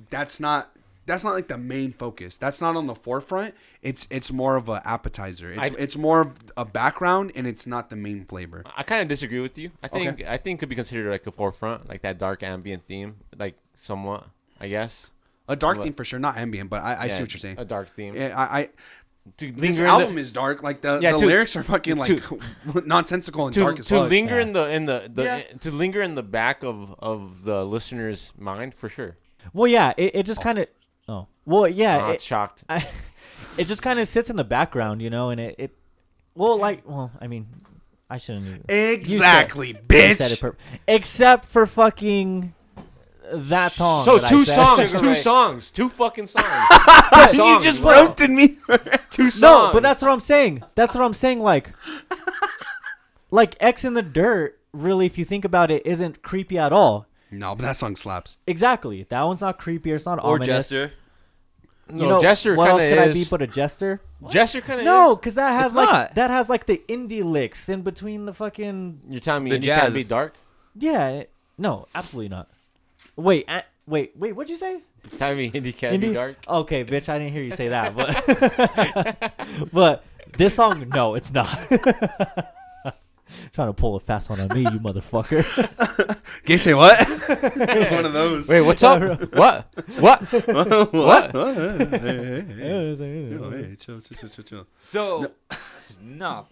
that's 0.10 0.40
not 0.40 0.72
that's 1.08 1.24
not 1.24 1.34
like 1.34 1.48
the 1.48 1.58
main 1.58 1.92
focus. 1.94 2.38
That's 2.38 2.62
not 2.62 2.76
on 2.76 2.86
the 2.88 2.96
forefront. 2.96 3.56
It's 3.82 4.08
it's 4.12 4.32
more 4.32 4.56
of 4.56 4.70
a 4.70 4.82
appetizer. 4.86 5.52
It's, 5.52 5.62
I- 5.62 5.76
it's 5.78 5.98
more 5.98 6.22
of 6.22 6.34
a 6.58 6.66
background 6.66 7.32
and 7.36 7.48
it's 7.48 7.66
not 7.66 7.90
the 7.90 7.96
main 7.96 8.26
flavor. 8.26 8.64
I 8.78 8.84
kind 8.84 9.02
of 9.02 9.08
disagree 9.08 9.40
with 9.40 9.58
you. 9.58 9.72
I 9.82 9.88
Okay. 9.88 10.06
think 10.06 10.28
I 10.30 10.38
think 10.38 10.60
could 10.60 10.70
be 10.70 10.76
considered 10.76 11.10
like 11.10 11.26
a 11.28 11.32
forefront, 11.32 11.90
like 11.90 12.02
that 12.02 12.18
dark 12.20 12.44
ambient 12.44 12.86
theme, 12.88 13.16
like 13.38 13.56
somewhat. 13.78 14.28
I 14.60 14.68
guess. 14.68 15.10
A 15.48 15.56
dark 15.56 15.78
What? 15.78 15.84
theme 15.86 15.94
for 15.94 16.06
sure, 16.06 16.20
not 16.20 16.38
ambient, 16.38 16.70
but 16.70 16.84
I, 16.84 16.94
I 16.94 17.06
Yeah, 17.06 17.16
see 17.18 17.24
what 17.24 17.34
you're 17.34 17.40
saying. 17.40 17.56
A 17.58 17.66
dark 17.66 17.94
theme. 17.96 18.16
Yeah, 18.16 18.38
I, 18.38 18.60
I 18.60 18.70
To 19.38 19.52
this 19.52 19.80
album 19.80 20.16
the, 20.16 20.22
is 20.22 20.32
dark. 20.32 20.64
Like 20.64 20.82
the, 20.82 21.00
Yeah, 21.02 21.12
the 21.12 21.20
to- 21.20 21.26
lyrics 21.28 21.56
are 21.56 21.64
fucking 21.64 21.96
like 21.96 22.24
nonsensical 22.86 23.46
and 23.46 23.54
to, 23.54 23.60
dark 23.60 23.80
as 23.80 23.88
to 23.88 24.00
fuck. 24.00 24.10
linger 24.10 24.36
Yeah. 24.36 24.42
in 24.42 24.54
the 24.54 24.70
in 24.70 24.86
the, 24.86 25.12
the 25.14 25.24
Yeah. 25.24 25.36
Eh, 25.36 25.58
to 25.60 25.72
linger 25.72 26.02
in 26.02 26.16
the 26.16 26.24
back 26.24 26.64
of 26.64 26.96
of 27.00 27.44
the 27.44 27.64
listener's 27.64 28.32
mind 28.38 28.74
for 28.74 28.90
sure. 28.90 29.18
Well, 29.54 29.68
yeah, 29.68 29.94
it, 29.98 30.16
it 30.16 30.26
just 30.26 30.40
oh. 30.40 30.44
kind 30.44 30.58
of. 30.60 30.68
Oh, 31.08 31.28
well, 31.46 31.68
yeah, 31.68 31.98
I'm 31.98 32.02
not 32.02 32.16
it, 32.16 32.22
shocked. 32.22 32.64
I, 32.70 32.88
it 33.58 33.66
just 33.66 33.82
kind 33.82 34.00
of 34.00 34.08
sits 34.08 34.30
in 34.30 34.36
the 34.36 34.44
background, 34.44 35.02
you 35.02 35.10
know, 35.10 35.30
and 35.30 35.40
it, 35.40 35.56
it. 35.58 35.78
Well, 36.36 36.58
like, 36.58 36.88
well, 36.88 37.12
I 37.20 37.28
mean, 37.28 37.48
I 38.10 38.18
shouldn't. 38.18 38.48
Even, 38.48 38.64
exactly, 38.70 39.70
you 39.70 39.74
said 39.74 40.18
bitch. 40.18 40.34
it 40.34 40.40
per- 40.40 40.58
except 40.88 41.46
for 41.46 41.66
fucking 41.66 42.54
that 43.34 43.72
song. 43.72 44.06
So 44.06 44.18
that 44.18 44.30
two 44.30 44.46
songs, 44.46 44.82
Sugar 44.82 45.00
two 45.00 45.08
Ray. 45.10 45.16
songs, 45.16 45.72
two 45.72 45.90
fucking 45.90 46.28
songs. 46.28 46.46
you 47.32 47.38
songs, 47.38 47.64
just 47.64 47.82
bro. 47.82 47.92
roasted 48.06 48.30
me. 48.30 48.58
two 49.12 49.30
songs. 49.32 49.42
No, 49.42 49.70
but 49.74 49.84
that's 49.84 50.02
what 50.02 50.12
I'm 50.12 50.20
saying. 50.20 50.64
That's 50.76 50.94
what 50.96 51.04
I'm 51.04 51.14
saying. 51.14 51.40
Like, 51.40 51.72
like 53.30 53.56
X 53.60 53.84
in 53.86 53.94
the 53.94 54.02
Dirt. 54.02 54.58
Really, 54.74 55.06
if 55.06 55.18
you 55.18 55.26
think 55.26 55.44
about 55.44 55.70
it, 55.70 55.86
isn't 55.86 56.22
creepy 56.22 56.58
at 56.58 56.72
all. 56.72 57.06
no, 57.30 57.56
but 57.56 57.64
that 57.64 57.76
song 57.76 57.96
slaps. 57.98 58.38
Exactly. 58.48 59.06
That 59.10 59.22
one's 59.24 59.42
not 59.42 59.58
creepy. 59.60 59.92
It's 59.92 60.06
not 60.06 60.20
Or 60.20 60.36
ominous. 60.36 60.48
Jester. 60.70 60.94
no, 61.90 62.04
You 62.04 62.10
know, 62.10 62.22
Jester 62.22 62.56
what 62.56 62.70
else 62.70 62.82
of 62.84 62.88
could 62.90 62.98
is. 63.00 63.10
I 63.10 63.14
be 63.14 63.26
but 63.30 63.42
a 63.42 63.48
jester? 63.48 64.02
Jester 64.30 64.62
kind 64.62 64.80
of 64.80 64.86
No, 64.86 65.16
because 65.18 65.36
that 65.36 65.52
has 65.52 65.72
It's 65.72 65.76
like 65.76 65.90
not. 65.90 66.16
that 66.16 66.30
has 66.30 66.48
like 66.48 66.68
the 66.68 66.82
indie 66.88 67.22
licks 67.24 67.68
in 67.68 67.82
between 67.82 68.26
the 68.26 68.34
fucking 68.34 69.02
You're 69.10 69.20
telling 69.20 69.44
me 69.44 69.50
The 69.50 69.58
indie 69.58 69.66
can't 69.66 69.84
jazz. 69.88 69.94
be 69.94 70.04
dark? 70.04 70.36
yeah. 70.78 71.24
No, 71.58 71.88
absolutely 71.94 72.30
not. 72.30 72.48
Wait, 73.16 73.46
uh, 73.48 73.62
wait, 73.88 74.14
wait. 74.16 74.34
What'd 74.36 74.50
you 74.50 74.56
say? 74.56 74.82
You're 75.12 75.20
telling 75.20 75.38
me 75.38 75.52
indie 75.52 75.76
can't 75.76 76.00
be 76.00 76.14
dark? 76.14 76.38
Okay, 76.48 76.84
bitch, 76.86 77.10
I 77.10 77.18
didn't 77.20 77.34
hear 77.34 77.44
you 77.44 77.52
say 77.52 77.70
that, 77.70 77.96
but 77.96 79.70
but 79.74 80.04
this 80.38 80.56
song, 80.56 80.90
no, 80.94 81.16
it's 81.16 81.34
not. 81.34 81.50
Trying 83.54 83.68
to 83.70 83.74
pull 83.74 83.96
a 83.96 84.00
fast 84.00 84.30
one 84.30 84.40
on 84.40 84.48
me, 84.50 84.62
you 84.62 84.80
motherfucker. 84.80 85.44
Can 86.46 86.52
you 86.54 86.58
say 86.58 86.74
what? 86.74 87.00
it 87.02 87.80
was 87.80 87.92
one 87.92 88.06
of 88.06 88.14
those. 88.14 88.48
Wait, 88.48 88.62
what's 88.62 88.84
up? 88.84 89.02
what? 89.34 89.68
What? 90.00 90.22
what? 90.94 91.34
Yeah, 91.34 92.96
Hey, 92.96 93.76
chill, 93.78 94.00
chill, 94.02 94.18
chill, 94.18 94.30
chill, 94.30 94.44
chill. 94.44 94.68
So, 94.80 95.32
no. 96.02 96.48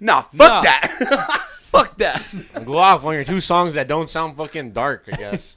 Nah, 0.00 0.22
fuck 0.22 0.38
Nah. 0.38 0.62
that. 0.62 1.46
Fuck 1.60 1.96
that. 1.98 2.22
Go 2.64 2.78
off 2.78 3.04
on 3.04 3.14
your 3.14 3.24
two 3.24 3.40
songs 3.40 3.74
that 3.74 3.86
don't 3.86 4.08
sound 4.10 4.36
fucking 4.36 4.72
dark, 4.72 5.04
I 5.12 5.16
guess. 5.16 5.56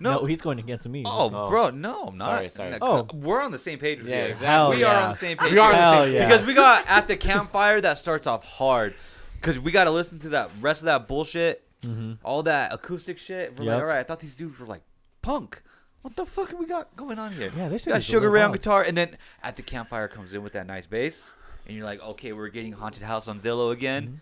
No, 0.00 0.24
he's 0.24 0.40
going 0.42 0.58
against 0.58 0.88
me. 0.88 1.02
Oh, 1.06 1.30
Oh. 1.32 1.48
bro, 1.48 1.70
no, 1.70 2.04
I'm 2.08 2.16
not. 2.18 2.26
Sorry, 2.26 2.48
sorry. 2.50 2.70
No, 2.72 2.78
Oh. 2.80 3.04
'cause 3.04 3.14
We're 3.20 3.40
on 3.42 3.50
the 3.50 3.58
same 3.58 3.78
page 3.78 3.98
with 3.98 4.08
Yeah, 4.08 4.16
you. 4.18 4.22
exactly. 4.32 4.46
Hell 4.46 4.70
we 4.70 4.76
are 4.76 4.78
yeah. 4.94 5.02
on 5.04 5.08
the 5.10 5.16
same 5.16 5.36
page. 5.36 5.52
We 5.52 5.58
are 5.58 5.66
on 5.70 5.76
the 5.76 5.78
Hell 5.82 6.04
same 6.06 6.14
yeah. 6.14 6.26
Because 6.28 6.46
we 6.46 6.54
got 6.54 6.84
at 6.88 7.06
the 7.08 7.16
campfire 7.16 7.80
that 7.80 7.98
starts 7.98 8.26
off 8.26 8.44
hard. 8.44 8.94
Because 9.34 9.58
we 9.58 9.70
got 9.72 9.84
to 9.84 9.90
listen 9.90 10.18
to 10.20 10.28
that 10.30 10.50
rest 10.60 10.80
of 10.82 10.86
that 10.86 11.06
bullshit, 11.08 11.62
hmm 11.82 12.12
all 12.22 12.42
that 12.42 12.72
acoustic 12.72 13.16
shit. 13.18 13.56
We're 13.58 13.64
Yep. 13.66 13.74
like, 13.74 13.82
all 13.82 13.88
right, 13.88 13.98
I 14.00 14.02
thought 14.02 14.20
these 14.20 14.34
dudes 14.34 14.58
were 14.58 14.66
like 14.66 14.82
punk. 15.22 15.62
What 16.02 16.16
the 16.16 16.24
fuck 16.26 16.58
we 16.58 16.66
got 16.66 16.94
going 16.96 17.18
on 17.18 17.32
here? 17.32 17.50
Yeah, 17.56 17.68
this 17.68 17.84
We 17.86 17.92
got 17.92 17.98
is 17.98 18.04
Sugar 18.04 18.30
Ray 18.30 18.42
on 18.42 18.52
guitar, 18.52 18.82
and 18.82 18.96
then 18.96 19.16
at 19.42 19.56
the 19.56 19.62
campfire 19.62 20.08
comes 20.08 20.32
in 20.34 20.42
with 20.42 20.54
that 20.54 20.66
nice 20.66 20.86
bass, 20.86 21.30
and 21.66 21.76
you're 21.76 21.84
like, 21.84 22.02
okay, 22.02 22.32
we're 22.32 22.48
getting 22.48 22.72
Haunted 22.72 23.02
House 23.02 23.28
on 23.28 23.38
Zillow 23.38 23.70
again, 23.72 24.02
Mm-hmm. 24.04 24.14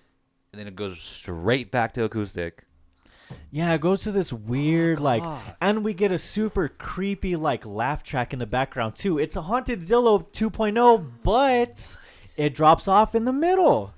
and 0.53 0.61
then 0.61 0.67
it 0.67 0.75
goes 0.77 1.01
straight 1.01 1.71
back 1.71 1.93
to 1.95 2.03
acoustic. 2.05 2.65
Yeah, 3.51 3.73
it 3.75 3.81
goes 3.81 4.03
to 4.03 4.13
this 4.13 4.33
weird 4.33 5.01
like, 5.01 5.23
and 5.61 5.85
we 5.85 5.95
get 5.95 6.13
a 6.13 6.19
super 6.19 6.69
creepy 6.69 7.37
like 7.37 7.65
laugh 7.67 8.03
track 8.03 8.33
in 8.33 8.39
the 8.39 8.47
background 8.47 8.97
too. 8.97 9.19
It's 9.19 9.37
a 9.37 9.43
haunted 9.43 9.81
Zillow 9.81 10.27
2.0, 10.33 11.11
but 11.23 11.97
it 12.37 12.55
drops 12.55 12.89
off 12.89 13.15
in 13.15 13.25
the 13.25 13.33
middle. 13.33 13.95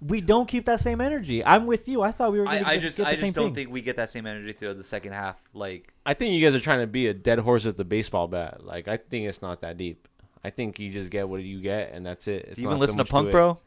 We 0.00 0.20
don't 0.20 0.48
keep 0.48 0.64
that 0.66 0.80
same 0.80 1.00
energy. 1.00 1.44
I'm 1.44 1.66
with 1.66 1.86
you. 1.88 2.02
I 2.02 2.10
thought 2.10 2.32
we 2.32 2.40
were 2.40 2.46
going 2.46 2.64
to 2.64 2.68
I, 2.68 2.72
I 2.72 2.74
just, 2.74 2.86
just, 2.86 2.96
get 2.96 3.04
the 3.04 3.10
I 3.10 3.14
same 3.14 3.20
just 3.26 3.36
don't 3.36 3.44
thing. 3.46 3.54
think 3.54 3.70
we 3.70 3.82
get 3.82 3.96
that 3.96 4.10
same 4.10 4.26
energy 4.26 4.52
throughout 4.52 4.76
the 4.76 4.82
second 4.82 5.12
half. 5.12 5.36
Like, 5.54 5.94
I 6.04 6.14
think 6.14 6.34
you 6.34 6.44
guys 6.44 6.56
are 6.56 6.60
trying 6.60 6.80
to 6.80 6.88
be 6.88 7.06
a 7.06 7.14
dead 7.14 7.38
horse 7.38 7.64
with 7.64 7.78
a 7.78 7.84
baseball 7.84 8.26
bat. 8.26 8.64
Like, 8.64 8.88
I 8.88 8.96
think 8.96 9.28
it's 9.28 9.42
not 9.42 9.60
that 9.60 9.76
deep. 9.76 10.08
I 10.42 10.50
think 10.50 10.80
you 10.80 10.92
just 10.92 11.10
get 11.10 11.28
what 11.28 11.42
you 11.42 11.60
get, 11.60 11.92
and 11.92 12.04
that's 12.04 12.26
it. 12.26 12.46
It's 12.46 12.56
do 12.56 12.62
you 12.62 12.68
not 12.68 12.72
even 12.72 12.80
listen 12.80 12.96
to 12.96 13.04
much 13.04 13.10
punk, 13.10 13.28
it. 13.28 13.32
bro? 13.32 13.60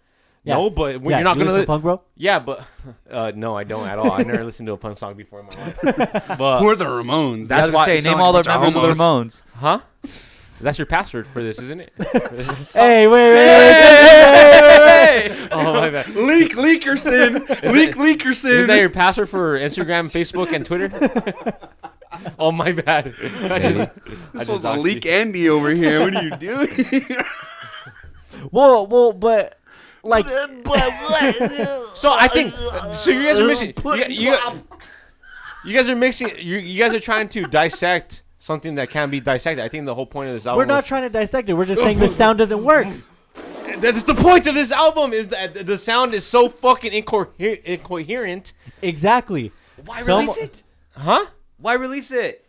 Yeah. 0.46 0.54
No, 0.56 0.70
but 0.70 1.02
when 1.02 1.10
yeah, 1.12 1.18
you're 1.18 1.24
not 1.24 1.38
you 1.38 1.44
gonna. 1.44 1.54
listen 1.54 1.56
to 1.56 1.60
Li- 1.62 1.66
punk, 1.66 1.84
bro. 1.84 2.02
yeah, 2.16 2.38
but 2.40 2.64
uh, 3.12 3.32
no, 3.36 3.58
I 3.58 3.64
don't 3.64 3.88
at 3.88 3.98
all. 3.98 4.12
I 4.12 4.20
never 4.22 4.44
listened 4.44 4.68
to 4.68 4.74
a 4.74 4.78
punk 4.78 4.98
song 4.98 5.16
before 5.16 5.40
in 5.42 5.48
my 5.48 5.66
life. 5.66 5.80
But 6.38 6.60
Who 6.60 6.68
are 6.70 6.76
the 6.76 6.86
Ramones? 6.86 7.48
That's 7.48 7.74
why- 7.74 7.86
say, 7.98 8.08
name 8.10 8.22
all 8.22 8.32
like 8.32 8.44
the 8.46 8.52
a 8.56 8.60
bunch 8.60 8.76
members 8.76 8.92
of 8.92 8.98
the. 8.98 9.04
Ramones. 9.04 9.44
huh? 9.56 9.80
That's 10.62 10.78
your 10.78 10.86
password 10.86 11.28
for 11.28 11.42
this, 11.44 11.60
isn't 11.60 11.82
it? 11.82 11.92
Hey, 12.74 13.08
wait, 13.08 13.34
wait, 13.34 13.36
wait. 13.36 14.32
wait, 14.32 15.30
wait! 15.32 15.50
oh 15.52 15.74
my 15.74 15.90
bad. 15.90 16.08
Leak 16.16 16.56
Leakerson. 16.56 17.40
Leak 17.74 17.96
Leakerson. 17.96 18.50
Isn't 18.52 18.68
that 18.68 18.76
Leakerson. 18.76 18.80
your 18.80 18.90
password 18.90 19.28
for 19.30 19.60
Instagram, 19.60 20.06
Facebook, 20.06 20.54
and 20.54 20.66
Twitter? 20.66 20.92
oh 22.40 22.52
my 22.54 22.72
bad. 22.72 23.14
I 23.20 23.60
just- 23.60 24.34
This 24.34 24.48
was 24.48 24.64
a 24.66 24.74
Leak 24.74 25.04
you. 25.06 25.12
Andy 25.12 25.50
over 25.50 25.72
here. 25.72 26.00
What 26.02 26.16
are 26.16 26.24
you 26.24 26.36
doing? 26.38 27.06
well, 28.52 28.88
well, 28.88 29.12
but 29.14 29.58
like, 30.06 30.26
So 31.96 32.14
I 32.14 32.30
think 32.32 32.54
so. 32.54 33.12
You 33.12 33.24
guys 33.24 33.40
are 33.40 33.48
mixing. 33.48 33.74
You, 33.86 34.06
you, 34.32 34.36
you 35.66 35.76
guys 35.76 35.90
are 35.90 35.96
mixing. 35.96 36.30
You, 36.38 36.58
you 36.58 36.80
guys 36.82 36.94
are 36.94 37.00
trying 37.00 37.28
to 37.30 37.44
dissect 37.44 38.22
something 38.40 38.76
that 38.76 38.90
can't 38.90 39.12
be 39.12 39.20
dissected. 39.20 39.64
I 39.66 39.70
think 39.70 39.86
the 39.86 39.96
whole 39.96 40.06
point 40.06 40.30
of 40.30 40.36
this 40.36 40.46
album. 40.46 40.58
we're 40.60 40.66
not 40.66 40.84
was- 40.84 40.86
trying 40.88 41.04
to 41.04 41.10
dissect 41.10 41.50
it. 41.50 41.54
We're 41.54 41.66
just 41.66 41.82
saying 41.82 42.00
the 42.00 42.08
sound 42.08 42.38
doesn't 42.38 42.64
work. 42.64 42.88
That's 43.80 44.04
the 44.04 44.16
point 44.16 44.48
of 44.48 44.56
this 44.56 44.72
album. 44.72 45.12
Is 45.12 45.28
that 45.30 45.66
the 45.66 45.78
sound 45.78 46.14
is 46.14 46.26
so 46.26 46.48
fucking 46.50 46.92
incoher- 46.94 47.62
incoherent. 47.64 48.54
Exactly. 48.82 49.52
Why 49.86 50.02
Some- 50.02 50.20
release 50.20 50.38
it? 50.38 50.64
Huh? 50.96 51.26
Why 51.58 51.74
release 51.74 52.12
it? 52.12 52.46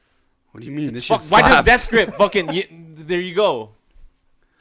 What 0.53 0.61
do 0.61 0.66
you 0.66 0.73
mean? 0.73 0.92
This 0.95 1.07
Fuck, 1.07 1.23
shit 1.23 1.33
why 1.33 1.40
does 1.42 1.51
slaps. 1.51 1.66
that 1.66 1.81
script 1.81 2.14
fucking? 2.16 2.47
y 2.47 2.69
there 2.71 3.21
you 3.21 3.35
go. 3.35 3.71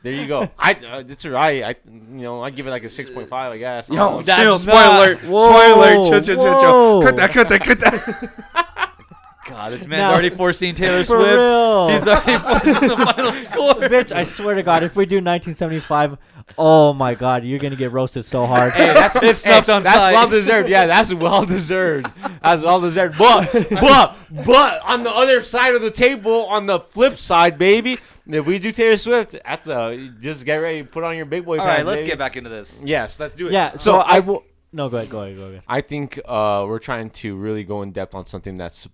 There 0.05 0.13
you 0.13 0.27
go. 0.27 0.51
I 0.59 0.73
uh, 0.73 1.03
it's 1.09 1.25
alright. 1.25 1.63
I 1.63 1.75
you 1.91 2.21
know 2.21 2.43
I 2.43 2.51
give 2.51 2.67
it 2.67 2.69
like 2.69 2.83
a 2.83 2.89
six 2.89 3.09
point 3.09 3.27
five. 3.27 3.51
I 3.51 3.57
guess. 3.57 3.89
Yo, 3.89 3.95
don't 3.95 4.25
chill. 4.27 4.57
That's 4.59 4.61
Spoiler 4.63 5.15
not- 5.15 5.23
Whoa, 5.23 5.49
Spoiler 5.49 5.93
alert. 5.93 6.09
Chill, 6.09 6.21
chill, 6.21 6.43
chill, 6.43 6.61
chill. 6.61 6.71
whoa. 6.99 7.01
Cut 7.03 7.15
that, 7.17 7.31
cut 7.31 7.49
that, 7.49 7.63
cut 7.63 7.79
that. 7.79 8.91
God, 9.49 9.73
this 9.73 9.87
man's 9.87 9.99
Now- 10.01 10.11
already 10.13 10.29
foreseen 10.29 10.75
Taylor 10.75 11.03
For 11.03 11.17
Swift. 11.17 11.31
real. 11.31 11.89
He's 11.89 12.07
already 12.07 12.37
foreseen 12.39 12.87
the 12.89 12.97
final 12.97 13.31
score. 13.45 13.73
Bitch, 13.89 14.11
I 14.11 14.23
swear 14.23 14.53
to 14.55 14.61
God, 14.63 14.83
if 14.83 14.95
we 14.95 15.05
do 15.07 15.17
1975, 15.17 16.17
oh 16.57 16.93
my 16.93 17.15
God, 17.15 17.43
you're 17.43 17.57
gonna 17.59 17.75
get 17.75 17.91
roasted 17.91 18.25
so 18.25 18.45
hard. 18.45 18.73
Hey, 18.73 18.93
that's 18.93 19.15
It's 19.23 19.39
snuffed 19.39 19.69
on 19.69 19.81
That's 19.83 19.97
sight. 19.97 20.13
well 20.13 20.29
deserved. 20.29 20.69
Yeah, 20.69 20.85
that's 20.87 21.13
well 21.13 21.45
deserved. 21.45 22.11
That's 22.43 22.61
well 22.61 22.79
deserved. 22.81 23.17
But 23.17 23.51
but 23.69 24.15
but 24.45 24.81
on 24.83 25.03
the 25.03 25.11
other 25.11 25.41
side 25.41 25.73
of 25.75 25.81
the 25.81 25.91
table, 25.91 26.45
on 26.47 26.65
the 26.67 26.79
flip 26.79 27.17
side, 27.17 27.57
baby, 27.57 27.97
if 28.27 28.45
we 28.45 28.59
do 28.59 28.71
Taylor 28.71 28.97
Swift, 28.97 29.35
that's 29.45 29.67
uh, 29.67 30.09
just 30.19 30.45
get 30.45 30.55
ready, 30.57 30.83
put 30.83 31.03
on 31.03 31.15
your 31.15 31.25
big 31.25 31.45
boy. 31.45 31.59
All 31.59 31.65
pants, 31.65 31.79
right, 31.79 31.85
let's 31.85 32.01
baby. 32.01 32.09
get 32.11 32.17
back 32.19 32.35
into 32.37 32.49
this. 32.49 32.79
Yes, 32.83 33.19
let's 33.19 33.35
do 33.35 33.47
it. 33.47 33.53
yeah. 33.53 33.75
So, 33.75 33.97
I 33.97 34.19
will. 34.19 34.43
No, 34.73 34.89
go 34.89 34.97
ahead. 34.97 35.09
Go 35.09 35.21
ahead. 35.21 35.37
Go 35.37 35.43
ahead. 35.47 35.63
I 35.67 35.81
think 35.81 36.19
uh, 36.25 36.65
we're 36.67 36.79
trying 36.79 37.09
to 37.11 37.35
really 37.37 37.63
go 37.63 37.81
in 37.81 37.91
depth 37.91 38.13
on 38.15 38.25
something 38.25 38.57
that's 38.57 38.87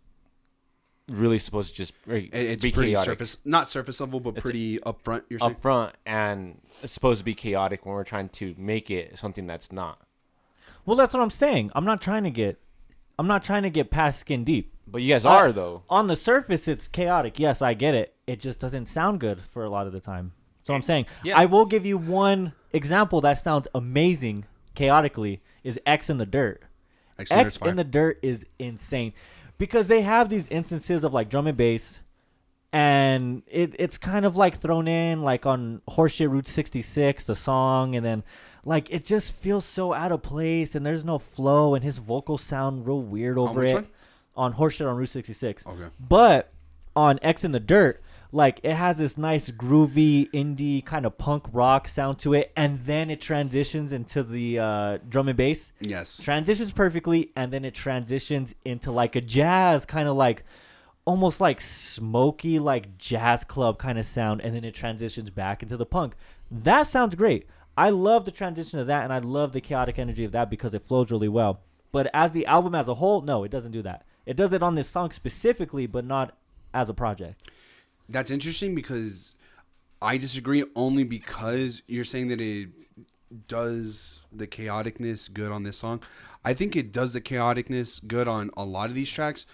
really 1.09 1.39
supposed 1.39 1.71
to 1.71 1.75
just 1.75 1.93
uh, 2.09 2.13
It's 2.13 2.63
be 2.63 2.71
pretty 2.71 2.91
chaotic. 2.91 3.05
surface, 3.05 3.37
not 3.43 3.67
surface 3.67 3.99
level, 3.99 4.19
but 4.19 4.29
It's- 4.31 4.43
pretty 4.43 4.79
upfront. 4.79 5.23
You're 5.29 5.39
saying. 5.39 5.53
up 5.53 5.61
front 5.61 5.95
and 6.05 6.59
it's 6.83 6.93
supposed 6.93 7.19
to 7.19 7.25
be 7.25 7.33
chaotic 7.33 7.85
when 7.85 7.95
we're 7.95 8.03
trying 8.03 8.29
to 8.29 8.53
make 8.57 8.89
it 8.91 9.17
something 9.17 9.47
that's 9.47 9.71
not. 9.71 9.99
Well, 10.85 10.95
that's 10.95 11.13
what 11.13 11.21
I'm 11.21 11.31
saying. 11.31 11.71
I'm 11.75 11.85
not 11.85 12.01
trying 12.01 12.23
to 12.23 12.31
get. 12.31 12.59
I'm 13.19 13.27
not 13.27 13.43
trying 13.43 13.63
to 13.63 13.69
get 13.69 13.91
past 13.91 14.19
skin 14.19 14.43
deep. 14.43 14.73
But 14.87 15.01
you 15.01 15.13
guys 15.13 15.25
are 15.25 15.51
though. 15.51 15.83
On 15.89 16.07
the 16.07 16.15
surface, 16.15 16.67
it's 16.67 16.87
chaotic. 16.87 17.39
Yes, 17.39 17.61
I 17.61 17.73
get 17.73 17.93
it. 17.93 18.15
It 18.31 18.39
just 18.39 18.59
doesn't 18.59 18.85
sound 18.87 19.19
good 19.19 19.41
for 19.51 19.63
a 19.63 19.69
lot 19.69 19.87
of 19.87 19.93
the 19.93 19.99
time. 19.99 20.31
So 20.63 20.73
I'm 20.73 20.81
saying 20.81 21.05
Yeah. 21.23 21.37
I 21.37 21.45
will 21.45 21.65
give 21.65 21.85
you 21.85 21.97
one 21.97 22.53
example 22.71 23.19
that 23.21 23.39
sounds 23.39 23.67
amazing 23.75 24.45
chaotically 24.75 25.41
is 25.63 25.79
X 25.85 26.09
in 26.09 26.17
the 26.17 26.25
Dirt. 26.25 26.61
Excellent, 27.19 27.45
X 27.47 27.57
in 27.57 27.75
the 27.75 27.83
Dirt 27.83 28.19
is 28.21 28.45
insane 28.57 29.13
because 29.57 29.87
they 29.87 30.01
have 30.01 30.29
these 30.29 30.47
instances 30.47 31.03
of 31.03 31.13
like 31.13 31.29
drum 31.29 31.45
and 31.47 31.57
bass, 31.57 31.99
and 32.73 33.43
it 33.47 33.75
it's 33.77 33.97
kind 33.97 34.25
of 34.25 34.37
like 34.37 34.59
thrown 34.59 34.87
in 34.87 35.21
like 35.21 35.45
on 35.45 35.81
Horseshit 35.89 36.29
Route 36.29 36.47
66, 36.47 37.25
the 37.25 37.35
song, 37.35 37.95
and 37.95 38.05
then 38.05 38.23
like 38.63 38.89
it 38.89 39.05
just 39.05 39.33
feels 39.33 39.65
so 39.65 39.93
out 39.93 40.11
of 40.11 40.21
place, 40.21 40.73
and 40.73 40.85
there's 40.85 41.03
no 41.05 41.19
flow, 41.19 41.75
and 41.75 41.83
his 41.83 41.97
vocals 41.97 42.41
sound 42.41 42.87
real 42.87 43.01
weird 43.01 43.37
over 43.37 43.61
which 43.61 43.71
it. 43.71 43.75
one? 43.75 43.87
on 44.35 44.53
Horseshit 44.53 44.89
on 44.89 44.95
Route 44.95 45.09
66. 45.09 45.65
Okay. 45.67 45.87
But 45.99 46.53
on 46.95 47.19
X 47.21 47.43
in 47.43 47.51
the 47.51 47.59
Dirt, 47.59 48.01
like 48.31 48.59
it 48.63 48.73
has 48.73 48.97
this 48.97 49.17
nice 49.17 49.49
groovy 49.51 50.29
indie 50.31 50.83
kind 50.85 51.05
of 51.05 51.17
punk 51.17 51.45
rock 51.51 51.87
sound 51.87 52.19
to 52.19 52.33
it, 52.33 52.51
and 52.55 52.85
then 52.85 53.09
it 53.09 53.19
transitions 53.19 53.91
into 53.91 54.23
the 54.23 54.59
uh, 54.59 54.97
drum 55.09 55.27
and 55.27 55.37
bass. 55.37 55.73
Yes. 55.81 56.21
Transitions 56.21 56.71
perfectly, 56.71 57.31
and 57.35 57.51
then 57.51 57.65
it 57.65 57.73
transitions 57.75 58.55
into 58.63 58.91
like 58.91 59.15
a 59.15 59.21
jazz 59.21 59.85
kind 59.85 60.07
of 60.07 60.15
like 60.15 60.43
almost 61.03 61.41
like 61.41 61.59
smoky 61.59 62.59
like 62.59 62.97
jazz 62.97 63.43
club 63.43 63.79
kind 63.79 63.97
of 63.97 64.05
sound 64.05 64.39
and 64.41 64.55
then 64.55 64.63
it 64.63 64.73
transitions 64.73 65.29
back 65.29 65.63
into 65.63 65.75
the 65.75 65.85
punk. 65.85 66.13
That 66.49 66.83
sounds 66.83 67.15
great. 67.15 67.47
I 67.75 67.89
love 67.89 68.25
the 68.25 68.31
transition 68.31 68.77
of 68.79 68.87
that 68.87 69.03
and 69.03 69.11
i 69.11 69.17
love 69.17 69.51
the 69.53 69.61
chaotic 69.61 69.97
energy 69.97 70.23
of 70.23 70.31
that 70.33 70.49
because 70.49 70.73
it 70.73 70.83
flows 70.83 71.11
really 71.11 71.27
well. 71.27 71.61
But 71.91 72.09
as 72.13 72.33
the 72.33 72.45
album 72.45 72.75
as 72.75 72.87
a 72.87 72.95
whole 72.95 73.21
no 73.21 73.43
it 73.43 73.51
doesn't 73.51 73.71
do 73.71 73.81
that. 73.81 74.05
It 74.25 74.37
does 74.37 74.53
it 74.53 74.61
on 74.61 74.75
this 74.75 74.87
song 74.87 75.11
specifically 75.11 75.87
but 75.87 76.05
not 76.05 76.37
as 76.73 76.87
a 76.87 76.93
project 76.93 77.49
That's 78.11 78.31
interesting 78.31 78.75
because 78.75 79.35
I 80.01 80.17
disagree 80.17 80.63
only 80.75 81.03
because 81.03 81.81
you're 81.87 82.03
saying 82.03 82.27
that 82.27 82.41
it 82.41 82.69
does 83.47 84.25
the 84.31 84.47
chaoticness 84.47 85.31
good 85.31 85.51
on 85.51 85.63
this 85.63 85.77
song. 85.77 86.01
I 86.43 86.53
think 86.53 86.75
it 86.75 86.91
does 86.91 87.13
the 87.13 87.21
chaoticness 87.21 88.05
good 88.05 88.27
on 88.27 88.51
a 88.57 88.65
lot 88.65 88.89
of 88.89 88.95
these 88.95 89.11
tracks 89.11 89.45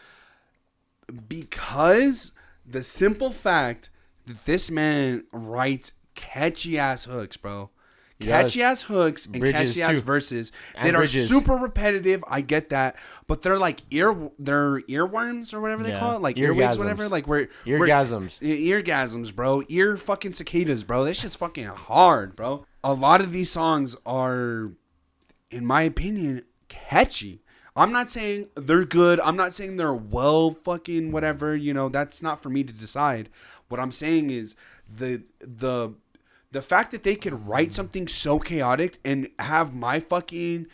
because 1.28 2.32
the 2.66 2.82
simple 2.82 3.32
fact 3.32 3.90
that 4.26 4.46
this 4.46 4.72
man 4.72 5.26
writes 5.32 5.94
catchy 6.16 6.80
ass 6.80 7.06
hooks, 7.06 7.38
bro. 7.38 7.70
Catchy 8.20 8.64
ass 8.64 8.82
hooks 8.82 9.26
and 9.28 9.40
Bridges, 9.40 9.70
catchy 9.76 9.82
ass 9.84 9.92
too. 9.92 10.02
verses 10.02 10.52
And 10.76 10.88
that 10.88 10.98
bridges. 10.98 11.26
are 11.26 11.34
super 11.36 11.54
repetitive. 11.54 12.24
I 12.28 12.42
get 12.42 12.70
that, 12.70 12.96
but 13.28 13.44
they're 13.44 13.60
like 13.60 13.82
ear, 13.92 14.32
they're 14.40 14.82
earworms 14.82 15.54
or 15.54 15.62
whatever 15.62 15.84
they 15.84 15.90
Yeah. 15.92 16.00
call 16.00 16.16
it, 16.16 16.22
like 16.22 16.38
earwigs, 16.40 16.78
whatever. 16.80 17.08
Like 17.10 17.28
we're 17.28 17.48
Eargasms. 17.66 18.42
E- 18.42 18.70
eargasms, 18.70 19.36
bro. 19.36 19.64
Ear 19.70 19.98
fucking 19.98 20.32
cicadas, 20.32 20.84
bro. 20.84 21.06
This 21.06 21.20
shit's 21.20 21.36
fucking 21.36 21.66
hard, 21.68 22.36
bro. 22.36 22.66
A 22.84 22.94
lot 22.94 23.22
of 23.22 23.32
these 23.32 23.52
songs 23.52 23.96
are, 24.06 24.72
in 25.52 25.66
my 25.66 25.84
opinion, 25.84 26.44
catchy. 26.70 27.44
I'm 27.76 27.92
not 27.92 28.10
saying 28.10 28.48
they're 28.56 28.86
good. 28.86 29.20
I'm 29.20 29.36
not 29.36 29.54
saying 29.54 29.78
they're 29.78 29.94
well 29.94 30.50
fucking 30.52 31.12
whatever. 31.12 31.56
You 31.56 31.76
know, 31.76 31.90
that's 31.90 32.24
not 32.24 32.42
for 32.42 32.50
me 32.50 32.64
to 32.64 32.74
decide. 32.74 33.30
What 33.70 33.80
I'm 33.80 33.92
saying 33.92 34.32
is 34.32 34.56
the 34.90 35.22
the 35.40 35.94
the 36.52 36.62
fact 36.62 36.92
that 36.92 37.04
they 37.04 37.16
could 37.16 37.48
write 37.48 37.74
something 37.74 38.08
so 38.08 38.40
chaotic 38.40 39.00
and 39.04 39.30
have 39.40 39.74
my 39.74 40.00
fucking 40.00 40.68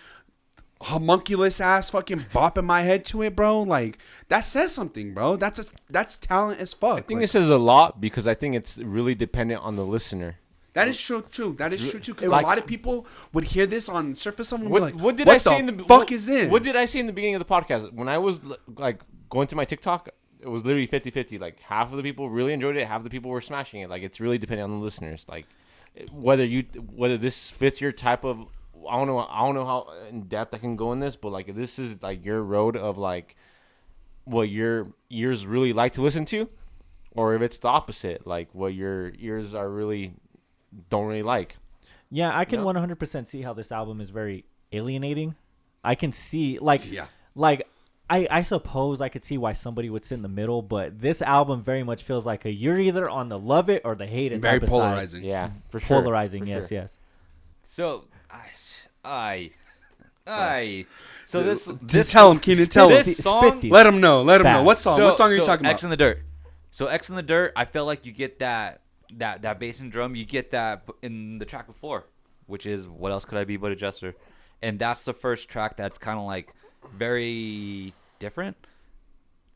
homunculus 0.82 1.62
ass 1.62 1.90
fucking 1.90 2.26
bop 2.34 2.58
in 2.58 2.66
my 2.66 2.82
head 2.82 3.06
to 3.06 3.22
it, 3.22 3.36
bro. 3.36 3.62
Like 3.62 3.98
that 4.28 4.42
says 4.42 4.74
something, 4.74 5.14
bro. 5.14 5.36
That's 5.38 5.60
a, 5.60 5.66
that's 5.90 6.18
talent 6.18 6.60
as 6.60 6.74
fuck. 6.74 7.00
I 7.00 7.02
think 7.02 7.20
Like, 7.20 7.26
it 7.26 7.30
says 7.30 7.50
a 7.50 7.58
lot 7.58 8.02
because 8.02 8.28
I 8.28 8.34
think 8.34 8.56
it's 8.56 8.78
really 8.78 9.16
dependent 9.16 9.62
on 9.64 9.76
the 9.76 9.86
listener. 9.86 10.38
that 10.74 10.88
is 10.88 11.00
true. 11.00 11.24
True. 11.32 11.56
That 11.58 11.72
is 11.74 11.90
true 11.90 12.00
too. 12.00 12.14
Because 12.14 12.30
Like- 12.30 12.44
a 12.44 12.48
lot 12.48 12.58
of 12.58 12.66
people 12.66 13.08
would 13.32 13.46
hear 13.46 13.66
this 13.66 13.88
on 13.88 14.16
surface 14.16 14.52
What, 14.52 14.62
be 14.62 14.80
like, 14.80 14.96
what 14.96 15.16
did 15.16 15.28
what 15.28 15.36
I 15.36 15.38
say 15.38 15.62
the 15.62 15.68
in 15.70 15.78
the 15.78 15.84
fuck 15.84 16.00
what, 16.00 16.12
is 16.12 16.28
this? 16.28 16.50
What 16.52 16.64
did 16.64 16.76
I 16.76 16.86
say 16.86 17.00
in 17.00 17.08
the 17.08 17.14
beginning 17.14 17.36
of 17.36 17.40
the 17.40 17.46
podcast? 17.54 17.94
When 17.94 18.10
I 18.10 18.18
was 18.18 18.42
like 18.78 19.02
going 19.30 19.48
through 19.48 19.58
my 19.58 19.66
TikTok, 19.66 20.10
it 20.42 20.50
was 20.50 20.66
literally 20.66 20.88
50-50. 20.88 21.40
Like 21.40 21.62
half 21.62 21.92
of 21.92 21.98
the 21.98 22.04
people 22.04 22.30
really 22.30 22.52
enjoyed 22.52 22.76
it, 22.76 22.86
half 22.88 22.98
of 22.98 23.04
the 23.06 23.10
people 23.10 23.32
were 23.32 23.42
smashing 23.42 23.80
it. 23.82 23.90
Like 23.90 24.04
it's 24.04 24.20
really 24.20 24.38
dependent 24.38 24.70
on 24.72 24.78
the 24.80 24.84
listeners. 24.84 25.26
Like 25.30 25.46
whether 26.12 26.44
you 26.46 26.64
whether 26.96 27.18
this 27.18 27.50
fits 27.50 27.80
your 27.82 27.92
type 27.92 28.24
of 28.24 28.48
I 28.90 28.98
don't 28.98 29.08
know 29.08 29.20
I 29.20 29.40
don't 29.46 29.56
know 29.56 29.66
how 29.66 29.94
in 30.10 30.24
depth 30.24 30.54
I 30.54 30.58
can 30.58 30.76
go 30.76 30.92
in 30.92 31.00
this, 31.00 31.16
but 31.16 31.32
like 31.32 31.48
if 31.50 31.56
this 31.56 31.80
is 31.80 32.02
like 32.02 32.26
your 32.26 32.42
road 32.42 32.76
of 32.76 32.98
like 32.98 33.36
what 34.26 34.50
your 34.50 34.88
ears 35.10 35.46
really 35.46 35.74
like 35.74 35.94
to 35.94 36.02
listen 36.02 36.26
to, 36.26 36.50
or 37.12 37.36
if 37.36 37.42
it's 37.42 37.58
the 37.58 37.68
opposite, 37.68 38.26
like 38.26 38.50
what 38.54 38.74
your 38.74 39.12
ears 39.20 39.54
are 39.54 39.70
really 39.70 40.14
don't 40.90 41.08
really 41.08 41.24
like. 41.24 41.58
Yeah, 42.10 42.38
I 42.38 42.46
can 42.46 42.60
No? 42.64 42.66
100% 42.68 43.28
see 43.28 43.42
how 43.42 43.54
this 43.54 43.72
album 43.72 44.00
is 44.00 44.10
very 44.10 44.46
alienating. 44.72 45.36
I 45.84 45.96
can 45.96 46.12
see 46.12 46.58
like 46.60 46.90
Yeah. 46.92 47.08
like 47.36 47.68
I 48.14 48.28
I 48.30 48.42
suppose 48.44 49.02
I 49.02 49.10
could 49.10 49.24
see 49.24 49.40
why 49.40 49.54
somebody 49.54 49.90
would 49.90 50.06
sit 50.06 50.16
in 50.16 50.22
the 50.22 50.28
middle, 50.28 50.62
but 50.62 51.00
this 51.02 51.22
album 51.24 51.64
very 51.64 51.82
much 51.82 52.04
feels 52.04 52.28
like 52.28 52.46
a 52.46 52.52
you're 52.52 52.80
either 52.80 53.10
on 53.10 53.28
the 53.28 53.40
love 53.40 53.70
it 53.72 53.82
or 53.84 53.96
the 53.96 54.06
hate 54.06 54.32
it 54.32 54.40
Very 54.40 54.60
type 54.60 54.64
of 54.64 54.70
side. 54.70 54.76
polarizing. 54.76 55.24
Yeah, 55.24 55.48
mm-hmm. 55.48 55.58
for 55.70 55.80
sure. 55.80 56.02
Polarizing, 56.02 56.44
for 56.44 56.50
yes, 56.50 56.70
sure. 56.70 56.78
yes. 56.78 56.98
So, 57.64 58.06
I, 58.30 58.44
I, 59.04 59.52
I. 60.28 60.86
So 61.26 61.42
this, 61.42 61.66
Just 61.66 61.88
this 61.88 62.12
tell 62.12 62.30
him, 62.30 62.40
Keenan. 62.40 62.68
Tell 62.68 62.90
him. 62.90 63.12
song. 63.16 63.62
Let 63.62 63.88
him 63.88 64.00
know. 64.00 64.22
Let 64.22 64.42
him 64.42 64.46
know. 64.52 64.62
What 64.64 64.78
song? 64.78 64.98
So- 64.98 65.06
what 65.06 65.16
song 65.16 65.32
are 65.32 65.34
you 65.34 65.40
so 65.40 65.48
talking 65.48 65.66
about? 65.66 65.74
X 65.74 65.84
in 65.84 65.90
the 65.90 65.98
dirt. 65.98 66.22
So 66.70 66.88
X 66.88 67.10
in 67.10 67.16
the 67.16 67.24
dirt. 67.24 67.54
I 67.56 67.66
felt 67.66 67.88
like 67.88 68.06
you 68.06 68.12
get 68.12 68.40
that 68.40 68.82
that 69.14 69.42
that 69.42 69.60
bass 69.60 69.80
and 69.80 69.92
drum. 69.92 70.16
You 70.16 70.26
get 70.26 70.52
that 70.52 70.88
in 71.02 71.40
the 71.40 71.46
track 71.46 71.66
before, 71.66 72.06
which 72.46 72.68
is 72.68 72.88
what 72.88 73.12
else 73.12 73.26
could 73.26 73.40
I 73.40 73.44
be 73.44 73.58
but 73.58 73.72
a 73.72 73.76
jester, 73.76 74.14
and 74.62 74.78
that's 74.78 75.06
the 75.06 75.14
first 75.14 75.50
track 75.50 75.78
that's 75.78 75.98
kind 75.98 76.20
of 76.20 76.26
like 76.26 76.54
very 76.96 77.94
different 78.24 78.56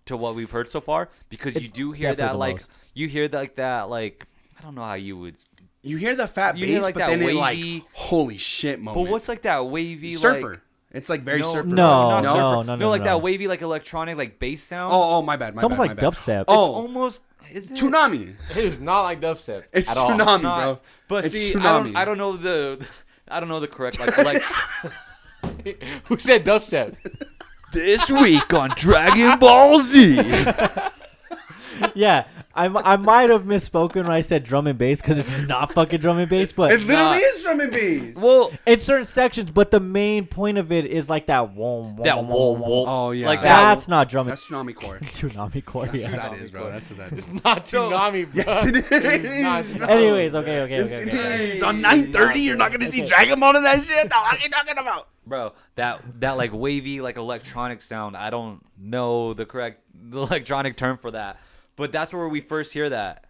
to 0.05 0.17
what 0.17 0.35
we've 0.35 0.51
heard 0.51 0.67
so 0.67 0.81
far 0.81 1.09
because 1.29 1.55
you 1.55 1.69
do 1.69 1.91
hear 1.93 2.13
that 2.13 2.37
like 2.37 2.55
most. 2.55 2.71
you 2.93 3.07
hear 3.07 3.27
that 3.27 3.37
like 3.37 3.55
that 3.55 3.89
like 3.89 4.25
I 4.59 4.63
don't 4.63 4.75
know 4.75 4.83
how 4.83 4.95
you 4.95 5.17
would. 5.17 5.35
you 5.83 5.97
hear 5.97 6.15
the 6.15 6.27
fat 6.27 6.57
You 6.57 6.65
bass, 6.65 6.71
hear, 6.73 6.81
like, 6.81 6.93
but 6.95 6.99
that 6.99 7.09
then 7.19 7.21
it 7.21 7.33
like 7.35 7.57
holy 7.93 8.37
shit 8.37 8.79
moment. 8.79 9.05
But 9.05 9.11
what's 9.11 9.27
like 9.29 9.43
that 9.43 9.65
wavy 9.67 10.13
surfer? 10.13 10.49
like 10.51 10.59
it's 10.91 11.09
like 11.09 11.21
very 11.21 11.41
no, 11.41 11.51
surfer. 11.51 11.67
No, 11.67 12.09
not 12.09 12.23
no, 12.23 12.29
surfer. 12.29 12.39
no, 12.39 12.61
no, 12.63 12.75
no, 12.75 12.89
like 12.89 13.01
no. 13.01 13.05
that 13.05 13.21
wavy 13.21 13.47
like 13.47 13.61
electronic 13.61 14.17
like 14.17 14.39
bass 14.39 14.63
sound. 14.63 14.93
Oh, 14.93 15.17
oh, 15.17 15.21
my 15.21 15.35
bad. 15.35 15.53
My 15.53 15.59
It's 15.59 15.63
almost 15.63 15.79
bad, 15.81 15.87
like 15.89 15.97
bad. 15.97 16.13
dubstep. 16.13 16.45
Oh, 16.47 16.61
it's 16.61 16.77
almost 16.77 17.21
is 17.51 17.71
it? 17.71 17.77
tsunami. 17.77 18.35
It 18.51 18.57
is 18.57 18.79
not 18.79 19.01
like 19.03 19.21
dubstep. 19.21 19.63
It's 19.73 19.89
at 19.91 19.97
all. 19.97 20.11
tsunami, 20.11 20.41
not- 20.41 20.59
bro. 20.59 20.79
But 21.09 21.25
It's 21.25 21.35
see, 21.35 21.55
I 21.55 21.63
don't, 21.63 21.95
I 21.95 22.03
don't 22.05 22.17
know 22.17 22.35
the, 22.35 22.85
I 23.27 23.39
don't 23.39 23.49
know 23.49 23.59
the 23.59 23.67
correct 23.67 23.99
like 23.99 24.17
like 24.17 24.41
Who 26.05 26.17
said 26.19 26.45
dubstep? 26.45 26.95
this 27.77 28.09
week 28.09 28.53
on 28.55 28.71
Dragon 28.75 29.37
Ball 29.37 29.79
Z. 29.79 30.15
yeah, 31.93 32.25
I, 32.57 32.65
m- 32.65 32.77
I 32.77 32.95
might 32.97 33.29
have 33.29 33.43
misspoken 33.43 33.97
when 33.97 34.07
I 34.11 34.21
said 34.21 34.43
drum 34.43 34.67
and 34.67 34.77
bass 34.77 34.99
because 35.01 35.17
it's 35.17 35.37
not 35.47 35.73
fucking 35.73 35.99
drum 35.99 36.17
and 36.17 36.27
bass, 36.29 36.51
but 36.53 36.71
It 36.71 36.81
literally 36.81 36.93
not- 36.95 37.17
is 37.19 37.43
drum 37.43 37.59
and 37.59 37.71
bass. 37.71 38.15
well, 38.17 38.51
in 38.65 38.79
certain 38.79 39.05
sections. 39.05 39.51
But 39.51 39.71
the 39.71 39.79
main 39.79 40.25
point 40.25 40.57
of 40.57 40.71
it 40.71 40.85
is 40.85 41.07
like 41.09 41.27
that 41.27 41.53
whoa, 41.53 41.91
whoa, 41.95 42.03
that 42.03 42.17
whoa, 42.23 42.51
whoa 42.51 42.51
whoa. 42.53 42.85
Oh, 42.87 43.11
yeah. 43.11 43.27
like 43.27 43.41
that. 43.41 43.73
That's 43.73 43.87
not 43.87 44.09
drum 44.09 44.27
and 44.27 44.31
bass 44.33 44.49
that's 44.49 44.51
tsunami 44.65 44.75
core. 44.75 44.99
tsunami 45.03 45.63
core. 45.63 45.85
That's 45.85 46.01
Yeah. 46.01 46.11
what 46.11 46.15
that 46.31 46.33
is, 46.41 46.51
bro. 46.51 46.71
That's 46.71 46.89
what 46.89 46.97
that 46.99 47.13
is. 47.17 47.31
It's 47.31 47.43
not 47.45 47.63
tsunami, 47.63 48.33
bro. 48.33 48.43
Yes, 48.47 48.65
it 48.65 48.75
It 48.91 49.25
is 49.25 49.41
not 49.43 49.65
is. 49.65 49.73
tsunami. 49.73 49.89
Anyways, 49.89 50.35
okay, 50.35 50.61
okay, 50.61 50.77
Yes, 50.77 50.93
okay. 50.93 51.01
it 51.03 51.07
okay. 51.09 51.51
is. 51.57 51.63
On 51.63 51.81
9:30, 51.81 52.43
you're 52.43 52.55
not 52.57 52.71
gonna 52.71 52.89
see 52.89 53.05
Dragon 53.05 53.39
Ball 53.39 53.55
in 53.57 53.63
that 53.63 53.83
shit. 53.83 54.03
The 54.03 54.15
fuck 54.15 54.33
are 54.33 54.39
you 54.39 54.49
talking 54.49 54.77
about? 54.79 55.09
bro 55.27 55.51
that 55.75 55.99
that 56.21 56.37
like 56.37 56.53
wavy 56.53 57.01
like 57.01 57.17
electronic 57.17 57.81
sound 57.81 58.15
i 58.15 58.29
don't 58.29 58.65
know 58.79 59.33
the 59.33 59.45
correct 59.45 59.81
the 59.93 60.19
electronic 60.21 60.77
term 60.77 60.97
for 60.97 61.11
that 61.11 61.37
but 61.77 61.93
that's 61.93 62.11
where 62.11 62.27
we 62.27 62.41
first 62.41 62.73
hear 62.73 62.89
that. 62.89 63.23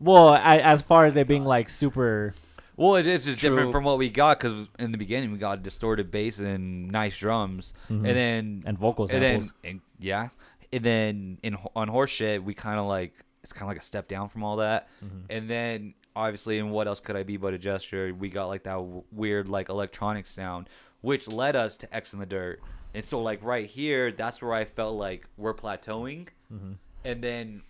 Well, 0.00 0.30
I, 0.30 0.58
as 0.58 0.82
far 0.82 1.06
as 1.06 1.16
it 1.16 1.28
being 1.28 1.44
like 1.44 1.68
super, 1.68 2.34
well 2.76 2.96
it 2.96 3.06
is 3.06 3.26
just 3.26 3.38
True. 3.38 3.50
different 3.50 3.70
from 3.70 3.84
what 3.84 3.98
we 3.98 4.08
got 4.08 4.40
because 4.40 4.66
in 4.78 4.90
the 4.90 4.98
beginning 4.98 5.30
we 5.30 5.38
got 5.38 5.62
distorted 5.62 6.10
bass 6.10 6.38
and 6.40 6.90
nice 6.90 7.18
drums. 7.18 7.74
Mm-hmm. 7.84 8.06
And 8.06 8.16
then 8.16 8.62
and 8.66 8.78
vocal 8.78 9.04
and 9.04 9.22
then 9.22 9.50
and, 9.62 9.80
yeah. 10.00 10.28
And 10.72 10.84
then 10.84 11.38
in 11.42 11.56
on 11.76 11.88
horseshit 11.88 12.42
we 12.42 12.54
kind 12.54 12.80
of 12.80 12.86
like 12.86 13.12
it's 13.42 13.52
kind 13.52 13.64
of 13.64 13.68
like 13.68 13.78
a 13.78 13.84
step 13.84 14.08
down 14.08 14.28
from 14.28 14.42
all 14.42 14.56
that. 14.56 14.88
Mm-hmm. 15.04 15.18
And 15.28 15.50
then 15.50 15.94
obviously 16.16 16.58
and 16.58 16.72
what 16.72 16.88
else 16.88 16.98
could 16.98 17.14
i 17.14 17.22
be 17.22 17.36
but 17.36 17.54
a 17.54 17.58
jester 17.58 18.12
we 18.12 18.28
got 18.28 18.46
like 18.46 18.64
that 18.64 18.74
w- 18.74 19.04
weird 19.12 19.48
like 19.48 19.68
electronic 19.68 20.26
sound 20.26 20.68
which 21.02 21.28
led 21.28 21.54
us 21.54 21.76
to 21.76 21.94
x 21.94 22.12
in 22.12 22.18
the 22.18 22.26
dirt. 22.26 22.60
And 22.94 23.04
so 23.04 23.22
like 23.22 23.42
right 23.44 23.66
here 23.66 24.10
that's 24.10 24.42
where 24.42 24.52
i 24.52 24.64
felt 24.64 24.96
like 24.96 25.26
we're 25.36 25.54
plateauing 25.54 26.28
mm-hmm. 26.52 26.72
And 27.04 27.22
then 27.22 27.62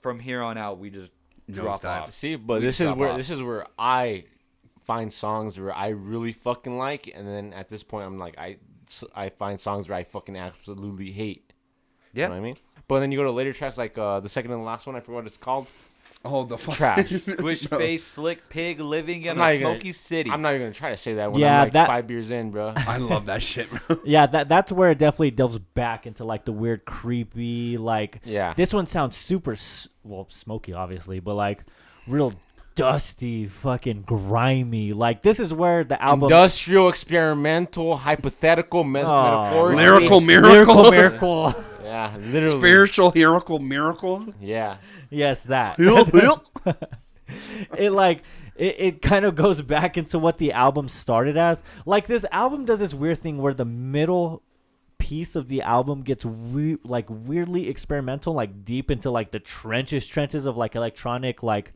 from 0.00 0.18
here 0.20 0.42
on 0.42 0.56
out 0.58 0.78
we 0.78 0.90
just 0.90 1.10
drop 1.50 1.82
Nosedive. 1.82 1.84
off 1.86 2.12
See, 2.12 2.36
but 2.36 2.60
We 2.60 2.66
this 2.66 2.80
is 2.80 2.92
where 2.92 3.10
off. 3.10 3.16
this 3.16 3.30
is 3.30 3.42
where 3.42 3.66
I 3.78 4.24
find 4.84 5.12
songs 5.12 5.58
where 5.58 5.74
I 5.74 5.88
really 5.88 6.32
fucking 6.32 6.76
like, 6.78 7.10
and 7.14 7.26
then 7.26 7.52
at 7.52 7.68
this 7.68 7.82
point 7.82 8.06
I'm 8.06 8.18
like 8.18 8.38
I 8.38 8.58
I 9.14 9.30
find 9.30 9.58
songs 9.58 9.88
where 9.88 9.98
I 9.98 10.04
fucking 10.04 10.36
absolutely 10.36 11.10
hate. 11.12 11.52
You 12.12 12.22
yeah 12.22 12.26
know 12.28 12.34
what 12.34 12.38
I 12.38 12.42
mean? 12.42 12.56
But 12.88 13.00
then 13.00 13.10
you 13.10 13.18
go 13.18 13.24
to 13.24 13.32
later 13.32 13.52
tracks 13.52 13.76
like 13.76 13.98
uh, 13.98 14.20
the 14.20 14.28
second 14.28 14.52
and 14.52 14.60
the 14.60 14.64
last 14.64 14.86
one. 14.86 14.94
I 14.94 15.00
forgot 15.00 15.16
what 15.16 15.26
it's 15.26 15.36
called. 15.36 15.66
Oh, 16.24 16.44
the 16.44 16.58
fuck. 16.58 16.74
Trash. 16.74 17.10
squish 17.22 17.66
Bro. 17.68 17.78
face 17.78 18.02
slick 18.04 18.48
pig 18.48 18.80
living 18.80 19.22
in 19.22 19.30
I'm 19.32 19.38
not 19.38 19.44
a 19.50 19.52
even 19.54 19.62
gonna- 19.62 19.74
smoky 19.76 19.92
city 19.92 20.30
I'm 20.30 20.42
not 20.42 20.50
even 20.54 20.62
gonna 20.62 20.74
try 20.74 20.90
to 20.90 20.96
say 20.96 21.14
that 21.14 21.30
when 21.30 21.40
Yeah, 21.40 21.58
I'm 21.60 21.66
like 21.66 21.72
that- 21.74 21.86
five 21.86 22.06
beers 22.08 22.30
in, 22.30 22.50
bro. 22.50 22.72
I 22.76 22.96
love 22.96 23.26
that 23.26 23.42
shit, 23.42 23.68
bro. 23.70 24.00
yeah, 24.04 24.26
that 24.26 24.48
that's 24.48 24.72
where 24.72 24.90
it 24.90 24.98
definitely 24.98 25.30
delves 25.30 25.58
back 25.58 26.06
into 26.06 26.24
like 26.24 26.44
the 26.44 26.52
weird, 26.52 26.84
creepy, 26.84 27.78
like 27.78 28.20
Yeah. 28.24 28.54
this 28.56 28.72
one 28.74 28.86
sounds 28.86 29.16
super, 29.16 29.52
s- 29.52 29.88
well, 30.02 30.26
smoky, 30.28 30.72
obviously, 30.72 31.20
but 31.20 31.34
like 31.34 31.64
real 32.08 32.32
dusty, 32.74 33.46
fucking 33.46 34.02
grimy. 34.02 34.92
Like 34.92 35.22
this 35.22 35.38
is 35.40 35.54
where 35.54 35.84
the 35.84 36.00
album 36.02 36.24
Industrial, 36.24 36.88
experimental, 36.88 37.96
hypothetical, 37.96 38.84
me- 38.84 39.00
Oh, 39.00 39.22
metaphorical. 39.22 39.76
Lyrical 39.76 40.20
Miracle 40.20 40.90
miracle. 40.90 41.54
Miracle. 41.86 42.20
Yeah, 42.22 42.32
literally. 42.32 42.58
Spiritual 42.58 43.12
miracle 43.14 43.58
miracle. 43.58 44.26
Yeah. 44.40 44.78
yes, 45.10 45.42
that. 45.44 45.76
it 47.78 47.90
like 47.90 48.22
it, 48.56 48.76
it 48.78 49.02
kind 49.02 49.24
of 49.24 49.34
goes 49.34 49.60
back 49.62 49.96
into 49.96 50.18
what 50.18 50.38
the 50.38 50.52
album 50.52 50.88
started 50.88 51.36
as. 51.36 51.62
Like 51.84 52.06
this 52.06 52.24
album 52.32 52.64
does 52.64 52.78
this 52.78 52.94
weird 52.94 53.18
thing 53.18 53.38
where 53.38 53.54
the 53.54 53.64
middle 53.64 54.42
piece 54.98 55.36
of 55.36 55.48
the 55.48 55.62
album 55.62 56.02
gets 56.02 56.24
we- 56.24 56.78
like 56.84 57.06
weirdly 57.08 57.68
experimental, 57.68 58.32
like 58.32 58.64
deep 58.64 58.90
into 58.90 59.10
like 59.10 59.30
the 59.30 59.40
trenches, 59.40 60.06
trenches 60.06 60.46
of 60.46 60.56
like 60.56 60.74
electronic, 60.74 61.42
like 61.42 61.72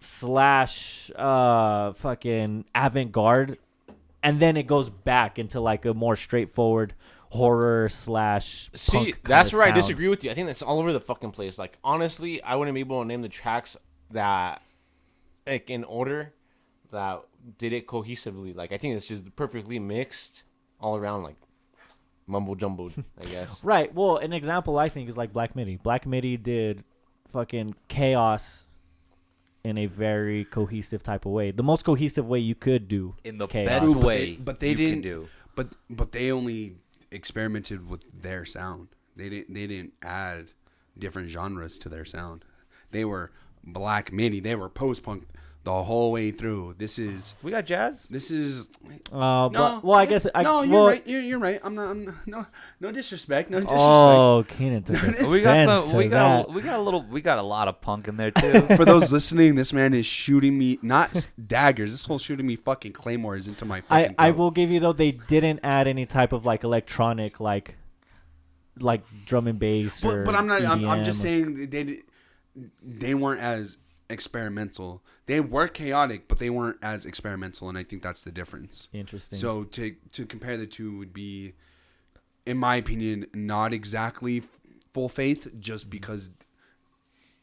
slash 0.00 1.10
uh 1.16 1.92
fucking 1.94 2.64
avant-garde 2.74 3.58
and 4.22 4.40
then 4.40 4.56
it 4.56 4.66
goes 4.66 4.90
back 4.90 5.38
into 5.38 5.60
like 5.60 5.84
a 5.84 5.94
more 5.94 6.16
straightforward 6.16 6.94
horror 7.36 7.88
slash 7.88 8.70
See, 8.74 8.92
punk 9.12 9.20
that's 9.24 9.52
where 9.52 9.62
I 9.62 9.70
disagree 9.70 10.08
with 10.08 10.24
you. 10.24 10.30
I 10.30 10.34
think 10.34 10.46
that's 10.48 10.62
all 10.62 10.78
over 10.78 10.92
the 10.92 11.00
fucking 11.00 11.30
place. 11.32 11.58
Like, 11.58 11.78
honestly, 11.84 12.42
I 12.42 12.56
wouldn't 12.56 12.74
be 12.74 12.80
able 12.80 13.00
to 13.02 13.06
name 13.08 13.22
the 13.22 13.28
tracks 13.28 13.76
that, 14.10 14.62
like, 15.46 15.70
in 15.70 15.84
order 15.84 16.32
that 16.90 17.22
did 17.58 17.72
it 17.72 17.86
cohesively. 17.86 18.54
Like, 18.54 18.72
I 18.72 18.78
think 18.78 18.96
it's 18.96 19.06
just 19.06 19.22
perfectly 19.36 19.78
mixed 19.78 20.42
all 20.80 20.96
around, 20.96 21.22
like, 21.22 21.36
mumble 22.26 22.54
jumbled, 22.56 22.92
I 23.20 23.24
guess. 23.26 23.50
Right. 23.62 23.94
Well, 23.94 24.16
an 24.16 24.32
example 24.32 24.78
I 24.78 24.88
think 24.88 25.08
is 25.08 25.16
like 25.16 25.32
Black 25.32 25.54
Midi. 25.54 25.76
Black 25.76 26.06
Midi 26.06 26.36
did 26.36 26.82
fucking 27.32 27.74
chaos 27.88 28.64
in 29.64 29.78
a 29.78 29.86
very 29.86 30.44
cohesive 30.44 31.02
type 31.02 31.26
of 31.26 31.32
way. 31.32 31.50
The 31.50 31.62
most 31.62 31.84
cohesive 31.84 32.26
way 32.26 32.38
you 32.38 32.54
could 32.54 32.86
do 32.88 33.14
In 33.24 33.36
the 33.38 33.46
chaos. 33.48 33.68
best 33.68 33.82
True, 33.82 33.94
but 33.94 34.00
they- 34.00 34.06
way 34.06 34.36
but 34.36 34.60
they 34.60 34.70
you 34.70 34.74
didn't- 34.76 34.92
can 34.94 35.00
do. 35.02 35.28
But 35.56 35.68
but 35.90 36.12
they 36.12 36.30
only 36.30 36.76
experimented 37.16 37.90
with 37.90 38.04
their 38.12 38.44
sound. 38.44 38.88
They 39.16 39.28
didn't 39.28 39.54
they 39.54 39.66
didn't 39.66 39.94
add 40.02 40.52
different 40.96 41.30
genres 41.30 41.78
to 41.80 41.88
their 41.88 42.04
sound. 42.04 42.44
They 42.90 43.04
were 43.04 43.32
black 43.64 44.12
midi. 44.12 44.40
They 44.40 44.54
were 44.54 44.68
post 44.68 45.02
punk 45.02 45.26
the 45.66 45.82
whole 45.82 46.12
way 46.12 46.30
through. 46.30 46.76
This 46.78 46.96
is 46.96 47.34
We 47.42 47.50
got 47.50 47.66
jazz. 47.66 48.04
this 48.06 48.30
is 48.30 48.70
Uh, 49.12 49.16
no. 49.18 49.50
but, 49.50 49.84
well, 49.84 49.98
I 49.98 50.06
guess 50.06 50.24
I 50.32 50.44
no. 50.44 50.62
You're 50.62 50.72
well, 50.74 50.86
right. 50.86 51.02
You're, 51.04 51.20
you're 51.20 51.38
right. 51.40 51.60
I'm 51.64 51.74
not. 51.74 51.90
I'm 51.90 52.04
not- 52.04 52.14
no 52.26 52.46
no 52.78 52.92
disrespect. 52.92 53.50
No 53.50 53.58
disrespect. 53.58 53.82
Oh, 53.82 54.44
Keenan 54.48 54.84
took 54.84 55.02
We 55.28 55.40
got 55.42 55.64
some. 55.82 55.90
to 55.90 55.96
We 55.96 56.06
got. 56.06 56.46
that. 56.46 56.50
A, 56.50 56.52
we 56.54 56.62
got 56.62 56.78
a 56.78 56.82
little. 56.82 57.02
We 57.02 57.20
got 57.20 57.38
a 57.38 57.42
lot 57.42 57.66
of 57.66 57.80
punk 57.80 58.06
in 58.06 58.16
there 58.16 58.30
too. 58.30 58.60
For 58.76 58.84
those 58.84 59.10
listening, 59.10 59.56
this 59.56 59.72
man 59.72 59.92
is 59.92 60.06
shooting 60.06 60.56
me 60.56 60.78
not 60.82 61.16
s- 61.16 61.30
daggers. 61.44 61.90
This 61.90 62.06
whole 62.06 62.18
shooting 62.18 62.46
me 62.46 62.54
fucking 62.54 62.92
claymores 62.92 63.48
into 63.48 63.64
my 63.64 63.78
I, 63.78 63.80
fucking. 64.02 64.14
I 64.18 64.28
throat. 64.30 64.38
will 64.38 64.50
give 64.52 64.70
you 64.70 64.78
though 64.78 64.92
they 64.92 65.10
didn't 65.10 65.60
add 65.64 65.88
any 65.88 66.06
type 66.06 66.32
of 66.32 66.44
like 66.46 66.62
electronic 66.62 67.40
like 67.40 67.74
like 68.78 69.02
drum 69.24 69.48
and 69.48 69.58
bass 69.58 70.04
or 70.04 70.18
But, 70.18 70.26
but 70.26 70.34
I'm 70.36 70.46
not. 70.46 70.64
I'm, 70.64 70.84
I'm 70.88 71.02
just 71.02 71.18
EDM. 71.18 71.22
saying 71.22 71.70
they. 71.70 72.02
They 72.82 73.14
weren't 73.14 73.40
as 73.40 73.76
experimental. 74.08 75.02
They 75.26 75.40
were 75.40 75.68
chaotic, 75.68 76.28
but 76.28 76.38
they 76.38 76.50
weren't 76.50 76.78
as 76.82 77.04
experimental, 77.04 77.68
and 77.68 77.76
I 77.76 77.82
think 77.82 78.02
that's 78.02 78.22
the 78.22 78.32
difference. 78.32 78.88
interesting. 78.92 79.38
So 79.38 79.64
to 79.64 79.94
to 80.12 80.26
compare 80.26 80.56
the 80.56 80.66
two 80.66 80.98
would 80.98 81.12
be, 81.12 81.54
in 82.44 82.56
my 82.58 82.76
opinion, 82.76 83.26
not 83.34 83.72
exactly 83.72 84.42
full 84.92 85.08
faith, 85.08 85.48
just 85.58 85.90
because 85.90 86.30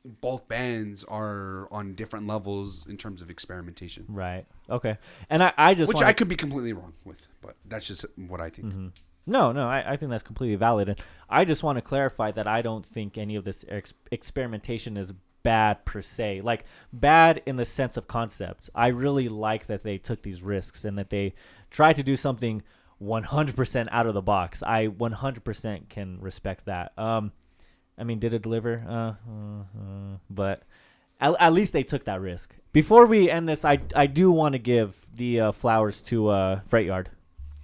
both 0.05 0.47
bands 0.47 1.03
are 1.05 1.67
on 1.71 1.95
different 1.95 2.27
levels 2.27 2.85
in 2.87 2.97
terms 2.97 3.21
of 3.21 3.29
experimentation, 3.29 4.05
right. 4.07 4.45
Okay. 4.69 4.97
And 5.29 5.43
I 5.43 5.53
I 5.57 5.73
just 5.73 5.89
which 5.89 6.01
I 6.01 6.13
could 6.13 6.27
be 6.27 6.35
completely 6.35 6.73
wrong 6.73 6.93
with, 7.05 7.27
but 7.41 7.55
that's 7.65 7.87
just 7.87 8.05
what 8.15 8.41
I 8.41 8.49
think. 8.49 8.69
Mm-hmm. 8.69 8.87
No, 9.25 9.53
no, 9.53 9.67
I, 9.67 9.93
I 9.93 9.95
think 9.95 10.09
that's 10.09 10.23
completely 10.23 10.57
valid. 10.57 10.89
And 10.89 10.99
I 11.29 11.45
just 11.45 11.63
want 11.63 11.77
to 11.77 11.81
clarify 11.81 12.31
that 12.31 12.45
I 12.45 12.61
don't 12.61 12.85
think 12.85 13.17
any 13.17 13.35
of 13.35 13.45
this 13.45 13.63
ex- 13.69 13.93
experimentation 14.11 14.97
is 14.97 15.13
bad 15.43 15.85
per 15.85 16.01
se. 16.01 16.41
Like, 16.41 16.65
bad 16.91 17.41
in 17.45 17.57
the 17.57 17.65
sense 17.65 17.97
of 17.97 18.07
concept. 18.07 18.69
I 18.73 18.87
really 18.87 19.29
like 19.29 19.67
that 19.67 19.83
they 19.83 19.97
took 19.97 20.23
these 20.23 20.41
risks 20.41 20.85
and 20.85 20.97
that 20.97 21.09
they 21.09 21.33
tried 21.69 21.97
to 21.97 22.03
do 22.03 22.17
something 22.17 22.63
100% 23.01 23.87
out 23.91 24.07
of 24.07 24.13
the 24.13 24.21
box. 24.21 24.63
I 24.63 24.87
100% 24.87 25.89
can 25.89 26.19
respect 26.19 26.65
that. 26.65 26.97
Um, 26.97 27.31
I 27.97 28.03
mean, 28.03 28.19
did 28.19 28.33
it 28.33 28.41
deliver? 28.41 28.83
Uh, 28.87 29.13
uh, 29.29 29.61
uh, 29.61 30.17
but 30.29 30.63
at, 31.19 31.35
at 31.39 31.53
least 31.53 31.73
they 31.73 31.83
took 31.83 32.05
that 32.05 32.21
risk. 32.21 32.55
Before 32.71 33.05
we 33.05 33.29
end 33.29 33.47
this, 33.47 33.65
I, 33.65 33.79
I 33.95 34.07
do 34.07 34.31
want 34.31 34.53
to 34.53 34.59
give 34.59 34.95
the 35.13 35.39
uh, 35.39 35.51
flowers 35.51 36.01
to 36.03 36.29
uh, 36.29 36.59
Freight 36.67 36.87
Yard. 36.87 37.09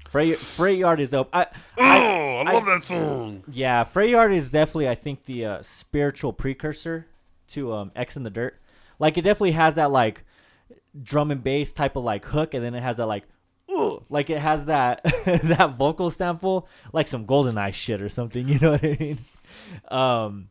Freight, 0.10 0.38
Freight 0.38 0.80
Yard 0.80 1.00
is 1.00 1.12
dope. 1.12 1.30
I, 1.34 1.48
I, 1.78 2.44
I 2.48 2.54
love 2.54 2.66
that 2.66 2.84
song. 2.84 3.44
Yeah, 3.52 3.84
Freight 3.84 4.10
Yard 4.10 4.34
is 4.34 4.50
definitely, 4.50 4.90
I 4.90 4.96
think, 4.96 5.26
the 5.26 5.46
uh, 5.46 5.62
spiritual 5.62 6.34
precursor 6.34 7.08
to 7.50 7.74
um, 7.74 7.92
X 7.96 8.18
in 8.18 8.24
the 8.24 8.30
Dirt. 8.30 8.60
Like, 9.00 9.18
it 9.18 9.22
definitely 9.22 9.52
has 9.52 9.76
that, 9.76 9.92
like, 9.92 10.24
drum 11.02 11.32
and 11.32 11.44
bass 11.44 11.74
type 11.74 11.96
of, 11.96 12.04
like, 12.04 12.26
hook, 12.26 12.54
and 12.54 12.64
then 12.64 12.76
it 12.76 12.84
has 12.84 12.98
that, 12.98 13.08
like, 13.08 13.24
ooh, 13.72 14.04
like 14.10 14.30
it 14.30 14.40
has 14.40 14.66
that 14.66 15.04
that 15.26 15.76
vocal 15.78 16.12
sample, 16.12 16.68
like 16.94 17.08
some 17.08 17.26
GoldenEye 17.26 17.74
shit 17.74 18.02
or 18.02 18.10
something. 18.10 18.48
You 18.50 18.60
know 18.60 18.72
what 18.72 18.84
I 18.84 18.98
mean? 19.00 19.20
Um, 19.90 20.50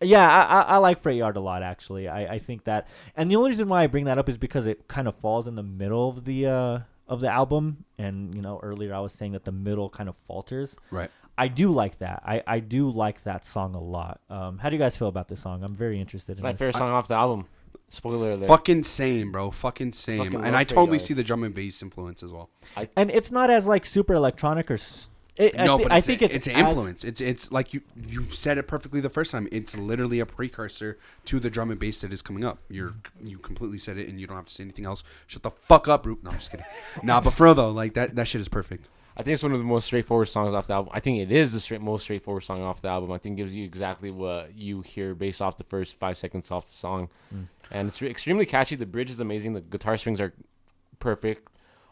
yeah, 0.00 0.28
I, 0.28 0.42
I, 0.42 0.60
I 0.62 0.76
like 0.78 1.02
Freight 1.02 1.16
Yard 1.16 1.36
a 1.36 1.40
lot 1.40 1.62
actually. 1.62 2.08
I, 2.08 2.34
I 2.34 2.38
think 2.38 2.64
that, 2.64 2.88
and 3.16 3.30
the 3.30 3.36
only 3.36 3.50
reason 3.50 3.68
why 3.68 3.82
I 3.82 3.86
bring 3.86 4.04
that 4.04 4.18
up 4.18 4.28
is 4.28 4.36
because 4.36 4.66
it 4.66 4.88
kind 4.88 5.08
of 5.08 5.14
falls 5.16 5.46
in 5.46 5.54
the 5.54 5.62
middle 5.62 6.08
of 6.08 6.24
the 6.24 6.46
uh, 6.46 6.78
of 7.08 7.20
the 7.20 7.28
album, 7.28 7.84
and 7.98 8.34
you 8.34 8.42
know 8.42 8.60
earlier 8.62 8.94
I 8.94 9.00
was 9.00 9.12
saying 9.12 9.32
that 9.32 9.44
the 9.44 9.52
middle 9.52 9.88
kind 9.88 10.08
of 10.08 10.16
falters. 10.26 10.76
Right. 10.90 11.10
I 11.38 11.48
do 11.48 11.70
like 11.72 11.98
that. 11.98 12.22
I, 12.26 12.42
I 12.46 12.60
do 12.60 12.90
like 12.90 13.22
that 13.24 13.44
song 13.46 13.74
a 13.74 13.80
lot. 13.80 14.20
Um, 14.28 14.58
how 14.58 14.68
do 14.68 14.76
you 14.76 14.80
guys 14.82 14.96
feel 14.96 15.08
about 15.08 15.28
this 15.28 15.40
song? 15.40 15.64
I'm 15.64 15.74
very 15.74 16.00
interested 16.00 16.36
in 16.38 16.42
My 16.42 16.52
this. 16.52 16.58
favorite 16.58 16.76
song 16.76 16.90
off 16.90 17.08
the 17.08 17.14
album. 17.14 17.46
Spoiler 17.90 18.32
alert. 18.32 18.48
Fucking 18.48 18.82
same, 18.84 19.32
bro. 19.32 19.50
Fucking 19.50 19.92
same. 19.92 20.24
Fucking 20.24 20.44
and 20.44 20.56
I 20.56 20.64
totally 20.64 20.98
see 20.98 21.12
the 21.14 21.22
drum 21.24 21.44
and 21.44 21.54
bass 21.54 21.82
influence 21.82 22.22
as 22.22 22.32
well. 22.32 22.48
and 22.96 23.10
it's 23.10 23.30
not 23.30 23.50
as 23.50 23.66
like 23.66 23.84
super 23.84 24.14
electronic 24.14 24.70
or. 24.70 24.74
S- 24.74 25.08
it, 25.36 25.58
I, 25.58 25.64
no, 25.64 25.78
thi- 25.78 25.84
but 25.84 25.92
I 25.92 25.98
it's, 25.98 26.06
think 26.06 26.20
a, 26.20 26.24
it's, 26.26 26.34
it's 26.34 26.46
an 26.48 26.56
as- 26.56 26.66
influence. 26.68 27.04
It's 27.04 27.20
it's 27.22 27.50
like 27.52 27.72
you 27.72 27.80
you 28.06 28.28
said 28.30 28.58
it 28.58 28.68
perfectly 28.68 29.00
the 29.00 29.08
first 29.10 29.30
time. 29.30 29.48
It's 29.50 29.76
literally 29.76 30.20
a 30.20 30.26
precursor 30.26 30.98
to 31.24 31.40
the 31.40 31.48
drum 31.48 31.70
and 31.70 31.80
bass 31.80 32.02
that 32.02 32.12
is 32.12 32.20
coming 32.20 32.44
up. 32.44 32.58
You're 32.68 32.92
you 33.22 33.38
completely 33.38 33.78
said 33.78 33.96
it, 33.96 34.08
and 34.08 34.20
you 34.20 34.26
don't 34.26 34.36
have 34.36 34.44
to 34.46 34.52
say 34.54 34.62
anything 34.64 34.84
else. 34.84 35.02
Shut 35.26 35.42
the 35.42 35.50
fuck 35.50 35.88
up, 35.88 36.04
Root. 36.04 36.22
No, 36.22 36.30
I'm 36.30 36.36
just 36.38 36.50
kidding. 36.50 36.66
nah, 37.02 37.20
but 37.22 37.30
for 37.32 37.44
real 37.44 37.54
though, 37.54 37.70
like 37.70 37.94
that 37.94 38.14
that 38.16 38.28
shit 38.28 38.40
is 38.42 38.48
perfect. 38.48 38.88
I 39.16 39.22
think 39.22 39.34
it's 39.34 39.42
one 39.42 39.52
of 39.52 39.58
the 39.58 39.64
most 39.64 39.84
straightforward 39.84 40.28
songs 40.28 40.54
off 40.54 40.66
the 40.68 40.72
album. 40.74 40.90
I 40.94 41.00
think 41.00 41.18
it 41.18 41.30
is 41.30 41.52
the 41.52 41.60
straight, 41.60 41.80
most 41.82 42.02
straightforward 42.04 42.44
song 42.44 42.62
off 42.62 42.80
the 42.80 42.88
album. 42.88 43.12
I 43.12 43.18
think 43.18 43.34
it 43.34 43.42
gives 43.42 43.52
you 43.54 43.64
exactly 43.64 44.10
what 44.10 44.54
you 44.56 44.80
hear 44.80 45.14
based 45.14 45.42
off 45.42 45.58
the 45.58 45.64
first 45.64 45.94
five 45.98 46.16
seconds 46.16 46.50
off 46.50 46.66
the 46.66 46.74
song, 46.74 47.08
and 47.70 47.88
it's 47.88 48.00
re- 48.00 48.08
extremely 48.10 48.46
catchy. 48.46 48.74
The 48.76 48.86
bridge 48.86 49.10
is 49.10 49.20
amazing. 49.20 49.52
The 49.52 49.60
guitar 49.60 49.96
strings 49.98 50.20
are 50.20 50.32
perfect. 50.98 51.48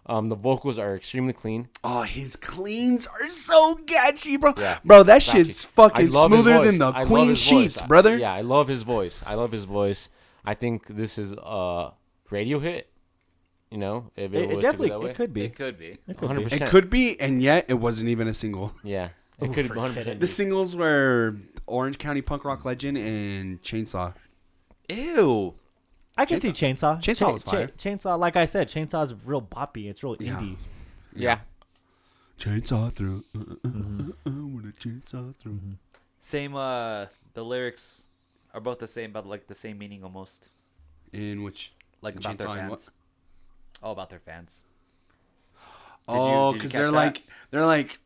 Um, 0.06 0.28
the 0.30 0.34
vocals 0.34 0.78
are 0.78 0.96
extremely 0.96 1.34
clean. 1.34 1.68
Oh, 1.84 2.02
his 2.02 2.34
cleans 2.34 3.06
are 3.06 3.28
so 3.28 3.74
catchy, 3.86 4.36
bro. 4.38 4.54
Yeah. 4.56 4.78
Bro, 4.84 5.04
that 5.04 5.22
Catchy. 5.22 5.44
shit's 5.44 5.64
fucking 5.66 6.06
I 6.06 6.08
love 6.08 6.30
his 6.32 6.40
smoother 6.42 6.64
than 6.64 6.78
the 6.78 6.86
I 6.94 7.04
Queen 7.04 7.34
sheets, 7.34 7.74
voice. 7.74 7.82
I- 7.82 7.86
brother. 7.86 8.16
yeah, 8.16 8.32
I 8.32 8.40
love 8.40 8.66
his 8.66 8.82
voice. 8.82 9.22
I 9.26 9.34
love 9.34 9.52
his 9.52 9.64
voice. 9.64 10.08
I 10.44 10.54
think 10.54 10.86
this 10.86 11.18
is 11.18 11.32
a 11.32 11.92
radio 12.30 12.58
hit. 12.58 12.89
You 13.70 13.78
know, 13.78 14.10
if 14.16 14.32
it, 14.34 14.36
It, 14.36 14.42
it 14.42 14.46
was 14.48 14.50
to 14.50 14.56
be 14.56 14.60
definitely 14.62 14.88
that 14.88 15.00
way. 15.00 15.10
it 15.10 15.14
could 15.16 15.32
be. 15.32 15.44
It 15.44 15.54
could 15.56 15.78
be. 15.78 15.98
It 16.08 16.16
could 16.16 16.28
100%. 16.30 16.50
be. 16.50 16.56
It 16.56 16.68
could 16.70 16.90
be, 16.90 17.20
and 17.20 17.40
yet 17.42 17.66
it 17.68 17.74
wasn't 17.74 18.08
even 18.10 18.26
a 18.26 18.34
single. 18.34 18.74
Yeah, 18.82 19.10
it 19.38 19.48
Ooh, 19.48 19.52
could 19.52 19.66
forget 19.68 19.76
100. 19.76 19.94
percent 20.00 20.20
The 20.20 20.26
singles 20.26 20.74
were 20.74 21.36
Orange 21.66 21.98
County 21.98 22.20
Punk 22.20 22.44
Rock 22.44 22.64
Legend 22.64 22.98
and 22.98 23.62
Chainsaw. 23.62 24.14
Ew. 24.88 25.54
I 26.18 26.26
can 26.26 26.40
see 26.40 26.50
Chainsaw. 26.50 26.98
Chainsaw 27.00 27.32
was 27.32 27.44
fire. 27.44 27.68
Chainsaw, 27.78 28.18
like 28.18 28.34
I 28.36 28.44
said, 28.44 28.68
Chainsaw 28.68 29.04
is 29.04 29.14
real 29.24 29.40
boppy. 29.40 29.88
It's 29.88 30.02
real 30.02 30.16
Yeah. 30.18 30.32
indie. 30.40 30.56
Yeah. 31.14 31.38
Chainsaw 32.38 32.92
through. 32.92 33.24
Uh, 33.34 33.38
uh, 33.38 33.42
uh, 33.42 33.68
Mm-hmm. 33.68 34.10
uh, 34.26 34.30
uh, 34.30 34.46
with 34.56 34.64
a 34.66 34.72
chainsaw 34.72 35.34
through. 35.36 35.60
Same. 36.18 36.56
Uh, 36.56 37.06
the 37.34 37.44
lyrics 37.44 38.04
are 38.52 38.60
both 38.60 38.80
the 38.80 38.88
same, 38.88 39.12
but 39.12 39.26
like 39.26 39.46
the 39.46 39.54
same 39.54 39.78
meaning 39.78 40.02
almost. 40.02 40.48
In 41.12 41.42
which? 41.44 41.72
Like 42.02 42.14
In 42.16 42.20
about 42.20 42.38
their 42.38 42.48
Chainsaw 42.48 42.58
and 42.58 42.70
what? 42.70 42.80
fans. 42.80 42.90
Oh, 43.82 43.92
about 43.92 44.10
their 44.10 44.18
fans. 44.20 44.62
Did 46.08 46.16
Oh, 46.16 46.52
because 46.52 46.72
they're 46.72 46.86
that? 46.90 46.92
like 46.92 47.22
they're 47.50 47.66
like 47.66 47.98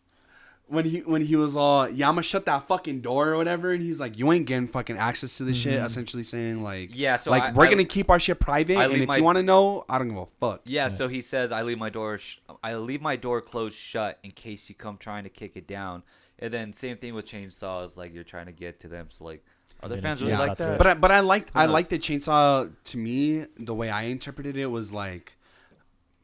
when 0.66 0.84
he 0.84 1.00
when 1.00 1.22
he 1.22 1.36
was 1.36 1.56
all 1.56 1.88
yeah, 1.88 2.08
I'm 2.08 2.14
gonna 2.14 2.22
shut 2.22 2.46
that 2.46 2.66
fucking 2.68 3.00
door 3.00 3.30
or 3.30 3.36
whatever, 3.36 3.72
and 3.72 3.82
he's 3.82 4.00
like, 4.00 4.18
you 4.18 4.30
ain't 4.32 4.46
getting 4.46 4.68
fucking 4.68 4.96
access 4.96 5.36
to 5.38 5.44
this 5.44 5.56
shit. 5.56 5.74
Mm-hmm. 5.76 5.86
Essentially 5.86 6.22
saying 6.22 6.62
like, 6.62 6.90
Yeah, 6.92 7.16
so 7.16 7.30
like 7.30 7.42
I- 7.42 7.52
we're 7.52 7.66
I- 7.66 7.70
gonna 7.70 7.84
keep 7.84 8.10
our 8.10 8.18
shit 8.18 8.40
private, 8.40 8.76
I 8.76 8.84
and 8.84 8.92
leave 8.92 9.02
if 9.02 9.08
my- 9.08 9.16
you 9.18 9.24
want 9.24 9.36
to 9.36 9.42
know, 9.42 9.84
I 9.88 9.98
don't 9.98 10.08
give 10.08 10.16
a 10.18 10.26
fuck. 10.40 10.62
Yeah, 10.64 10.88
so 10.88 11.08
he 11.08 11.22
says, 11.22 11.52
"I 11.52 11.62
leave 11.62 11.78
my 11.78 11.90
door. 11.90 12.18
Sh- 12.18 12.38
I 12.62 12.74
leave 12.76 13.00
my 13.02 13.16
door 13.16 13.40
closed 13.40 13.76
shut 13.76 14.18
in 14.22 14.30
case 14.32 14.68
you 14.68 14.74
come 14.74 14.96
trying 14.98 15.24
to 15.24 15.30
kick 15.30 15.52
it 15.56 15.66
down." 15.66 16.02
And 16.38 16.52
then 16.52 16.72
same 16.72 16.96
thing 16.96 17.14
with 17.14 17.26
chainsaws, 17.26 17.96
like 17.96 18.12
you're 18.12 18.24
trying 18.24 18.46
to 18.46 18.52
get 18.52 18.80
to 18.80 18.88
them. 18.88 19.06
So 19.10 19.24
like, 19.24 19.44
Other 19.82 19.96
You 19.96 20.00
know, 20.00 20.08
fans 20.08 20.20
really 20.22 20.32
Yeah. 20.32 20.38
like 20.38 20.56
that. 20.58 20.78
But 20.78 20.86
I, 20.86 20.94
but 20.94 21.12
I 21.12 21.20
liked 21.20 21.50
I 21.54 21.64
Yeah. 21.64 21.70
liked 21.70 21.90
the 21.90 21.98
chainsaw. 21.98 22.70
To 22.84 22.96
me, 22.98 23.44
the 23.58 23.74
way 23.74 23.90
I 23.90 24.04
interpreted 24.04 24.56
it 24.56 24.66
was 24.66 24.92
like, 24.94 25.36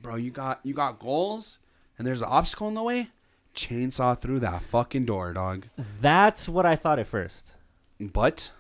bro, 0.01 0.17
you 0.17 0.31
got 0.31 0.61
you 0.65 0.75
got 0.75 0.99
goals, 0.99 1.59
and 1.99 2.07
there's 2.07 2.23
an 2.23 2.29
obstacle 2.31 2.69
in 2.69 2.75
the 2.75 2.83
way. 2.83 3.09
Chainsaw 3.55 4.17
through 4.19 4.41
that 4.41 4.63
fucking 4.63 5.07
door, 5.07 5.33
dog. 5.33 5.67
That's 6.01 6.49
what 6.49 6.65
I 6.67 6.77
thought 6.77 6.99
at 6.99 7.07
first. 7.09 7.53
But 7.99 8.53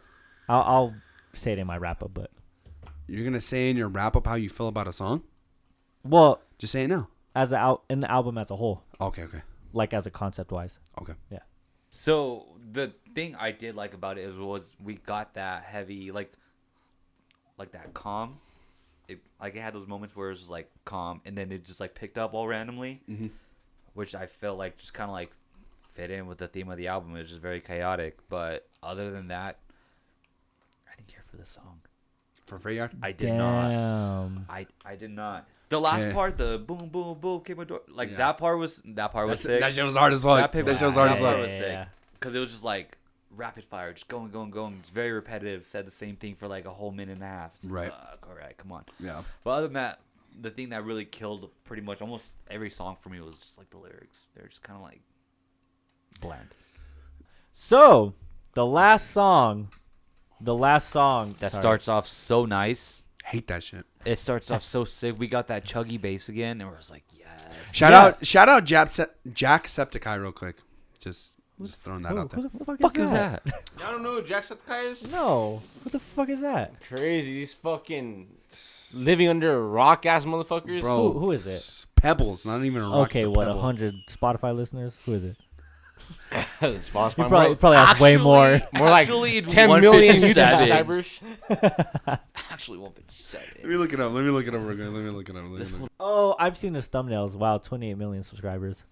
I'll, 0.48 0.62
I'll 0.62 0.94
say 1.32 1.52
it 1.52 1.58
in 1.58 1.66
my 1.66 1.76
wrap 1.78 2.02
up, 2.02 2.12
but 2.12 2.30
you're 3.06 3.24
gonna 3.24 3.40
say 3.40 3.70
in 3.70 3.76
your 3.76 3.88
wrap 3.88 4.16
up 4.16 4.26
how 4.26 4.34
you 4.34 4.48
feel 4.48 4.68
about 4.68 4.88
a 4.88 4.92
song. 4.92 5.22
well, 6.02 6.42
Just 6.58 6.72
say 6.72 6.84
it 6.84 6.88
now. 6.88 7.08
as 7.34 7.52
a 7.52 7.56
out 7.56 7.82
in 7.88 8.00
the 8.00 8.10
album 8.10 8.36
as 8.36 8.50
a 8.50 8.56
whole, 8.56 8.82
Okay, 9.00 9.22
okay, 9.22 9.42
like 9.72 9.94
as 9.94 10.06
a 10.06 10.10
concept 10.10 10.50
wise. 10.52 10.78
okay. 11.00 11.14
Yeah. 11.30 11.38
So 11.88 12.46
the 12.72 12.92
thing 13.14 13.34
I 13.36 13.50
did 13.52 13.74
like 13.76 13.94
about 13.94 14.18
it 14.18 14.22
is 14.22 14.36
was 14.36 14.72
we 14.82 14.94
got 14.96 15.34
that 15.34 15.64
heavy 15.64 16.10
like 16.10 16.32
like 17.58 17.72
that 17.72 17.94
calm. 17.94 18.38
It 19.10 19.18
like 19.40 19.56
it 19.56 19.60
had 19.60 19.74
those 19.74 19.86
moments 19.86 20.14
where 20.16 20.28
it 20.28 20.30
was 20.32 20.48
like 20.50 20.70
calm 20.84 21.20
and 21.24 21.36
then 21.36 21.50
it 21.52 21.64
just 21.64 21.80
like 21.80 21.94
picked 21.94 22.16
up 22.18 22.32
all 22.34 22.46
randomly, 22.48 23.00
Mhm. 23.10 23.30
which 23.94 24.14
I 24.14 24.26
felt 24.26 24.56
like 24.58 24.78
just 24.78 24.94
kind 24.94 25.10
of 25.10 25.14
like 25.14 25.32
fit 25.92 26.10
in 26.10 26.26
with 26.26 26.38
the 26.38 26.48
theme 26.48 26.68
of 26.70 26.76
the 26.78 26.88
album. 26.88 27.14
It 27.16 27.20
was 27.20 27.28
just 27.30 27.42
very 27.42 27.60
chaotic, 27.60 28.18
but 28.28 28.68
other 28.82 29.10
than 29.10 29.28
that, 29.28 29.58
I 30.90 30.94
didn't 30.96 31.08
care 31.08 31.24
for 31.30 31.36
the 31.36 31.44
song. 31.46 31.80
For 32.46 32.58
Freight 32.58 32.76
Yard. 32.76 32.92
I 33.02 33.12
did 33.12 33.32
not. 33.34 34.30
I 34.48 34.66
I 34.84 34.96
did 34.96 35.10
not. 35.10 35.46
The 35.68 35.80
last 35.80 36.06
Yeah. 36.06 36.12
part, 36.12 36.36
the 36.36 36.58
boom 36.58 36.88
boom 36.88 37.18
boom, 37.20 37.42
came 37.42 37.60
a 37.60 37.64
door. 37.64 37.82
Like 37.88 38.10
Yeah. 38.10 38.16
that 38.18 38.38
part 38.38 38.58
was 38.58 38.82
that 38.84 39.12
part 39.12 39.28
was 39.28 39.40
That, 39.42 39.48
sick. 39.48 39.60
that 39.60 39.72
shit 39.72 39.84
was 39.84 39.96
hard 39.96 40.12
as 40.12 40.22
fuck. 40.22 40.38
That 40.40 40.52
pick 40.52 40.64
That 40.64 40.72
was- 40.72 40.78
shit 40.78 40.86
was 40.86 40.94
hard 40.96 41.10
that 41.10 41.14
as 41.16 41.20
part 41.20 41.34
fuck. 41.34 41.42
was 41.42 41.52
Yeah, 41.52 41.58
sick 41.58 41.68
yeah. 41.68 41.86
because 42.14 42.34
it 42.34 42.38
was 42.40 42.50
just 42.50 42.64
like 42.64 42.98
rapid 43.34 43.64
fire, 43.64 43.92
just 43.92 44.08
going, 44.08 44.30
going, 44.30 44.50
going. 44.50 44.76
It's 44.80 44.90
very 44.90 45.12
repetitive. 45.12 45.64
Said 45.64 45.86
the 45.86 45.90
same 45.90 46.16
thing 46.16 46.34
for 46.34 46.48
like 46.48 46.64
a 46.66 46.70
whole 46.70 46.90
minute 46.90 47.14
and 47.14 47.22
a 47.22 47.26
half. 47.26 47.52
It's 47.56 47.64
Right. 47.64 47.90
Fuck, 47.90 48.26
all 48.28 48.34
right, 48.36 48.56
come 48.56 48.72
on. 48.72 48.84
Yeah. 48.98 49.22
But 49.44 49.50
other 49.50 49.66
than 49.66 49.74
that, 49.74 50.00
the 50.40 50.50
thing 50.50 50.70
that 50.70 50.84
really 50.84 51.04
killed 51.04 51.50
pretty 51.64 51.82
much 51.82 52.00
almost 52.00 52.32
every 52.50 52.70
song 52.70 52.96
for 53.00 53.08
me 53.08 53.20
was 53.20 53.34
just 53.36 53.58
like 53.58 53.70
the 53.70 53.78
lyrics. 53.78 54.20
They're 54.34 54.46
just 54.48 54.62
kind 54.62 54.76
of 54.76 54.82
like 54.82 55.00
bland. 56.20 56.48
So 57.54 58.14
the 58.54 58.64
last 58.66 59.10
song, 59.10 59.68
the 60.40 60.54
last 60.54 60.88
song 60.88 61.34
That 61.40 61.52
sorry. 61.52 61.62
starts 61.62 61.88
off 61.88 62.06
so 62.06 62.44
nice. 62.44 63.02
Hate 63.24 63.46
that 63.48 63.62
shit. 63.62 63.84
It 64.04 64.18
starts 64.18 64.50
off 64.50 64.62
so 64.62 64.84
sick. 64.84 65.18
We 65.18 65.28
got 65.28 65.48
that 65.48 65.64
chuggy 65.64 66.00
bass 66.00 66.28
again, 66.28 66.60
and 66.60 66.70
we're 66.70 66.76
just 66.78 66.90
like, 66.90 67.04
yes. 67.16 67.44
Shout 67.72 67.92
Yeah. 67.92 68.00
out, 68.00 68.26
shout 68.26 68.48
out, 68.48 68.64
Jap 68.64 68.88
Se- 68.88 69.06
Jacksepticeye 69.28 70.20
real 70.20 70.32
quick. 70.32 70.56
Just, 70.98 71.36
just 71.66 71.82
throwing 71.82 72.02
that 72.02 72.12
Who, 72.12 72.18
out 72.18 72.30
there. 72.30 72.40
who 72.42 72.48
the 72.48 72.64
fuck, 72.64 72.78
fuck 72.80 72.98
is, 72.98 73.04
is 73.06 73.12
that? 73.12 73.44
that? 73.44 73.70
I 73.86 73.90
don't 73.90 74.02
know 74.02 74.14
who 74.16 74.22
Jacksepticeye 74.22 74.90
is. 74.92 75.12
No, 75.12 75.62
who 75.84 75.90
the 75.90 75.98
fuck 75.98 76.28
is 76.28 76.40
that? 76.40 76.72
Crazy. 76.88 77.32
These 77.34 77.52
fucking 77.54 78.28
living 78.94 79.28
under 79.28 79.54
a 79.54 79.60
rock 79.60 80.06
ass 80.06 80.24
motherfuckers. 80.24 80.80
Bro, 80.80 81.12
Who- 81.12 81.18
who 81.18 81.30
is 81.32 81.46
it? 81.46 81.86
Pebbles, 81.96 82.46
not 82.46 82.64
even 82.64 82.80
a 82.82 82.88
rock. 82.88 83.08
okay, 83.08 83.22
a 83.24 83.30
what 83.30 83.46
a 83.46 83.50
pebble. 83.50 83.60
hundred 83.60 83.94
Spotify 84.08 84.56
listeners? 84.56 84.96
Who 85.04 85.12
is 85.12 85.22
it? 85.24 85.36
It's 86.62 86.88
Spotify. 86.90 87.18
You 87.18 87.22
More 87.24 87.28
probably, 87.28 87.48
like- 87.50 87.60
probably 87.60 87.76
has 87.78 88.00
way 88.00 88.16
more. 88.16 88.58
more 88.74 88.88
like 88.90 89.02
Actually, 89.02 89.36
it's 89.38 89.52
10 89.52 89.68
million 89.80 90.14
YouTube 90.16 90.34
157. 90.34 90.58
subscribers. 90.58 91.20
Actually, 92.50 92.78
157. 92.78 93.46
Let 93.62 93.64
me 93.68 93.76
look 93.76 93.92
it 93.92 94.00
up. 94.00 94.12
Let 94.12 94.24
me 94.24 94.30
look 94.30 94.46
it 94.46 94.54
up. 94.54 94.60
Real 94.60 94.74
quick. 94.76 94.78
Let 94.78 94.90
me 95.02 95.10
look 95.10 95.28
it 95.28 95.36
up. 95.36 95.42
Let 95.42 95.50
me 95.50 95.58
look 95.58 95.82
it 95.82 95.92
Oh, 96.00 96.34
I've 96.38 96.56
seen 96.56 96.74
his 96.74 96.88
thumbnails. 96.88 97.34
Wow, 97.36 97.58
28 97.58 97.94
million 97.98 98.22
subscribers, 98.24 98.82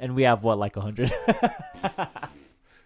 and 0.00 0.14
we 0.14 0.22
have 0.22 0.42
what 0.42 0.58
like 0.58 0.76
a 0.76 0.80
hundred. 0.80 1.12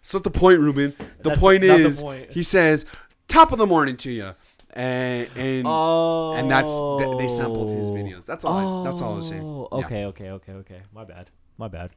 That's 0.09 0.15
not 0.15 0.25
the 0.25 0.31
point, 0.31 0.61
Ruben. 0.61 0.95
The 1.23 1.31
That's 1.31 1.41
point 1.41 1.65
not 1.65 1.79
the 1.79 1.87
is, 1.87 2.03
point. 2.03 2.31
he 2.31 2.43
says, 2.43 2.87
"Top 3.27 3.53
of 3.53 3.59
the 3.59 3.67
morning 3.67 3.97
to 3.99 4.11
you," 4.11 4.35
and 4.71 5.29
and 5.37 5.65
oh, 5.67 6.33
and 6.33 6.51
that's 6.51 6.73
th- 6.73 7.19
they 7.19 7.29
sampled 7.29 7.77
his 7.77 7.89
oh. 7.89 7.93
videos. 7.93 8.25
That's 8.25 8.45
all. 8.45 8.83
I, 8.83 8.91
that's 8.91 9.03
all 9.03 9.15
I 9.15 9.17
was 9.17 9.29
saying. 9.29 9.43
Oh, 9.43 9.69
Yeah. 9.73 9.85
Okay, 9.85 10.05
okay, 10.07 10.31
okay, 10.31 10.53
okay. 10.53 10.83
My 10.95 11.05
bad. 11.05 11.31
My 11.59 11.69
bad. 11.69 11.91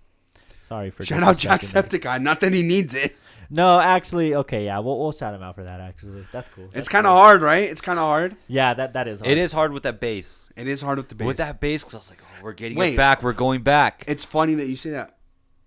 Sorry 0.61 0.89
for 0.89 1.05
Shout 1.05 1.21
out 1.23 1.37
disrespecting 1.37 1.93
me. 1.93 1.99
Jacksepticeye. 1.99 2.21
Not 2.21 2.39
that 2.39 2.53
he 2.53 2.63
needs 2.63 2.95
it. 2.95 3.15
No, 3.53 3.81
actually, 3.81 4.33
okay, 4.33 4.65
yeah, 4.65 4.79
we'll 4.79 4.97
we'll 4.97 5.11
shout 5.11 5.35
him 5.35 5.43
out 5.43 5.55
for 5.55 5.63
that. 5.65 5.81
Actually, 5.81 6.25
that's 6.31 6.47
cool. 6.49 6.69
It's 6.73 6.87
kind 6.87 7.05
of 7.05 7.11
cool. 7.11 7.17
hard, 7.17 7.41
right? 7.41 7.69
It's 7.69 7.81
kind 7.81 7.99
of 7.99 8.05
hard. 8.05 8.37
Yeah, 8.47 8.73
that 8.73 8.93
that 8.93 9.07
is. 9.09 9.19
Hard. 9.19 9.29
It 9.29 9.37
is 9.37 9.51
hard 9.51 9.73
with 9.73 9.83
that 9.83 9.99
bass. 9.99 10.49
It 10.55 10.67
is 10.69 10.81
hard 10.81 10.97
with 10.97 11.09
the 11.09 11.15
bass. 11.15 11.25
With 11.25 11.37
that 11.37 11.59
bass, 11.59 11.83
because 11.83 11.95
I 11.95 11.97
was 11.97 12.09
like, 12.09 12.21
oh, 12.23 12.43
we're 12.43 12.53
getting 12.53 12.77
Wait. 12.77 12.93
it 12.93 12.97
back. 12.97 13.21
We're 13.21 13.33
going 13.33 13.61
back. 13.61 14.05
it's 14.07 14.23
funny 14.23 14.55
that 14.55 14.67
you 14.67 14.77
say 14.77 14.91
that 14.91 15.17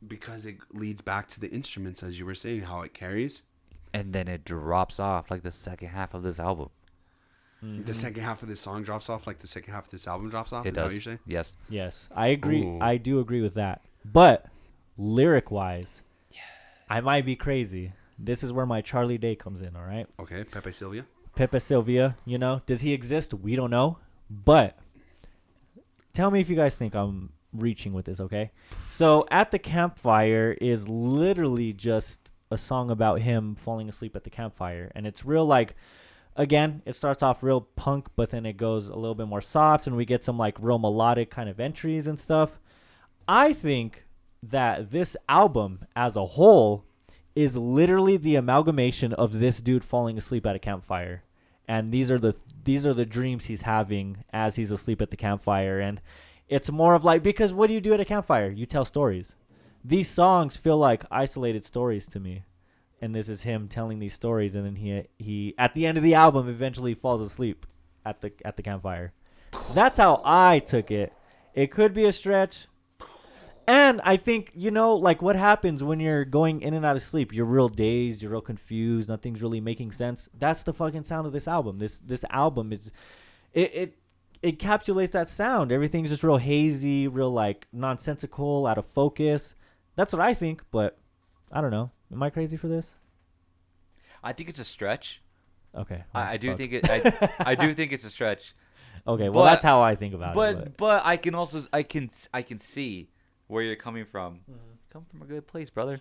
because 0.07 0.47
it 0.47 0.57
leads 0.72 1.03
back 1.03 1.28
to 1.28 1.41
the 1.41 1.51
instruments, 1.51 2.03
as 2.03 2.18
you 2.18 2.24
were 2.24 2.35
saying, 2.35 2.62
how 2.62 2.80
it 2.80 2.95
carries. 2.95 3.43
and 3.93 4.12
then 4.14 4.28
it 4.28 4.45
drops 4.45 4.99
off 4.99 5.30
like 5.30 5.43
the 5.43 5.53
second 5.53 5.89
half 5.89 6.14
of 6.14 6.22
this 6.22 6.41
album. 6.41 6.70
Mm-hmm. 7.62 7.85
The 7.85 7.95
second 7.95 8.22
half 8.22 8.43
of 8.43 8.49
this 8.49 8.61
song 8.61 8.82
drops 8.82 9.09
off, 9.09 9.26
like 9.26 9.39
the 9.39 9.47
second 9.47 9.72
half 9.72 9.85
of 9.87 9.91
this 9.91 10.07
album 10.07 10.28
drops 10.30 10.53
off. 10.53 10.66
It 10.66 10.70
is 10.70 10.74
that 10.74 10.80
does. 10.80 10.89
what 10.89 10.95
you're 10.95 11.03
saying? 11.03 11.18
Yes. 11.26 11.57
Yes, 11.68 12.09
I 12.14 12.26
agree. 12.28 12.62
Ooh. 12.62 12.78
I 12.80 12.97
do 12.97 13.20
agree 13.20 13.41
with 13.41 13.55
that. 13.55 13.82
But 14.05 14.47
lyric 14.99 15.51
wise, 15.51 16.03
I 16.89 17.01
might 17.01 17.24
be 17.24 17.37
crazy. 17.37 17.93
This 18.18 18.43
is 18.43 18.53
where 18.53 18.66
my 18.66 18.80
Charlie 18.80 19.18
Day 19.18 19.35
comes 19.35 19.61
in. 19.62 19.74
All 19.76 19.85
right, 19.85 20.07
Okay, 20.20 20.45
Pepe 20.45 20.72
Silvia. 20.72 21.07
Pepe 21.35 21.59
Silvia. 21.59 22.16
You 22.24 22.39
know, 22.39 22.62
does 22.66 22.82
he 22.82 22.93
exist? 22.93 23.35
We 23.35 23.57
don't 23.57 23.70
know. 23.70 23.99
But 24.30 24.78
tell 26.12 26.30
me 26.30 26.41
if 26.41 26.49
you 26.49 26.57
guys 26.57 26.74
think 26.74 26.95
I'm 26.95 27.32
reaching 27.53 27.93
with 27.93 28.05
this. 28.07 28.20
Okay, 28.20 28.51
so 28.89 29.26
at 29.30 29.51
the 29.51 29.59
campfire 29.59 30.57
is 30.61 30.89
literally 30.89 31.72
just 31.72 32.30
a 32.51 32.59
song 32.59 32.91
about 32.91 33.20
him 33.20 33.55
falling 33.57 33.89
asleep 33.89 34.14
at 34.14 34.24
the 34.24 34.30
campfire, 34.30 34.91
and 34.95 35.07
it's 35.07 35.24
real 35.24 35.45
like. 35.45 35.74
Again, 36.37 36.82
it 36.85 36.97
starts 36.97 37.22
off 37.22 37.45
real 37.45 37.61
punk, 37.61 38.09
but 38.16 38.32
then 38.32 38.45
it 38.45 38.57
goes 38.57 38.89
a 38.89 38.97
little 38.97 39.14
bit 39.14 39.28
more 39.28 39.41
soft, 39.41 39.87
and 39.87 39.95
we 39.95 40.05
get 40.05 40.24
some 40.24 40.37
like 40.37 40.57
real 40.59 40.80
melodic 40.80 41.30
kind 41.30 41.49
of 41.49 41.61
entries 41.61 42.09
and 42.09 42.18
stuff. 42.18 42.59
I 43.28 43.53
think 43.53 44.05
that 44.51 44.91
this 44.91 45.17
album 45.29 45.85
as 45.95 46.17
a 46.17 46.27
whole 46.27 46.85
is 47.35 47.57
literally 47.57 48.17
the 48.17 48.37
amalgamation 48.37 49.13
of 49.13 49.39
this 49.41 49.61
dude 49.61 49.85
falling 49.85 50.17
asleep 50.17 50.47
at 50.47 50.57
a 50.57 50.61
campfire. 50.61 51.25
And 51.67 51.93
these 51.93 52.11
are 52.11 52.19
the 52.19 52.35
these 52.65 52.87
are 52.87 52.95
the 52.95 53.07
dreams 53.07 53.47
he's 53.47 53.63
having 53.63 54.25
as 54.33 54.57
he's 54.57 54.71
asleep 54.71 55.03
at 55.03 55.11
the 55.11 55.17
campfire 55.17 55.81
and 55.81 56.01
it's 56.49 56.71
more 56.71 56.95
of 56.95 57.05
like 57.05 57.23
because 57.23 57.53
what 57.53 57.69
do 57.69 57.75
you 57.75 57.81
do 57.81 57.95
at 57.95 58.01
a 58.01 58.05
campfire? 58.05 58.51
You 58.51 58.67
tell 58.67 58.85
stories. 58.85 59.35
These 59.83 60.09
songs 60.09 60.57
feel 60.57 60.77
like 60.77 61.05
isolated 61.11 61.65
stories 61.65 62.07
to 62.09 62.21
me. 62.21 62.45
And 63.01 63.15
this 63.15 63.29
is 63.29 63.43
him 63.43 63.69
telling 63.69 63.99
these 63.99 64.15
stories 64.15 64.55
and 64.55 64.65
then 64.65 64.77
he 64.77 65.05
he 65.19 65.55
at 65.59 65.75
the 65.75 65.87
end 65.87 65.97
of 65.97 66.05
the 66.05 66.15
album 66.15 66.49
eventually 66.49 66.95
falls 66.95 67.21
asleep 67.21 67.67
at 68.05 68.21
the 68.21 68.33
at 68.45 68.57
the 68.57 68.63
campfire. 68.63 69.13
That's 69.73 69.99
how 69.99 70.21
I 70.25 70.59
took 70.59 70.91
it. 70.91 71.13
It 71.55 71.71
could 71.71 71.95
be 71.95 72.05
a 72.05 72.13
stretch. 72.13 72.67
And 73.67 74.01
I 74.05 74.17
think, 74.17 74.53
you 74.55 74.71
know, 74.71 74.95
like 74.95 75.23
what 75.23 75.37
happens 75.37 75.83
when 75.83 75.99
you're 76.01 76.25
going 76.25 76.61
in 76.61 76.75
and 76.75 76.85
out 76.85 76.97
of 76.97 77.03
sleep? 77.03 77.33
You're 77.33 77.47
real 77.47 77.69
dazed, 77.69 78.21
you're 78.23 78.33
real 78.33 78.41
confused, 78.41 79.09
nothing's 79.09 79.43
really 79.43 79.61
making 79.61 79.93
sense. 79.93 80.29
That's 80.39 80.62
the 80.62 80.73
fucking 80.75 81.05
sound 81.05 81.27
of 81.27 81.33
this 81.33 81.49
album. 81.49 81.79
This 81.79 82.01
this 82.01 82.25
album 82.31 82.73
is 82.73 82.93
it 83.53 83.75
it 83.75 83.99
it 84.43 84.59
encapsulates 84.59 85.12
that 85.12 85.29
sound. 85.29 85.73
Everything's 85.73 86.11
just 86.11 86.23
real 86.23 86.37
hazy, 86.37 87.09
real 87.09 87.31
like 87.31 87.67
nonsensical, 87.73 88.67
out 88.67 88.77
of 88.77 88.87
focus. 88.87 89.55
That's 89.97 90.12
what 90.12 90.21
I 90.21 90.35
think, 90.35 90.62
but 90.71 90.99
I 91.51 91.61
don't 91.62 91.71
know. 91.71 91.91
Am 92.12 92.23
I 92.23 92.29
crazy 92.31 92.57
for 92.59 92.69
this? 92.69 92.91
I 94.23 94.33
think 94.33 94.49
it's 94.49 94.59
a 94.59 94.65
stretch. 94.65 95.23
Okay. 95.75 96.05
I, 96.15 96.35
I 96.35 96.37
do 96.37 96.49
fuck. 96.49 96.59
think 96.59 96.73
it. 96.73 96.91
I, 96.91 97.31
I 97.41 97.55
do 97.55 97.73
think 97.73 97.93
it's 97.93 98.05
a 98.05 98.11
stretch. 98.11 98.55
Okay, 99.07 99.29
well 99.29 99.45
but- 99.45 99.51
that's 99.51 99.65
how 99.65 99.83
I 99.83 99.97
think 99.97 100.15
about 100.15 100.31
it. 100.31 100.35
But 100.35 100.77
but 100.79 101.03
I 101.05 101.19
can 101.19 101.35
also 101.35 101.65
I 101.75 101.83
can 101.83 102.11
I 102.33 102.41
can 102.41 102.57
see 102.57 103.11
where 103.55 103.63
you're 103.65 103.77
coming 103.77 104.05
from. 104.05 104.41
Come 104.93 105.07
from 105.11 105.23
a 105.23 105.25
good 105.25 105.47
place, 105.47 105.71
brother. 105.71 106.01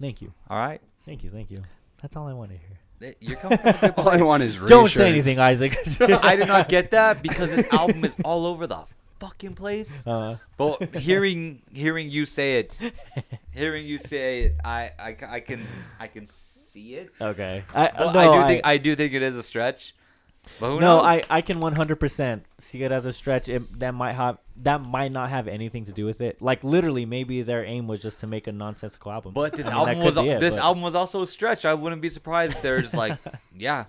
Thank 0.00 0.22
you. 0.22 0.32
All 0.48 0.58
right. 0.58 0.80
Thank 1.06 1.24
you. 1.24 1.30
Thank 1.30 1.50
you. 1.50 1.62
That's 2.00 2.14
all 2.16 2.28
I 2.28 2.32
want 2.34 2.50
to 2.52 2.56
hear. 2.58 3.14
You're 3.20 3.36
coming 3.38 3.58
from 3.58 3.68
a 3.74 3.78
good 3.80 3.94
All 3.96 4.08
I 4.08 4.18
want 4.22 4.42
is 4.44 4.58
Don't 4.58 4.88
say 4.88 5.10
reassurance. 5.12 5.26
anything, 5.26 5.38
Isaac. 5.40 5.76
I 6.24 6.36
did 6.36 6.46
not 6.46 6.68
get 6.68 6.92
that 6.92 7.22
because 7.22 7.54
this 7.54 7.66
album 7.72 8.04
is 8.04 8.14
all 8.24 8.46
over 8.46 8.66
the 8.68 8.84
fucking 9.18 9.54
place. 9.54 10.06
uh, 10.06 10.36
But 10.56 10.94
hearing 10.96 11.62
hearing 11.72 12.08
you 12.10 12.26
say 12.26 12.58
it, 12.60 12.78
hearing 13.50 13.86
you 13.86 13.98
say 13.98 14.42
it, 14.44 14.56
I, 14.64 14.92
I, 14.98 15.16
I 15.28 15.40
can 15.40 15.66
I 15.98 16.06
can 16.06 16.26
see 16.28 16.94
it. 16.94 17.10
okay. 17.20 17.64
I, 17.74 17.90
But 17.96 18.12
no, 18.12 18.20
I 18.20 18.24
do 18.24 18.40
I- 18.42 18.46
think 18.46 18.60
I 18.66 18.76
do 18.76 18.94
think 18.94 19.14
it 19.14 19.22
is 19.22 19.36
a 19.36 19.42
stretch. 19.42 19.94
But 20.58 20.70
who 20.70 20.80
no, 20.80 20.96
knows? 20.98 21.04
I, 21.06 21.24
I 21.30 21.40
can 21.40 21.58
100% 21.60 22.40
see 22.58 22.82
it 22.82 22.90
as 22.92 23.06
a 23.06 23.12
stretch. 23.12 23.48
It, 23.48 23.78
that 23.78 23.94
might 23.94 24.14
have 24.14 24.38
that 24.58 24.80
might 24.82 25.12
not 25.12 25.30
have 25.30 25.48
anything 25.48 25.84
to 25.84 25.92
do 25.92 26.04
with 26.04 26.20
it. 26.20 26.42
Like 26.42 26.62
literally, 26.64 27.06
maybe 27.06 27.42
their 27.42 27.64
aim 27.64 27.86
was 27.86 28.00
just 28.00 28.20
to 28.20 28.26
make 28.26 28.46
a 28.46 28.52
nonsensical 28.52 29.12
album. 29.12 29.32
But 29.34 29.52
this 29.54 29.66
I 29.66 29.70
mean, 29.70 29.78
album 29.78 29.94
could 29.98 30.04
was 30.04 30.16
it, 30.18 30.40
this 30.40 30.54
but- 30.56 30.62
album 30.64 30.82
was 30.82 30.94
also 30.94 31.22
a 31.22 31.26
stretch. 31.26 31.64
I 31.64 31.74
wouldn't 31.74 32.02
be 32.02 32.08
surprised 32.08 32.52
if 32.54 32.62
they're 32.62 32.82
just 32.82 32.94
like, 33.04 33.18
yeah, 33.56 33.84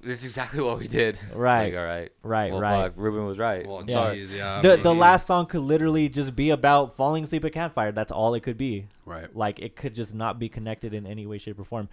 This 0.00 0.20
is 0.20 0.24
exactly 0.26 0.60
what 0.62 0.78
we 0.78 0.88
did. 0.88 1.18
Right. 1.34 1.72
Like, 1.74 1.78
all 1.78 1.86
right. 1.86 2.12
Right, 2.22 2.52
well, 2.52 2.60
right. 2.62 2.82
Fuck, 2.84 2.92
Ruben 2.96 3.26
was 3.26 3.38
right. 3.38 3.66
Well, 3.66 3.84
Yeah. 3.86 4.14
Geez, 4.14 4.32
yeah. 4.34 4.60
the 4.62 4.72
I 4.72 4.76
the 4.76 4.90
mean, 4.90 4.98
last 4.98 5.26
song 5.26 5.46
could 5.46 5.60
literally 5.60 6.08
just 6.08 6.34
be 6.34 6.50
about 6.50 6.96
falling 6.96 7.24
asleep 7.24 7.44
at 7.44 7.52
campfire. 7.52 7.92
That's 7.92 8.10
all 8.12 8.34
it 8.34 8.40
could 8.42 8.56
be. 8.58 8.86
Right. 9.04 9.34
Like 9.36 9.58
it 9.58 9.76
could 9.76 9.94
just 9.94 10.14
not 10.14 10.38
be 10.38 10.48
connected 10.48 10.94
in 10.94 11.06
any 11.06 11.26
way, 11.26 11.38
shape, 11.38 11.60
or 11.60 11.64
form. 11.64 11.88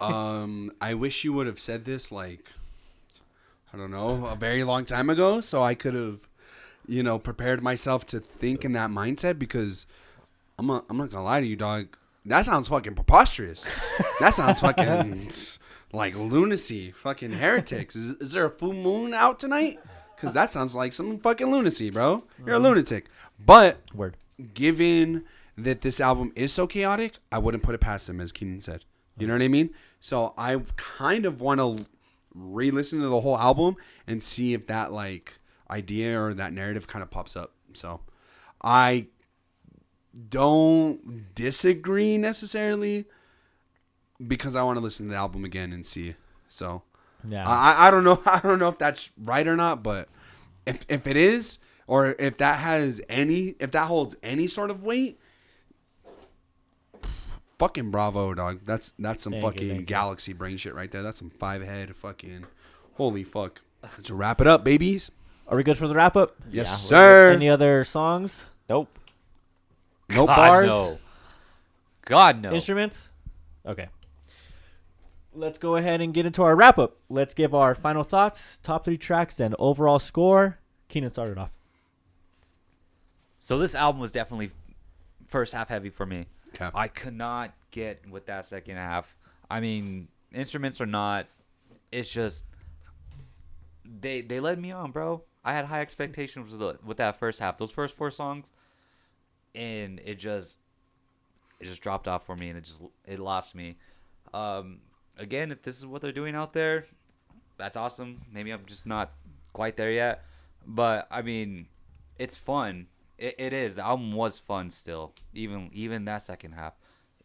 Um, 0.00 0.72
I 0.80 0.94
wish 0.94 1.22
you 1.24 1.32
would 1.34 1.46
have 1.46 1.60
said 1.60 1.84
this 1.84 2.10
like, 2.10 2.50
I 3.76 3.78
don't 3.78 3.90
know, 3.90 4.24
a 4.24 4.36
very 4.36 4.64
long 4.64 4.86
time 4.86 5.10
ago, 5.10 5.42
so 5.42 5.62
I 5.62 5.74
could 5.74 5.92
have, 5.92 6.20
you 6.88 7.02
know, 7.02 7.18
prepared 7.18 7.62
myself 7.62 8.06
to 8.06 8.20
think 8.20 8.64
in 8.64 8.72
that 8.72 8.88
mindset. 8.88 9.38
Because 9.38 9.84
I'm 10.58 10.66
not, 10.66 10.86
I'm 10.88 10.96
not 10.96 11.10
gonna 11.10 11.24
lie 11.24 11.40
to 11.40 11.46
you, 11.46 11.56
dog. 11.56 11.94
That 12.24 12.46
sounds 12.46 12.68
fucking 12.68 12.94
preposterous. 12.94 13.68
that 14.20 14.32
sounds 14.32 14.60
fucking 14.60 15.28
like 15.92 16.16
lunacy. 16.16 16.92
Fucking 16.92 17.32
heretics. 17.32 17.94
Is, 17.94 18.12
is 18.12 18.32
there 18.32 18.46
a 18.46 18.50
full 18.50 18.72
moon 18.72 19.12
out 19.12 19.38
tonight? 19.38 19.78
Because 20.14 20.32
that 20.32 20.48
sounds 20.48 20.74
like 20.74 20.94
some 20.94 21.18
fucking 21.18 21.50
lunacy, 21.50 21.90
bro. 21.90 22.20
You're 22.46 22.56
a 22.56 22.58
mm. 22.58 22.62
lunatic. 22.62 23.10
But 23.38 23.82
Word. 23.94 24.16
given 24.54 25.24
that 25.58 25.82
this 25.82 26.00
album 26.00 26.32
is 26.34 26.50
so 26.50 26.66
chaotic, 26.66 27.18
I 27.30 27.36
wouldn't 27.36 27.62
put 27.62 27.74
it 27.74 27.82
past 27.82 28.06
them, 28.06 28.22
as 28.22 28.32
Keenan 28.32 28.62
said. 28.62 28.86
You 29.18 29.26
know 29.26 29.34
what 29.34 29.42
I 29.42 29.48
mean? 29.48 29.68
So 30.00 30.32
I 30.38 30.62
kind 30.76 31.26
of 31.26 31.42
want 31.42 31.60
to 31.60 31.84
re-listen 32.36 33.00
to 33.00 33.08
the 33.08 33.20
whole 33.20 33.38
album 33.38 33.76
and 34.06 34.22
see 34.22 34.52
if 34.52 34.66
that 34.66 34.92
like 34.92 35.38
idea 35.70 36.20
or 36.20 36.34
that 36.34 36.52
narrative 36.52 36.86
kind 36.86 37.02
of 37.02 37.10
pops 37.10 37.34
up. 37.36 37.52
So 37.72 38.00
I 38.62 39.06
don't 40.28 41.34
disagree 41.34 42.18
necessarily 42.18 43.06
because 44.26 44.56
I 44.56 44.62
want 44.62 44.76
to 44.76 44.80
listen 44.80 45.06
to 45.06 45.12
the 45.12 45.18
album 45.18 45.44
again 45.44 45.72
and 45.72 45.84
see. 45.84 46.14
So 46.48 46.82
Yeah. 47.26 47.48
I, 47.48 47.88
I 47.88 47.90
don't 47.90 48.04
know 48.04 48.22
I 48.26 48.40
don't 48.40 48.58
know 48.58 48.68
if 48.68 48.78
that's 48.78 49.10
right 49.18 49.46
or 49.46 49.56
not, 49.56 49.82
but 49.82 50.08
if 50.66 50.84
if 50.88 51.06
it 51.06 51.16
is 51.16 51.58
or 51.86 52.16
if 52.18 52.36
that 52.38 52.60
has 52.60 53.00
any 53.08 53.54
if 53.58 53.70
that 53.72 53.86
holds 53.86 54.16
any 54.22 54.46
sort 54.46 54.70
of 54.70 54.84
weight, 54.84 55.18
fucking 57.58 57.90
bravo, 57.90 58.34
dog. 58.34 58.60
That's 58.64 58.92
that's 58.98 59.22
some 59.22 59.32
Thank 59.32 59.44
fucking 59.44 59.76
you. 59.76 59.82
galaxy 59.82 60.32
brain 60.32 60.56
shit 60.56 60.74
right 60.74 60.90
there. 60.90 61.02
That's 61.02 61.18
some 61.18 61.30
five 61.30 61.62
head 61.62 61.94
fucking 61.96 62.46
holy 62.94 63.24
fuck. 63.24 63.62
Let's 63.82 64.10
wrap 64.10 64.40
it 64.40 64.46
up, 64.46 64.64
babies. 64.64 65.10
Are 65.48 65.56
we 65.56 65.62
good 65.62 65.78
for 65.78 65.86
the 65.86 65.94
wrap 65.94 66.16
up? 66.16 66.34
Yes, 66.50 66.68
Yeah, 66.68 66.74
sir. 66.74 67.30
Any 67.32 67.48
other 67.48 67.84
songs? 67.84 68.46
Nope. 68.68 68.98
Nope. 70.10 70.26
God, 70.28 70.36
bars? 70.36 70.66
no. 70.68 70.98
God 72.04 72.42
no. 72.42 72.52
Instruments? 72.52 73.10
Okay. 73.64 73.88
Let's 75.32 75.58
go 75.58 75.76
ahead 75.76 76.00
and 76.00 76.14
get 76.14 76.24
into 76.26 76.42
our 76.42 76.56
wrap 76.56 76.78
up. 76.78 76.96
Let's 77.08 77.34
give 77.34 77.54
our 77.54 77.74
final 77.74 78.02
thoughts, 78.02 78.58
top 78.58 78.84
three 78.84 78.96
tracks, 78.96 79.38
and 79.38 79.54
overall 79.58 79.98
score. 79.98 80.58
Keenan 80.88 81.10
started 81.10 81.36
off. 81.38 81.52
So 83.38 83.58
this 83.58 83.74
album 83.74 84.00
was 84.00 84.12
definitely 84.12 84.50
first 85.26 85.52
half 85.52 85.68
heavy 85.68 85.90
for 85.90 86.06
me. 86.06 86.26
I 86.74 86.88
could 86.88 87.14
not 87.14 87.52
get 87.70 88.08
with 88.08 88.26
that 88.26 88.46
second 88.46 88.76
half. 88.76 89.16
I 89.50 89.60
mean, 89.60 90.08
instruments 90.32 90.80
are 90.80 90.86
not, 90.86 91.26
it's 91.92 92.10
just 92.10 92.44
they 94.00 94.20
they 94.20 94.40
led 94.40 94.58
me 94.58 94.72
on, 94.72 94.90
bro. 94.90 95.22
I 95.44 95.52
had 95.52 95.66
high 95.66 95.80
expectations 95.80 96.50
with 96.50 96.60
the, 96.60 96.78
with 96.84 96.96
that 96.96 97.18
first 97.18 97.38
half. 97.38 97.58
Those 97.58 97.70
first 97.70 97.94
four 97.94 98.10
songs, 98.10 98.46
and 99.54 100.00
it 100.04 100.18
just 100.18 100.58
it 101.60 101.64
just 101.66 101.82
dropped 101.82 102.08
off 102.08 102.26
for 102.26 102.36
me, 102.36 102.48
and 102.48 102.58
it 102.58 102.64
just 102.64 102.82
it 103.06 103.18
lost 103.18 103.54
me. 103.54 103.76
Um, 104.34 104.80
again, 105.16 105.52
if 105.52 105.62
this 105.62 105.78
is 105.78 105.86
what 105.86 106.02
they're 106.02 106.12
doing 106.12 106.34
out 106.34 106.52
there, 106.52 106.86
that's 107.56 107.76
awesome. 107.76 108.22
Maybe 108.32 108.50
I'm 108.50 108.66
just 108.66 108.86
not 108.86 109.12
quite 109.52 109.76
there 109.76 109.92
yet, 109.92 110.24
but 110.66 111.06
I 111.10 111.22
mean, 111.22 111.68
it's 112.18 112.38
fun. 112.38 112.88
It, 113.18 113.34
it 113.38 113.52
is. 113.52 113.76
The 113.76 113.84
album 113.84 114.12
was 114.12 114.38
fun 114.38 114.70
still, 114.70 115.14
even 115.34 115.70
even 115.72 116.04
that 116.06 116.22
second 116.22 116.52
half. 116.52 116.74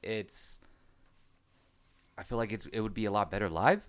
It's. 0.01 0.59
I 2.17 2.23
feel 2.23 2.37
like 2.37 2.51
it's 2.51 2.65
it 2.67 2.81
would 2.81 2.93
be 2.93 3.05
a 3.05 3.11
lot 3.11 3.31
better 3.31 3.49
live. 3.49 3.81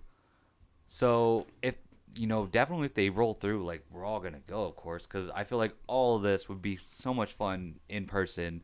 So 0.87 1.47
if 1.61 1.75
you 2.15 2.27
know, 2.27 2.45
definitely 2.45 2.85
if 2.85 2.93
they 2.93 3.09
roll 3.09 3.33
through, 3.33 3.65
like 3.65 3.83
we're 3.91 4.05
all 4.05 4.19
gonna 4.19 4.41
go, 4.47 4.65
of 4.65 4.75
course, 4.75 5.07
because 5.07 5.29
I 5.29 5.43
feel 5.43 5.57
like 5.57 5.73
all 5.87 6.17
of 6.17 6.23
this 6.23 6.47
would 6.49 6.61
be 6.61 6.77
so 6.87 7.13
much 7.13 7.33
fun 7.33 7.79
in 7.89 8.05
person. 8.05 8.63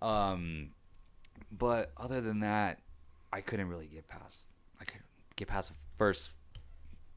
Um, 0.00 0.70
but 1.50 1.92
other 1.96 2.20
than 2.20 2.40
that, 2.40 2.80
I 3.32 3.40
couldn't 3.40 3.68
really 3.68 3.86
get 3.86 4.08
past. 4.08 4.46
I 4.80 4.84
couldn't 4.84 5.04
get 5.36 5.48
past 5.48 5.70
the 5.70 5.76
first 5.98 6.32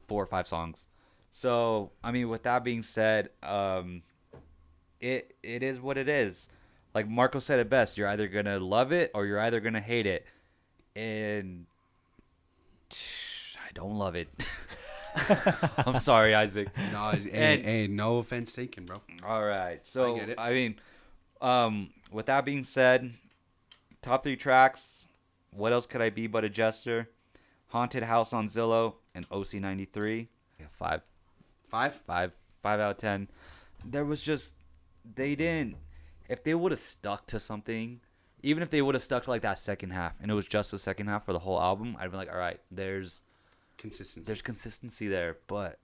four 0.08 0.22
or 0.22 0.28
five 0.28 0.48
songs. 0.48 0.88
So 1.32 1.92
I 2.04 2.12
mean, 2.12 2.30
with 2.30 2.44
that 2.44 2.64
being 2.64 2.84
said, 2.84 3.30
um, 3.44 4.02
it 5.02 5.36
it 5.44 5.64
is 5.64 5.80
what 5.80 5.98
it 5.98 6.08
is. 6.10 6.48
Like 6.94 7.08
Marco 7.10 7.40
said 7.40 7.60
it 7.60 7.70
best. 7.70 7.98
You're 7.98 8.08
either 8.08 8.28
gonna 8.28 8.60
love 8.60 8.92
it 8.92 9.12
or 9.14 9.26
you're 9.26 9.40
either 9.40 9.60
gonna 9.60 9.82
hate 9.82 10.06
it, 10.06 10.26
and 10.96 11.66
I 12.92 13.72
don't 13.74 13.98
love 13.98 14.16
it. 14.16 14.28
I'm 15.78 16.00
sorry, 16.00 16.36
Isaac. 16.36 16.68
No, 16.92 17.12
hey, 17.12 17.30
And- 17.32 17.66
hey, 17.66 17.88
no 17.88 18.18
offense 18.18 18.54
taken, 18.54 18.86
bro. 18.86 19.02
All 19.26 19.44
right. 19.46 19.86
So 19.86 20.20
I. 20.38 20.50
I 20.50 20.54
mean, 20.54 20.76
um, 21.42 21.90
with 22.12 22.26
that 22.28 22.46
being 22.46 22.64
said, 22.64 23.14
top 24.02 24.24
three 24.24 24.36
tracks. 24.36 25.08
What 25.52 25.72
else 25.72 25.86
could 25.86 26.02
I 26.02 26.10
be 26.10 26.28
but 26.28 26.44
a 26.44 26.50
jester? 26.50 27.10
Haunted 27.68 28.04
House 28.04 28.34
on 28.34 28.48
Zillow 28.48 28.96
and 29.14 29.28
OC93. 29.30 30.28
Yeah, 30.60 30.66
five, 30.70 31.02
Five. 31.70 31.96
five, 32.06 32.32
five 32.62 32.80
out 32.82 32.92
of 32.92 32.98
ten. 32.98 33.30
There 33.86 34.04
was 34.04 34.22
just 34.24 34.52
they 35.16 35.36
didn't. 35.36 35.78
If 36.28 36.44
they 36.44 36.56
would 36.56 36.72
have 36.72 36.80
stuck 36.80 37.28
to 37.28 37.40
something, 37.40 38.02
even 38.42 38.64
if 38.64 38.70
they 38.70 38.82
would 38.82 38.96
have 38.96 39.04
stuck 39.04 39.24
to 39.24 39.30
like 39.30 39.42
that 39.44 39.60
second 39.60 39.92
half, 39.92 40.20
and 40.22 40.32
it 40.32 40.34
was 40.34 40.48
just 40.48 40.72
the 40.72 40.80
second 40.80 41.08
half 41.08 41.26
for 41.26 41.34
the 41.34 41.40
whole 41.40 41.60
album, 41.62 41.96
I'd 42.00 42.12
be 42.12 42.18
like, 42.18 42.32
all 42.32 42.38
right, 42.38 42.60
there's 42.72 43.24
Consistency. 43.78 44.26
there's 44.26 44.42
consistency 44.42 45.08
there, 45.08 45.38
but. 45.48 45.80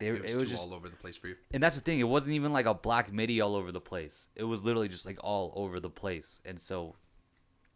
They, 0.00 0.08
it 0.08 0.22
was, 0.22 0.34
it 0.34 0.36
was 0.36 0.50
just 0.50 0.66
all 0.66 0.74
over 0.74 0.88
the 0.88 0.96
place 0.96 1.16
for 1.16 1.28
you. 1.28 1.36
and 1.52 1.62
that's 1.62 1.76
the 1.76 1.80
thing. 1.80 2.00
It 2.00 2.08
wasn't 2.08 2.32
even 2.32 2.52
like 2.52 2.66
a 2.66 2.74
black 2.74 3.12
midi 3.12 3.40
all 3.40 3.54
over 3.54 3.70
the 3.70 3.80
place. 3.80 4.26
It 4.34 4.42
was 4.42 4.64
literally 4.64 4.88
just 4.88 5.06
like 5.06 5.18
all 5.22 5.52
over 5.54 5.78
the 5.78 5.88
place. 5.88 6.40
And 6.44 6.60
so 6.60 6.96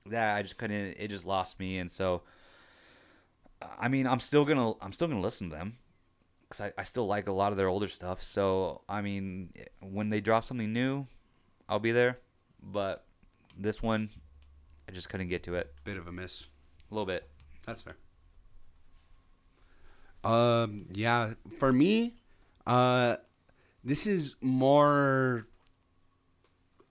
that 0.06 0.36
I 0.36 0.42
just 0.42 0.58
couldn't. 0.58 0.96
It 0.98 1.08
just 1.08 1.26
lost 1.26 1.60
me. 1.60 1.78
And 1.78 1.88
so 1.90 2.22
I 3.78 3.86
mean, 3.88 4.06
I'm 4.06 4.18
still 4.20 4.44
gonna 4.44 4.72
I'm 4.80 4.92
still 4.92 5.06
gonna 5.06 5.20
listen 5.20 5.48
to 5.50 5.56
them 5.56 5.76
because 6.49 6.61
I, 6.61 6.72
I 6.78 6.82
still 6.84 7.07
like 7.07 7.28
a 7.28 7.32
lot 7.32 7.53
of 7.53 7.59
their 7.59 7.68
older 7.68 7.88
stuff. 7.88 8.22
So 8.22 8.82
I 8.88 9.03
mean, 9.03 9.53
when 9.80 10.11
they 10.11 10.20
drop 10.20 10.44
something 10.44 10.72
new, 10.72 11.07
I'll 11.68 11.78
be 11.78 11.92
there. 11.92 12.18
But 12.62 13.05
this 13.57 13.82
one, 13.82 14.11
I 14.88 14.92
just 14.92 15.09
couldn't 15.09 15.28
get 15.28 15.42
to 15.44 15.55
it 15.55 15.72
Bit 15.84 15.96
of 15.96 16.07
a 16.07 16.12
miss. 16.12 16.49
a 16.90 16.94
little 16.94 17.07
bit. 17.07 17.28
That's 17.66 17.82
fair. 17.82 17.96
Um, 20.24 20.86
yeah, 20.92 21.34
for 21.59 21.72
me, 21.72 22.14
uh, 22.66 23.16
this 23.84 24.07
is 24.07 24.34
more, 24.40 25.46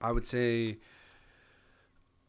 I 0.01 0.11
would 0.11 0.25
say, 0.25 0.77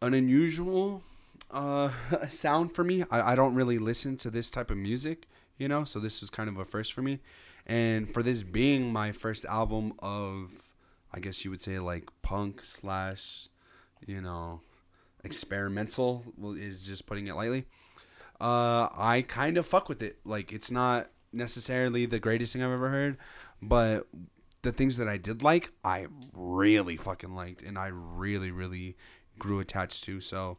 an 0.03 0.15
unusual 0.15 1.03
uh, 1.51 1.91
sound 2.29 2.73
for 2.75 2.83
me. 2.85 3.05
I, 3.11 3.33
I 3.33 3.35
don't 3.37 3.55
really 3.55 3.79
listen 3.79 4.17
to 4.19 4.31
this 4.31 4.51
type 4.51 4.71
of 4.71 4.77
music, 4.77 5.29
you 5.59 5.69
know, 5.69 5.85
so 5.85 5.99
this 5.99 6.21
was 6.21 6.31
kind 6.31 6.49
of 6.49 6.59
a 6.59 6.65
first 6.65 6.93
for 6.93 7.03
me. 7.03 7.21
And 7.67 8.13
for 8.13 8.23
this 8.23 8.43
being 8.43 8.93
my 8.93 9.13
first 9.13 9.45
album 9.45 9.93
of, 9.99 10.53
I 11.13 11.21
guess 11.21 11.45
you 11.45 11.51
would 11.51 11.61
say, 11.61 11.79
like 11.79 12.09
punk 12.23 12.65
slash, 12.65 13.49
you 14.07 14.21
know, 14.23 14.63
experimental, 15.25 16.25
is 16.57 16.85
just 16.85 17.07
putting 17.07 17.27
it 17.27 17.35
lightly 17.35 17.67
uh, 18.41 18.89
I 18.97 19.25
kind 19.27 19.57
of 19.57 19.67
fuck 19.67 19.89
with 19.89 20.03
it. 20.03 20.19
Like 20.25 20.53
it's 20.53 20.71
not 20.71 21.11
necessarily 21.33 22.07
the 22.07 22.19
greatest 22.19 22.53
thing 22.53 22.63
I've 22.63 22.71
ever 22.71 22.89
heard, 22.89 23.19
but 23.61 24.07
the 24.63 24.73
things 24.73 24.97
that 24.99 25.09
I 25.09 25.17
did 25.17 25.43
like, 25.43 25.73
I 25.85 26.07
really 26.33 26.97
fucking 26.97 27.35
liked, 27.35 27.63
and 27.63 27.79
I 27.79 27.89
really, 27.89 28.51
really 28.51 28.97
grew 29.39 29.61
attached 29.61 30.05
to. 30.05 30.21
So 30.21 30.59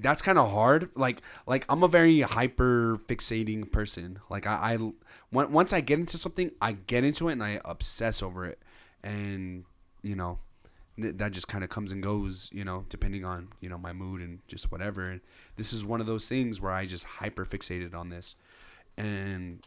that's 0.00 0.22
kind 0.22 0.38
of 0.38 0.50
hard. 0.50 0.90
Like, 0.94 1.22
like 1.46 1.64
I'm 1.68 1.82
a 1.82 1.88
very 1.88 2.20
hyper 2.20 2.98
fixating 3.06 3.70
person. 3.70 4.18
Like 4.30 4.46
I, 4.46 4.74
I, 4.74 4.76
on- 4.76 5.52
once 5.52 5.72
I 5.72 5.80
get 5.80 5.98
into 5.98 6.18
something, 6.18 6.50
I 6.60 6.72
get 6.72 7.04
into 7.04 7.28
it 7.28 7.32
and 7.32 7.42
I 7.42 7.60
obsess 7.64 8.22
over 8.22 8.44
it, 8.44 8.60
and 9.02 9.64
you 10.02 10.14
know, 10.16 10.38
th- 11.00 11.16
that 11.16 11.32
just 11.32 11.48
kind 11.48 11.64
of 11.64 11.70
comes 11.70 11.92
and 11.92 12.02
goes, 12.02 12.50
you 12.52 12.64
know, 12.64 12.84
depending 12.88 13.24
on 13.24 13.48
you 13.60 13.68
know 13.68 13.78
my 13.78 13.92
mood 13.92 14.20
and 14.20 14.40
just 14.48 14.70
whatever. 14.70 15.08
And 15.10 15.20
this 15.56 15.72
is 15.72 15.84
one 15.84 16.00
of 16.00 16.06
those 16.06 16.28
things 16.28 16.60
where 16.60 16.72
I 16.72 16.86
just 16.86 17.04
hyper 17.04 17.44
fixated 17.44 17.94
on 17.94 18.10
this, 18.10 18.36
and 18.96 19.66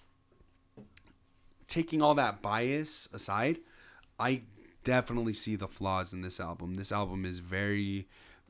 taking 1.67 2.01
all 2.01 2.15
that 2.15 2.41
bias 2.41 3.09
aside, 3.13 3.57
I 4.19 4.43
definitely 4.83 5.33
see 5.33 5.55
the 5.55 5.67
flaws 5.67 6.13
in 6.13 6.21
this 6.21 6.39
album. 6.39 6.75
This 6.75 6.91
album 6.91 7.25
is 7.25 7.39
very, 7.39 8.07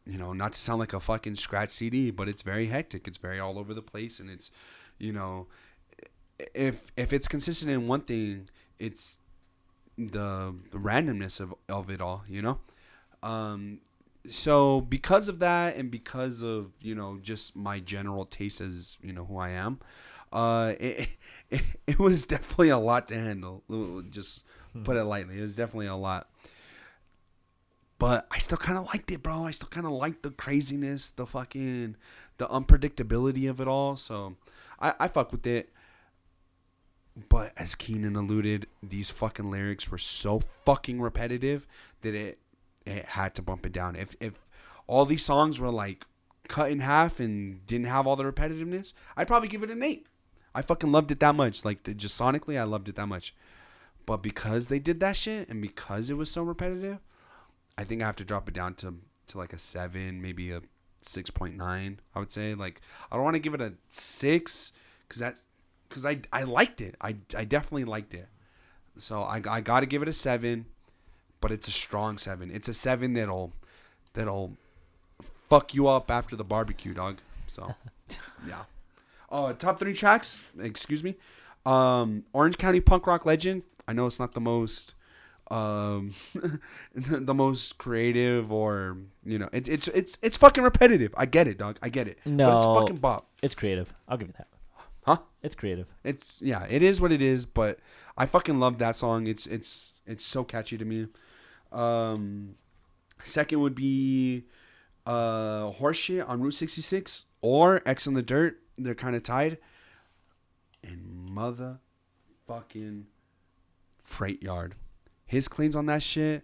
you 0.07 0.17
know, 0.17 0.33
not 0.33 0.53
to 0.53 0.59
sound 0.59 0.79
like 0.79 0.93
a 0.93 0.99
fucking 0.99 1.35
scratch 1.35 1.69
CD, 1.69 2.11
but 2.11 2.27
it's 2.27 2.41
very 2.41 2.67
hectic. 2.67 3.07
It's 3.07 3.17
very 3.17 3.39
all 3.39 3.59
over 3.59 3.73
the 3.73 3.81
place, 3.81 4.19
and 4.19 4.29
it's, 4.29 4.51
you 4.97 5.11
know, 5.11 5.47
if 6.53 6.91
if 6.95 7.13
it's 7.13 7.27
consistent 7.27 7.71
in 7.71 7.87
one 7.87 8.01
thing, 8.01 8.49
it's 8.79 9.17
the 9.97 10.53
the 10.71 10.77
randomness 10.77 11.39
of 11.39 11.53
of 11.67 11.89
it 11.89 12.01
all, 12.01 12.23
you 12.27 12.41
know. 12.41 12.59
Um, 13.23 13.79
so 14.29 14.81
because 14.81 15.29
of 15.29 15.39
that, 15.39 15.75
and 15.75 15.89
because 15.89 16.41
of 16.41 16.71
you 16.81 16.95
know 16.95 17.19
just 17.21 17.55
my 17.55 17.79
general 17.79 18.25
taste 18.25 18.61
as 18.61 18.97
you 19.01 19.13
know 19.13 19.25
who 19.25 19.37
I 19.37 19.49
am, 19.49 19.79
uh, 20.31 20.73
it 20.79 21.09
it, 21.49 21.63
it 21.87 21.99
was 21.99 22.25
definitely 22.25 22.69
a 22.69 22.77
lot 22.77 23.07
to 23.09 23.15
handle. 23.15 23.63
Just 24.09 24.45
put 24.83 24.97
it 24.97 25.03
lightly, 25.05 25.37
it 25.39 25.41
was 25.41 25.55
definitely 25.55 25.87
a 25.87 25.95
lot. 25.95 26.29
But 27.99 28.27
I 28.29 28.37
still 28.37 28.57
kind 28.57 28.77
of 28.77 28.85
liked 28.85 29.11
it, 29.11 29.23
bro. 29.23 29.45
I 29.45 29.51
still 29.51 29.69
kind 29.69 29.85
of 29.85 29.91
liked 29.93 30.21
the 30.21 30.29
craziness, 30.29 31.09
the 31.09 31.25
fucking, 31.25 31.95
the 32.37 32.47
unpredictability 32.47 33.49
of 33.49 33.59
it 33.59 33.67
all. 33.67 33.95
So, 33.95 34.35
I 34.79 34.93
I 34.99 35.07
fuck 35.07 35.31
with 35.31 35.47
it. 35.47 35.71
But 37.29 37.53
as 37.57 37.73
Keenan 37.73 38.15
alluded, 38.15 38.67
these 38.83 39.09
fucking 39.09 39.49
lyrics 39.49 39.89
were 39.89 39.97
so 39.97 40.41
fucking 40.65 41.01
repetitive 41.01 41.65
that 42.01 42.13
it 42.13 42.39
it 42.85 43.05
had 43.05 43.33
to 43.35 43.41
bump 43.41 43.65
it 43.65 43.73
down. 43.73 43.95
If 43.95 44.15
if 44.19 44.45
all 44.85 45.05
these 45.05 45.25
songs 45.25 45.59
were 45.59 45.71
like 45.71 46.05
cut 46.47 46.71
in 46.71 46.79
half 46.79 47.19
and 47.19 47.65
didn't 47.65 47.87
have 47.87 48.05
all 48.07 48.15
the 48.15 48.23
repetitiveness, 48.23 48.93
I'd 49.15 49.27
probably 49.27 49.49
give 49.49 49.63
it 49.63 49.71
an 49.71 49.83
eight. 49.83 50.05
I 50.55 50.61
fucking 50.61 50.91
loved 50.91 51.11
it 51.11 51.19
that 51.19 51.35
much. 51.35 51.65
Like 51.65 51.83
the, 51.83 51.93
just 51.93 52.19
sonically, 52.19 52.59
I 52.59 52.63
loved 52.63 52.89
it 52.89 52.95
that 52.95 53.07
much. 53.07 53.35
But 54.05 54.23
because 54.23 54.67
they 54.67 54.79
did 54.79 54.99
that 55.01 55.17
shit 55.17 55.49
and 55.49 55.61
because 55.61 56.09
it 56.09 56.15
was 56.15 56.31
so 56.31 56.43
repetitive, 56.43 56.99
I 57.77 57.83
think 57.83 58.01
I 58.01 58.05
have 58.05 58.15
to 58.17 58.25
drop 58.25 58.47
it 58.47 58.53
down 58.53 58.73
to 58.75 58.95
to 59.27 59.37
like 59.37 59.53
a 59.53 59.57
seven, 59.57 60.21
maybe 60.21 60.51
a 60.51 60.61
six 61.01 61.29
point 61.29 61.55
nine. 61.55 61.99
I 62.15 62.19
would 62.19 62.31
say 62.31 62.53
like 62.55 62.81
I 63.11 63.15
don't 63.15 63.23
want 63.23 63.35
to 63.35 63.39
give 63.39 63.53
it 63.53 63.61
a 63.61 63.73
six 63.89 64.73
because 65.07 65.19
that's 65.19 65.45
because 65.87 66.05
I 66.05 66.19
I 66.31 66.43
liked 66.43 66.81
it. 66.81 66.95
I 67.01 67.17
I 67.35 67.45
definitely 67.45 67.85
liked 67.85 68.13
it. 68.13 68.27
So 68.97 69.23
I 69.23 69.41
I 69.47 69.61
got 69.61 69.81
to 69.81 69.85
give 69.85 70.01
it 70.01 70.07
a 70.07 70.13
seven, 70.13 70.65
but 71.41 71.51
it's 71.51 71.67
a 71.67 71.71
strong 71.71 72.17
seven. 72.17 72.51
It's 72.51 72.67
a 72.67 72.73
seven 72.73 73.13
that'll 73.13 73.53
that'll 74.13 74.57
fuck 75.49 75.73
you 75.73 75.87
up 75.87 76.09
after 76.11 76.35
the 76.35 76.43
barbecue, 76.43 76.93
dog. 76.93 77.19
So 77.47 77.75
yeah. 78.47 78.63
Uh, 79.29 79.53
top 79.53 79.77
three 79.77 79.93
tracks. 79.93 80.41
Excuse 80.59 81.03
me. 81.03 81.15
Um, 81.65 82.23
Orange 82.31 82.57
County 82.57 82.79
Punk 82.79 83.05
Rock 83.07 83.25
Legend. 83.25 83.63
I 83.87 83.93
know 83.93 84.05
it's 84.05 84.19
not 84.19 84.33
the 84.33 84.41
most 84.41 84.93
um 85.49 86.13
the 86.95 87.33
most 87.33 87.77
creative 87.77 88.51
or 88.51 88.97
you 89.23 89.39
know 89.39 89.47
it's 89.53 89.69
it's 89.69 89.87
it's 89.89 90.17
it's 90.21 90.37
fucking 90.37 90.63
repetitive. 90.63 91.13
I 91.17 91.25
get 91.25 91.47
it, 91.47 91.57
dog. 91.57 91.77
I 91.81 91.89
get 91.89 92.07
it. 92.07 92.19
but 92.23 92.31
No. 92.31 92.49
it's 92.57 92.79
fucking 92.81 92.97
bop. 92.97 93.29
It's 93.41 93.55
creative. 93.55 93.93
I'll 94.07 94.17
give 94.17 94.27
you 94.27 94.33
that. 94.37 94.47
Huh? 95.05 95.19
It's 95.41 95.55
creative. 95.55 95.87
It's 96.03 96.41
yeah, 96.41 96.65
it 96.69 96.83
is 96.83 96.99
what 96.99 97.11
it 97.13 97.21
is, 97.21 97.45
but 97.45 97.79
I 98.17 98.25
fucking 98.25 98.59
love 98.59 98.77
that 98.79 98.95
song. 98.97 99.25
It's 99.27 99.47
it's 99.47 100.01
it's 100.05 100.25
so 100.25 100.43
catchy 100.43 100.77
to 100.77 100.83
me. 100.85 101.07
Um 101.71 102.55
second 103.23 103.61
would 103.61 103.75
be 103.75 104.43
uh 105.05 105.71
Horseshit 105.71 106.27
on 106.27 106.41
Route 106.41 106.55
66 106.55 107.27
or 107.41 107.81
X 107.85 108.05
in 108.05 108.15
the 108.15 108.21
Dirt. 108.21 108.59
They're 108.77 108.95
kind 108.95 109.15
of 109.15 109.23
tied. 109.23 109.57
And 110.83 111.29
motherfucking 111.31 113.03
Freight 114.03 114.43
Yard. 114.43 114.75
His 115.27 115.47
cleans 115.47 115.75
on 115.75 115.85
that 115.87 116.01
shit. 116.01 116.43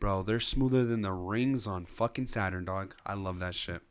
Bro, 0.00 0.22
they're 0.22 0.38
smoother 0.38 0.84
than 0.84 1.02
the 1.02 1.12
rings 1.12 1.66
on 1.66 1.84
fucking 1.84 2.28
Saturn, 2.28 2.64
dog. 2.64 2.94
I 3.04 3.14
love 3.14 3.40
that 3.40 3.56
shit. 3.56 3.82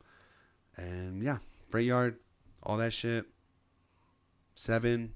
And 0.76 1.22
yeah, 1.22 1.38
Freight 1.68 1.86
Yard, 1.86 2.16
all 2.62 2.78
that 2.78 2.94
shit. 2.94 3.26
Seven 4.54 5.12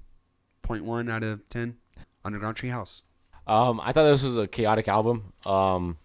point 0.61 0.85
one 0.85 1.09
out 1.09 1.23
of 1.23 1.49
ten. 1.49 1.77
Underground 2.23 2.55
Treehouse. 2.55 3.01
Um, 3.47 3.81
I 3.81 3.91
thought 3.91 4.09
this 4.09 4.23
was 4.23 4.37
a 4.37 4.47
chaotic 4.47 4.87
album. 4.87 5.33
Um, 5.45 5.97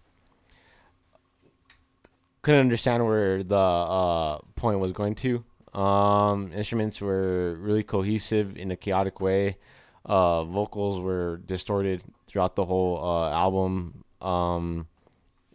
couldn't 2.41 2.61
understand 2.61 3.05
where 3.05 3.43
the 3.43 3.55
uh, 3.55 4.39
point 4.55 4.79
was 4.79 4.91
going 4.91 5.15
to. 5.15 5.43
Um, 5.73 6.51
instruments 6.51 6.99
were 6.99 7.53
really 7.55 7.83
cohesive 7.83 8.57
in 8.57 8.71
a 8.71 8.75
chaotic 8.75 9.21
way. 9.21 9.57
Uh, 10.05 10.43
vocals 10.43 10.99
were 10.99 11.37
distorted 11.45 12.03
throughout 12.27 12.55
the 12.55 12.65
whole 12.65 13.03
uh, 13.03 13.29
album. 13.31 14.03
Um, 14.21 14.87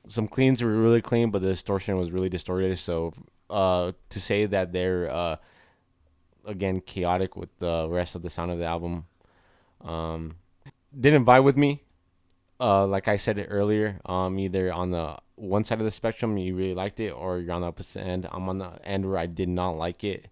some 0.09 0.29
cleans 0.29 0.63
were 0.63 0.71
really 0.71 1.01
clean, 1.01 1.31
but 1.31 1.43
the 1.43 1.49
distortion 1.49 1.99
was 1.99 2.11
really 2.11 2.29
distorted. 2.29 2.79
So 2.79 3.13
uh, 3.51 3.93
to 4.11 4.21
say 4.21 4.47
that 4.47 4.73
they're 4.73 5.11
uh, 5.11 5.37
again 6.45 6.81
chaotic 6.81 7.37
with 7.37 7.57
the 7.59 7.89
rest 7.89 8.15
of 8.15 8.23
the 8.23 8.31
sound 8.31 8.51
of 8.51 8.59
the 8.59 8.67
album 8.67 9.07
um, 9.85 10.37
didn't 10.99 11.25
vibe 11.25 11.45
with 11.45 11.57
me. 11.57 11.83
Uh, 12.61 12.87
like 12.87 13.09
I 13.09 13.17
said 13.17 13.45
earlier, 13.51 14.01
um, 14.07 14.39
either 14.39 14.73
on 14.73 14.91
the 14.91 15.17
one 15.35 15.65
side 15.65 15.81
of 15.81 15.85
the 15.85 15.91
spectrum 15.91 16.39
you 16.39 16.55
really 16.55 16.75
liked 16.75 17.01
it, 17.01 17.11
or 17.11 17.41
you're 17.41 17.53
on 17.53 17.63
the 17.63 17.67
opposite 17.67 18.01
end. 18.01 18.29
I'm 18.31 18.49
on 18.49 18.59
the 18.59 18.71
end 18.87 19.09
where 19.09 19.19
I 19.19 19.27
did 19.27 19.49
not 19.49 19.71
like 19.71 20.05
it. 20.05 20.29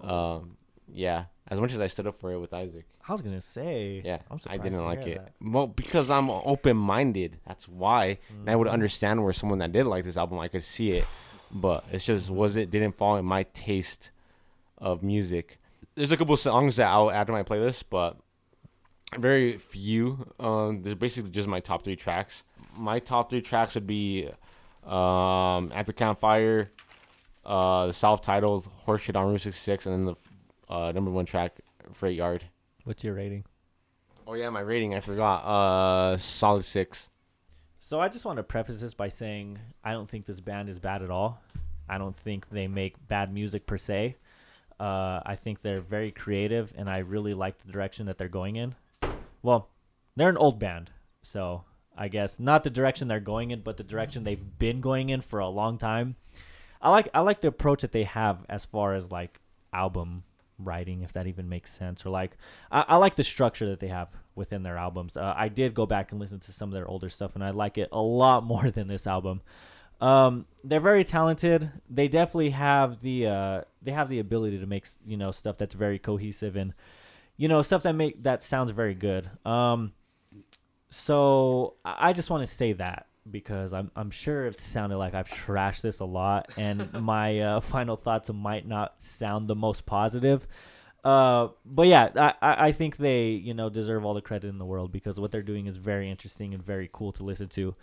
Um, 0.00 0.56
yeah, 0.92 1.26
as 1.50 1.60
much 1.60 1.72
as 1.72 1.80
I 1.80 1.88
stood 1.88 2.06
up 2.06 2.14
for 2.14 2.32
it 2.32 2.38
with 2.38 2.54
Isaac. 2.54 2.86
I 3.06 3.12
was 3.12 3.22
gonna 3.22 3.42
say. 3.42 4.02
Yeah, 4.04 4.18
I'm 4.30 4.40
I 4.46 4.56
didn't 4.56 4.84
like 4.84 5.06
it. 5.06 5.18
that. 5.18 5.32
Well, 5.40 5.66
because 5.66 6.08
I'm 6.10 6.30
open 6.30 6.76
minded. 6.76 7.38
That's 7.46 7.68
why. 7.68 8.18
And 8.30 8.48
I 8.48 8.56
would 8.56 8.68
understand 8.68 9.22
where 9.22 9.32
someone 9.32 9.58
that 9.58 9.72
did 9.72 9.86
like 9.86 10.04
this 10.04 10.16
album, 10.16 10.38
I 10.38 10.48
could 10.48 10.64
see 10.64 10.90
it. 10.90 11.06
But 11.52 11.84
it's 11.90 12.04
just 12.04 12.30
was 12.30 12.56
it 12.56 12.70
didn't 12.70 12.96
fall 12.96 13.16
in 13.16 13.24
my 13.24 13.42
taste 13.42 14.12
of 14.78 15.02
music. 15.02 15.58
There's 15.96 16.12
a 16.12 16.16
couple 16.16 16.36
songs 16.36 16.76
that 16.76 16.88
I'll 16.88 17.10
add 17.10 17.26
to 17.26 17.32
my 17.32 17.42
playlist, 17.42 17.84
but 17.90 18.16
very 19.18 19.58
few. 19.58 20.32
Um, 20.38 20.82
they're 20.82 20.94
basically 20.94 21.30
just 21.30 21.48
my 21.48 21.58
top 21.60 21.82
three 21.82 21.96
tracks. 21.96 22.44
My 22.76 23.00
top 23.00 23.28
three 23.30 23.42
tracks 23.42 23.74
would 23.74 23.88
be 23.88 24.28
um, 24.86 25.72
At 25.74 25.86
the 25.86 25.92
Campfire, 25.92 26.70
uh, 27.44 27.88
the 27.88 27.92
self-titled 27.92 28.68
Horseshit 28.86 29.16
on 29.16 29.28
Route 29.30 29.40
66, 29.40 29.86
and 29.86 29.94
then 29.94 30.04
the 30.04 30.14
uh, 30.70 30.92
number 30.92 31.10
one 31.10 31.26
track, 31.26 31.60
Freight 31.92 32.16
Yard. 32.16 32.44
What's 32.84 33.04
your 33.04 33.14
rating? 33.14 33.44
Oh 34.26 34.34
yeah, 34.34 34.48
my 34.48 34.60
rating 34.60 34.94
I 34.94 35.00
forgot. 35.00 35.44
Uh, 35.44 36.16
solid 36.16 36.64
six. 36.64 37.08
So 37.80 38.00
I 38.00 38.08
just 38.08 38.24
want 38.24 38.36
to 38.36 38.42
preface 38.42 38.80
this 38.80 38.94
by 38.94 39.08
saying 39.08 39.58
I 39.82 39.92
don't 39.92 40.08
think 40.08 40.24
this 40.24 40.40
band 40.40 40.68
is 40.68 40.78
bad 40.78 41.02
at 41.02 41.10
all. 41.10 41.42
I 41.88 41.98
don't 41.98 42.16
think 42.16 42.48
they 42.48 42.68
make 42.68 42.94
bad 43.08 43.34
music 43.34 43.66
per 43.66 43.76
se. 43.76 44.16
Uh, 44.78 45.20
I 45.26 45.36
think 45.36 45.60
they're 45.60 45.80
very 45.80 46.12
creative, 46.12 46.72
and 46.76 46.88
I 46.88 46.98
really 46.98 47.34
like 47.34 47.58
the 47.58 47.72
direction 47.72 48.06
that 48.06 48.16
they're 48.16 48.28
going 48.28 48.56
in. 48.56 48.76
Well, 49.42 49.68
they're 50.14 50.28
an 50.28 50.36
old 50.36 50.58
band, 50.58 50.90
so 51.22 51.64
I 51.96 52.08
guess 52.08 52.38
not 52.38 52.62
the 52.62 52.70
direction 52.70 53.08
they're 53.08 53.20
going 53.20 53.50
in, 53.50 53.60
but 53.60 53.76
the 53.76 53.82
direction 53.82 54.22
they've 54.22 54.58
been 54.58 54.80
going 54.80 55.10
in 55.10 55.20
for 55.20 55.40
a 55.40 55.48
long 55.48 55.76
time. 55.76 56.14
I 56.80 56.90
like 56.90 57.08
I 57.12 57.20
like 57.20 57.40
the 57.40 57.48
approach 57.48 57.82
that 57.82 57.92
they 57.92 58.04
have 58.04 58.46
as 58.48 58.64
far 58.64 58.94
as 58.94 59.10
like 59.10 59.40
album 59.72 60.22
writing, 60.64 61.02
if 61.02 61.12
that 61.14 61.26
even 61.26 61.48
makes 61.48 61.72
sense, 61.72 62.04
or 62.04 62.10
like 62.10 62.36
I, 62.70 62.84
I 62.88 62.96
like 62.96 63.16
the 63.16 63.24
structure 63.24 63.66
that 63.70 63.80
they 63.80 63.88
have 63.88 64.08
within 64.34 64.62
their 64.62 64.76
albums. 64.76 65.16
Uh, 65.16 65.34
I 65.36 65.48
did 65.48 65.74
go 65.74 65.86
back 65.86 66.12
and 66.12 66.20
listen 66.20 66.40
to 66.40 66.52
some 66.52 66.68
of 66.68 66.72
their 66.72 66.86
older 66.86 67.08
stuff, 67.10 67.34
and 67.34 67.44
I 67.44 67.50
like 67.50 67.78
it 67.78 67.88
a 67.92 68.00
lot 68.00 68.44
more 68.52 68.70
than 68.70 68.86
this 68.86 69.06
album. 69.06 69.42
Um, 70.00 70.46
they're 70.64 70.80
very 70.80 71.04
talented. 71.04 71.70
They 71.88 72.08
definitely 72.08 72.50
have 72.50 73.00
the 73.00 73.26
uh, 73.26 73.60
they 73.82 73.92
have 73.92 74.08
the 74.08 74.18
ability 74.18 74.58
to 74.58 74.66
make 74.66 74.86
you 75.06 75.16
know 75.16 75.30
stuff 75.30 75.58
that's 75.58 75.74
very 75.74 75.98
cohesive 75.98 76.56
and 76.56 76.74
you 77.36 77.48
know 77.48 77.62
stuff 77.62 77.82
that 77.82 77.94
make 77.94 78.22
that 78.22 78.42
sounds 78.42 78.70
very 78.70 78.94
good. 78.94 79.28
Um, 79.44 79.92
so 80.88 81.74
I 81.84 82.10
I 82.10 82.12
just 82.12 82.30
want 82.30 82.46
to 82.46 82.52
say 82.52 82.72
that 82.74 83.06
because 83.28 83.72
I'm 83.72 83.90
I'm 83.96 84.10
sure 84.10 84.46
it 84.46 84.60
sounded 84.60 84.98
like 84.98 85.14
I've 85.14 85.28
trashed 85.28 85.82
this 85.82 86.00
a 86.00 86.04
lot, 86.04 86.50
and 86.56 86.92
my 87.00 87.38
uh, 87.40 87.60
final 87.60 87.96
thoughts 87.96 88.30
might 88.32 88.66
not 88.66 89.00
sound 89.00 89.48
the 89.48 89.56
most 89.56 89.86
positive. 89.86 90.46
Uh, 91.02 91.48
but 91.64 91.86
yeah, 91.86 92.32
I, 92.42 92.66
I 92.66 92.72
think 92.72 92.96
they 92.96 93.28
you 93.30 93.54
know 93.54 93.68
deserve 93.68 94.04
all 94.04 94.14
the 94.14 94.20
credit 94.20 94.48
in 94.48 94.58
the 94.58 94.64
world 94.64 94.92
because 94.92 95.18
what 95.18 95.30
they're 95.30 95.42
doing 95.42 95.66
is 95.66 95.76
very 95.76 96.10
interesting 96.10 96.54
and 96.54 96.62
very 96.62 96.88
cool 96.92 97.12
to 97.12 97.24
listen 97.24 97.48
to. 97.48 97.74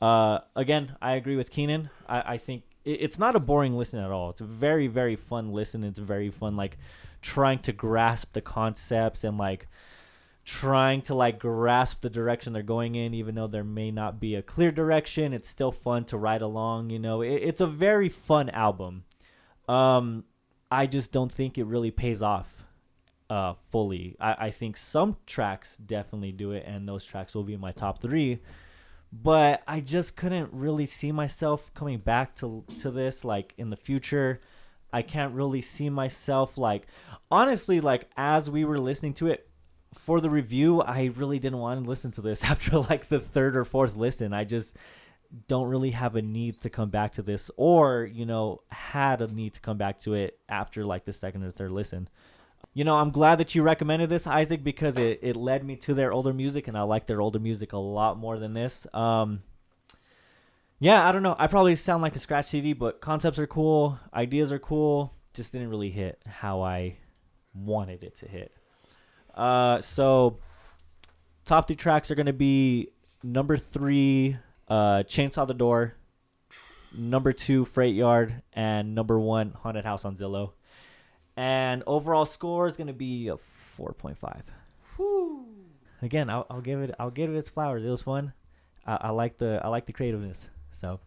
Uh, 0.00 0.38
again, 0.56 0.96
I 1.02 1.12
agree 1.12 1.36
with 1.36 1.50
Keenan. 1.50 1.90
I, 2.08 2.34
I 2.34 2.38
think 2.38 2.62
it, 2.84 3.02
it's 3.02 3.18
not 3.18 3.36
a 3.36 3.40
boring 3.40 3.76
listen 3.76 4.00
at 4.00 4.10
all. 4.10 4.30
It's 4.30 4.40
a 4.40 4.46
very 4.46 4.86
very 4.86 5.16
fun 5.16 5.52
listen. 5.52 5.84
It's 5.84 5.98
very 5.98 6.30
fun 6.30 6.56
like 6.56 6.78
trying 7.22 7.58
to 7.60 7.72
grasp 7.72 8.32
the 8.32 8.40
concepts 8.40 9.24
and 9.24 9.36
like 9.36 9.66
trying 10.44 11.02
to 11.02 11.14
like 11.14 11.38
grasp 11.38 12.00
the 12.00 12.10
direction 12.10 12.52
they're 12.52 12.62
going 12.62 12.94
in 12.94 13.12
even 13.14 13.34
though 13.34 13.46
there 13.46 13.64
may 13.64 13.90
not 13.90 14.18
be 14.18 14.34
a 14.34 14.42
clear 14.42 14.70
direction. 14.70 15.32
It's 15.32 15.48
still 15.48 15.72
fun 15.72 16.04
to 16.06 16.16
ride 16.16 16.42
along 16.42 16.90
you 16.90 16.98
know. 16.98 17.22
It, 17.22 17.42
it's 17.42 17.60
a 17.60 17.66
very 17.66 18.08
fun 18.08 18.50
album. 18.50 19.04
Um 19.68 20.24
i 20.72 20.86
just 20.86 21.10
don't 21.10 21.32
think 21.32 21.58
it 21.58 21.64
really 21.64 21.90
pays 21.90 22.22
off 22.22 22.64
uh 23.28 23.54
fully. 23.70 24.16
I, 24.18 24.46
I 24.46 24.50
think 24.50 24.76
some 24.76 25.16
tracks 25.26 25.76
definitely 25.76 26.32
do 26.32 26.52
it 26.52 26.64
and 26.66 26.88
those 26.88 27.04
tracks 27.04 27.34
will 27.34 27.44
be 27.44 27.54
in 27.54 27.60
my 27.60 27.72
top 27.72 28.00
three. 28.00 28.40
But 29.12 29.62
i 29.68 29.80
just 29.80 30.16
couldn't 30.16 30.50
really 30.52 30.86
see 30.86 31.12
myself 31.12 31.72
coming 31.74 31.98
back 31.98 32.34
to 32.36 32.64
to 32.78 32.90
this 32.90 33.24
like 33.24 33.52
in 33.58 33.68
the 33.68 33.76
future. 33.76 34.40
I 34.92 35.02
can't 35.02 35.34
really 35.34 35.60
see 35.60 35.90
myself 35.90 36.56
like 36.56 36.86
honestly 37.30 37.80
like 37.80 38.08
as 38.16 38.48
we 38.48 38.64
were 38.64 38.78
listening 38.78 39.14
to 39.14 39.28
it 39.28 39.49
for 39.94 40.20
the 40.20 40.30
review, 40.30 40.80
I 40.82 41.10
really 41.16 41.38
didn't 41.38 41.58
want 41.58 41.82
to 41.82 41.88
listen 41.88 42.10
to 42.12 42.20
this 42.20 42.44
after 42.50 42.78
like 42.78 43.08
the 43.08 43.20
third 43.20 43.56
or 43.56 43.64
fourth 43.64 43.96
listen. 43.96 44.32
I 44.32 44.44
just 44.44 44.76
don't 45.46 45.68
really 45.68 45.90
have 45.90 46.16
a 46.16 46.22
need 46.22 46.60
to 46.60 46.70
come 46.70 46.90
back 46.90 47.12
to 47.12 47.22
this 47.22 47.50
or, 47.56 48.04
you 48.04 48.26
know, 48.26 48.62
had 48.68 49.22
a 49.22 49.28
need 49.28 49.54
to 49.54 49.60
come 49.60 49.78
back 49.78 49.98
to 50.00 50.14
it 50.14 50.38
after 50.48 50.84
like 50.84 51.04
the 51.04 51.12
second 51.12 51.44
or 51.44 51.52
third 51.52 51.70
listen. 51.70 52.08
You 52.74 52.84
know, 52.84 52.96
I'm 52.96 53.10
glad 53.10 53.38
that 53.38 53.54
you 53.54 53.62
recommended 53.62 54.08
this, 54.10 54.26
Isaac, 54.26 54.62
because 54.62 54.98
it, 54.98 55.20
it 55.22 55.36
led 55.36 55.64
me 55.64 55.76
to 55.76 55.94
their 55.94 56.12
older 56.12 56.32
music 56.32 56.68
and 56.68 56.76
I 56.76 56.82
like 56.82 57.06
their 57.06 57.20
older 57.20 57.38
music 57.38 57.72
a 57.72 57.78
lot 57.78 58.18
more 58.18 58.38
than 58.38 58.54
this. 58.54 58.86
Um 58.92 59.42
yeah, 60.82 61.06
I 61.06 61.12
don't 61.12 61.22
know. 61.22 61.36
I 61.38 61.46
probably 61.46 61.74
sound 61.74 62.02
like 62.02 62.16
a 62.16 62.18
scratch 62.18 62.46
CD, 62.46 62.72
but 62.72 63.02
concepts 63.02 63.38
are 63.38 63.46
cool, 63.46 63.98
ideas 64.14 64.50
are 64.50 64.58
cool. 64.58 65.12
Just 65.34 65.52
didn't 65.52 65.68
really 65.68 65.90
hit 65.90 66.20
how 66.26 66.62
I 66.62 66.96
wanted 67.54 68.02
it 68.02 68.14
to 68.16 68.26
hit. 68.26 68.52
Uh, 69.34 69.80
so 69.80 70.38
top 71.44 71.66
three 71.66 71.76
tracks 71.76 72.10
are 72.10 72.14
gonna 72.14 72.32
be 72.32 72.88
number 73.22 73.56
three, 73.56 74.36
uh, 74.68 75.02
Chainsaw 75.06 75.46
the 75.46 75.54
Door, 75.54 75.94
number 76.96 77.32
two, 77.32 77.64
Freight 77.64 77.94
Yard, 77.94 78.42
and 78.52 78.94
number 78.94 79.18
one, 79.18 79.52
Haunted 79.62 79.84
House 79.84 80.04
on 80.04 80.16
Zillow. 80.16 80.52
And 81.36 81.82
overall 81.86 82.26
score 82.26 82.66
is 82.66 82.76
gonna 82.76 82.92
be 82.92 83.28
a 83.28 83.36
four 83.36 83.92
point 83.92 84.18
five. 84.18 84.42
Again, 86.02 86.28
I'll, 86.28 86.46
I'll 86.50 86.60
give 86.60 86.80
it 86.80 86.94
I'll 86.98 87.10
give 87.10 87.30
it 87.30 87.36
its 87.36 87.48
flowers. 87.48 87.84
It 87.84 87.88
was 87.88 88.02
fun. 88.02 88.32
I, 88.86 88.98
I 89.02 89.10
like 89.10 89.38
the 89.38 89.60
I 89.62 89.68
like 89.68 89.86
the 89.86 89.92
creativeness. 89.92 90.48
So, 90.72 91.00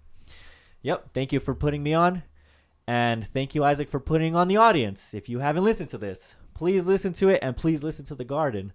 yep. 0.82 1.10
Thank 1.14 1.34
you 1.34 1.40
for 1.40 1.54
putting 1.54 1.84
me 1.84 1.94
on, 1.94 2.24
and 2.88 3.28
thank 3.28 3.54
you 3.54 3.64
Isaac 3.64 3.90
for 3.90 4.00
putting 4.00 4.36
on 4.36 4.48
the 4.48 4.58
audience. 4.58 5.14
If 5.14 5.30
you 5.30 5.40
haven't 5.40 5.64
listened 5.64 5.90
to 5.90 5.98
this, 5.98 6.36
please 6.54 6.86
listen 6.86 7.14
to 7.14 7.30
it 7.30 7.40
and 7.42 7.56
please 7.58 7.84
listen 7.84 8.06
to 8.06 8.16
the 8.16 8.24
Garden. 8.26 8.74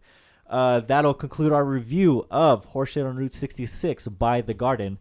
Uh, 0.49 0.81
that'll 0.81 1.15
conclude 1.15 1.53
our 1.53 1.65
review 1.65 2.27
of 2.31 2.73
Horseshit 2.73 3.07
on 3.07 3.17
Route 3.17 3.33
66 3.35 4.09
by 4.09 4.41
The 4.41 4.55
Garden. 4.55 4.99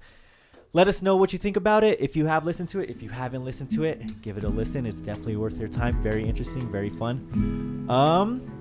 Let 0.73 0.87
us 0.89 1.01
know 1.01 1.15
what 1.15 1.31
you 1.31 1.39
think 1.39 1.55
about 1.55 1.83
it. 1.83 1.99
If 2.01 2.15
you 2.15 2.25
have 2.25 2.45
listened 2.45 2.69
to 2.69 2.79
it, 2.81 2.89
if 2.89 3.01
you 3.01 3.09
haven't 3.09 3.45
listened 3.45 3.71
to 3.71 3.83
it, 3.83 4.21
give 4.21 4.37
it 4.37 4.43
a 4.43 4.49
listen. 4.49 4.85
It's 4.85 4.99
definitely 5.01 5.37
worth 5.37 5.57
your 5.57 5.69
time. 5.69 6.01
Very 6.03 6.27
interesting, 6.27 6.69
very 6.71 6.89
fun. 6.89 7.85
Um, 7.89 8.51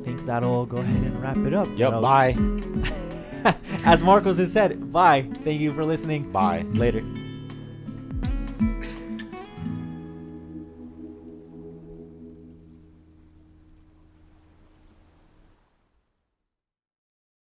I 0.00 0.04
think 0.04 0.24
that'll 0.26 0.66
go 0.66 0.76
ahead 0.78 1.02
and 1.02 1.22
wrap 1.22 1.38
it 1.38 1.54
up. 1.54 1.66
Yep. 1.68 1.78
That'll- 1.78 2.02
Bye. 2.02 3.56
As 3.84 4.02
Marcos 4.02 4.36
has 4.38 4.52
said, 4.52 4.92
bye. 4.92 5.22
Thank 5.42 5.60
you 5.60 5.72
for 5.74 5.84
listening. 5.84 6.30
Bye. 6.30 6.64
Later. 6.74 7.02